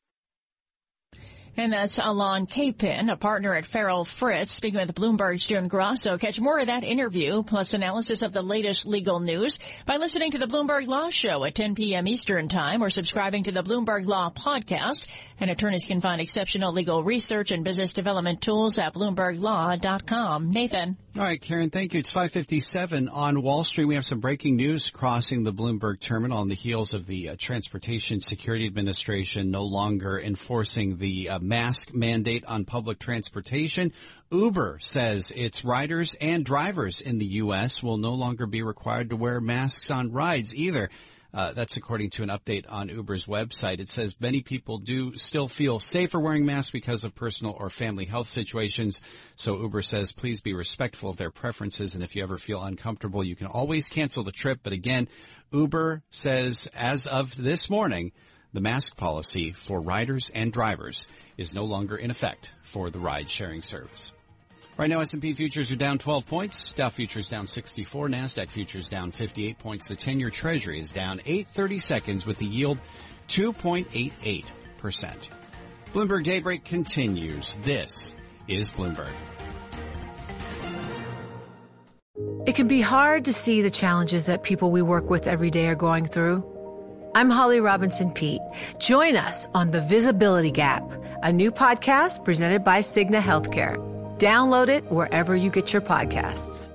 And 1.59 1.73
that's 1.73 1.99
Alon 1.99 2.47
Kapen, 2.47 3.09
a 3.09 3.17
partner 3.17 3.55
at 3.55 3.65
Farrell 3.65 4.05
Fritz, 4.05 4.53
speaking 4.53 4.79
with 4.79 4.95
Bloomberg's 4.95 5.47
June 5.47 5.69
Grasso. 5.69 6.19
Catch 6.19 6.39
more 6.39 6.59
of 6.59 6.67
that 6.67 6.85
interview, 6.85 7.43
plus 7.43 7.73
analysis 7.73 8.21
of 8.21 8.35
the 8.35 8.43
latest 8.43 8.87
legal 8.87 9.21
news, 9.21 9.59
by 9.87 9.97
listening 9.97 10.33
to 10.33 10.39
the 10.39 10.47
Bloomberg 10.47 10.87
Law 10.87 11.09
Show 11.09 11.45
at 11.45 11.55
10 11.55 11.75
p.m. 11.75 12.07
Eastern 12.07 12.49
Time 12.49 12.83
or 12.83 12.91
subscribing 12.91 13.45
to 13.45 13.53
the 13.53 13.63
Bloomberg 13.63 14.05
Law 14.07 14.31
Podcast. 14.31 15.09
And 15.41 15.51
attorneys 15.51 15.87
can 15.87 16.03
find 16.03 16.21
exceptional 16.21 16.75
legal 16.75 17.03
research 17.03 17.51
and 17.51 17.65
business 17.65 17.95
development 17.95 18.43
tools 18.43 18.79
at 18.79 18.93
BloombergLaw.com. 18.93 20.51
Nathan. 20.51 20.99
All 21.17 21.23
right, 21.23 21.41
Karen, 21.41 21.71
thank 21.71 21.95
you. 21.95 22.01
It's 22.01 22.11
557 22.11 23.09
on 23.09 23.41
Wall 23.41 23.65
Street. 23.65 23.87
We 23.87 23.95
have 23.95 24.05
some 24.05 24.21
breaking 24.21 24.57
news 24.57 24.91
crossing 24.91 25.45
the 25.45 25.53
Bloomberg 25.53 25.99
terminal 25.99 26.37
on 26.37 26.49
the 26.49 26.55
heels 26.55 26.93
of 26.93 27.07
the 27.07 27.31
uh, 27.31 27.37
Transportation 27.39 28.21
Security 28.21 28.67
Administration 28.67 29.51
no 29.51 29.63
longer 29.65 30.21
enforcing 30.21 30.99
the 30.99 31.31
uh, 31.31 31.39
mask 31.39 31.95
mandate 31.95 32.45
on 32.45 32.67
public 32.67 32.99
transportation. 32.99 33.95
Uber 34.31 34.77
says 34.83 35.33
its 35.35 35.65
riders 35.65 36.15
and 36.21 36.45
drivers 36.45 37.01
in 37.01 37.17
the 37.17 37.25
U.S. 37.37 37.83
will 37.83 37.97
no 37.97 38.13
longer 38.13 38.45
be 38.45 38.63
required 38.63 39.09
to 39.09 39.17
wear 39.17 39.41
masks 39.41 39.91
on 39.91 40.13
rides 40.13 40.55
either. 40.55 40.91
Uh, 41.35 41.53
that's 41.53 41.77
according 41.77 42.11
to 42.11 42.23
an 42.23 42.29
update 42.29 42.65
on 42.69 42.89
Uber's 42.89 43.27
website. 43.27 43.81
It 43.81 43.91
says 43.91 44.17
many 44.21 44.43
people 44.43 44.79
do 44.79 45.17
still 45.17 45.49
feel 45.49 45.81
safer 45.81 46.19
wearing 46.19 46.47
masks 46.47 46.71
because 46.71 47.05
of 47.05 47.15
personal 47.15 47.57
or 47.59 47.69
family 47.69 48.05
health 48.05 48.29
situations. 48.29 49.01
So 49.35 49.61
Uber 49.61 49.83
says 49.83 50.13
please 50.13 50.41
be 50.41 50.55
respectful 50.55 51.11
of 51.11 51.17
their 51.17 51.31
preferences. 51.31 51.95
And 51.95 52.03
if 52.03 52.17
you 52.17 52.23
ever 52.23 52.39
feel 52.39 52.63
uncomfortable, 52.63 53.25
you 53.25 53.37
can 53.37 53.47
always 53.47 53.89
cancel 53.89 54.25
the 54.25 54.33
trip. 54.33 54.61
But 54.63 54.73
again, 54.73 55.09
Uber 55.53 56.03
says 56.11 56.69
as 56.75 57.07
of 57.07 57.37
this 57.37 57.69
morning, 57.69 58.13
the 58.53 58.61
mask 58.61 58.97
policy 58.97 59.53
for 59.53 59.81
riders 59.81 60.31
and 60.31 60.53
drivers 60.53 61.07
is 61.37 61.53
no 61.53 61.65
longer 61.65 61.97
in 61.97 62.11
effect 62.11 62.53
for 62.63 62.89
the 62.89 62.99
ride 62.99 63.29
sharing 63.29 63.61
service. 63.61 64.13
Right 64.79 64.91
now, 64.91 65.01
S&P 65.01 65.33
futures 65.33 65.71
are 65.71 65.77
down 65.77 65.97
12 65.99 66.27
points. 66.27 66.73
Dow 66.75 66.91
futures 66.91 67.29
down 67.29 67.47
64. 67.47 68.09
Nasdaq 68.09 68.49
futures 68.49 68.91
down 68.91 69.11
58 69.11 69.59
points. 69.59 69.89
The 69.89 69.97
10-year 69.97 70.29
Treasury 70.29 70.79
is 70.79 70.91
down 70.91 71.21
830 71.25 71.79
seconds 71.79 72.27
with 72.27 72.39
the 72.39 72.45
yield 72.45 72.79
2.88 73.29 74.45
percent. 74.77 75.31
Bloomberg 75.93 76.25
Daybreak 76.25 76.65
continues. 76.65 77.57
This 77.63 78.15
is 78.49 78.69
Bloomberg. 78.71 79.13
It 82.47 82.55
can 82.55 82.69
be 82.69 82.81
hard 82.81 83.25
to 83.25 83.33
see 83.33 83.63
the 83.63 83.71
challenges 83.71 84.27
that 84.27 84.43
people 84.43 84.71
we 84.71 84.83
work 84.83 85.11
with 85.11 85.27
every 85.27 85.51
day 85.51 85.67
are 85.69 85.75
going 85.75 86.07
through. 86.07 86.45
I'm 87.15 87.31
Holly 87.31 87.61
Robinson 87.61 88.13
Peete. 88.13 88.43
Join 88.79 89.17
us 89.17 89.47
on 89.55 89.71
The 89.71 89.81
Visibility 89.81 90.51
Gap, 90.51 90.85
a 91.23 91.33
new 91.33 91.51
podcast 91.51 92.25
presented 92.25 92.63
by 92.63 92.81
Cigna 92.81 93.21
Healthcare. 93.21 93.96
Download 94.19 94.71
it 94.71 94.83
wherever 94.91 95.37
you 95.37 95.51
get 95.51 95.75
your 95.75 95.83
podcasts. 95.83 96.71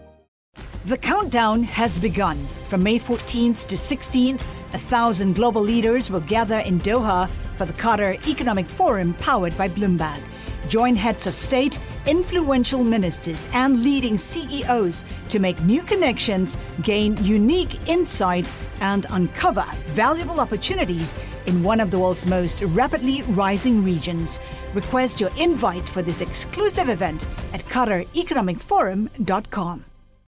The 0.86 0.98
countdown 0.98 1.64
has 1.64 1.98
begun. 1.98 2.48
From 2.68 2.84
May 2.84 3.00
14th 3.00 3.66
to 3.68 3.76
16th, 3.76 4.42
a 4.74 4.78
thousand 4.78 5.34
global 5.34 5.62
leaders 5.64 6.12
will 6.12 6.22
gather 6.22 6.60
in 6.60 6.80
Doha 6.80 7.28
for 7.58 7.66
the 7.66 7.74
Qatar 7.74 8.28
Economic 8.28 8.70
Forum 8.70 9.16
powered 9.16 9.58
by 9.58 9.70
Bloomberg. 9.70 10.22
Join 10.68 10.96
heads 10.96 11.26
of 11.26 11.34
state, 11.34 11.80
influential 12.06 12.84
ministers, 12.84 13.48
and 13.54 13.84
leading 13.84 14.20
CEOs 14.20 15.04
to 15.30 15.40
make 15.40 15.60
new 15.62 15.82
connections, 15.82 16.58
gain 16.84 17.18
unique 17.26 17.90
insights, 17.90 18.54
and 18.82 19.08
uncover 19.10 19.66
valuable 19.88 20.40
opportunities 20.40 21.16
in 21.48 21.64
one 21.64 21.80
of 21.80 21.90
the 21.90 22.00
world's 22.00 22.26
most 22.26 22.62
rapidly 22.62 23.24
rising 23.24 23.84
regions. 23.84 24.40
Request 24.74 25.20
your 25.20 25.32
invite 25.38 25.88
for 25.88 26.02
this 26.02 26.22
exclusive 26.22 26.90
event 26.90 27.28
at 27.54 27.64
QatarEconomicForum.com. 27.66 29.86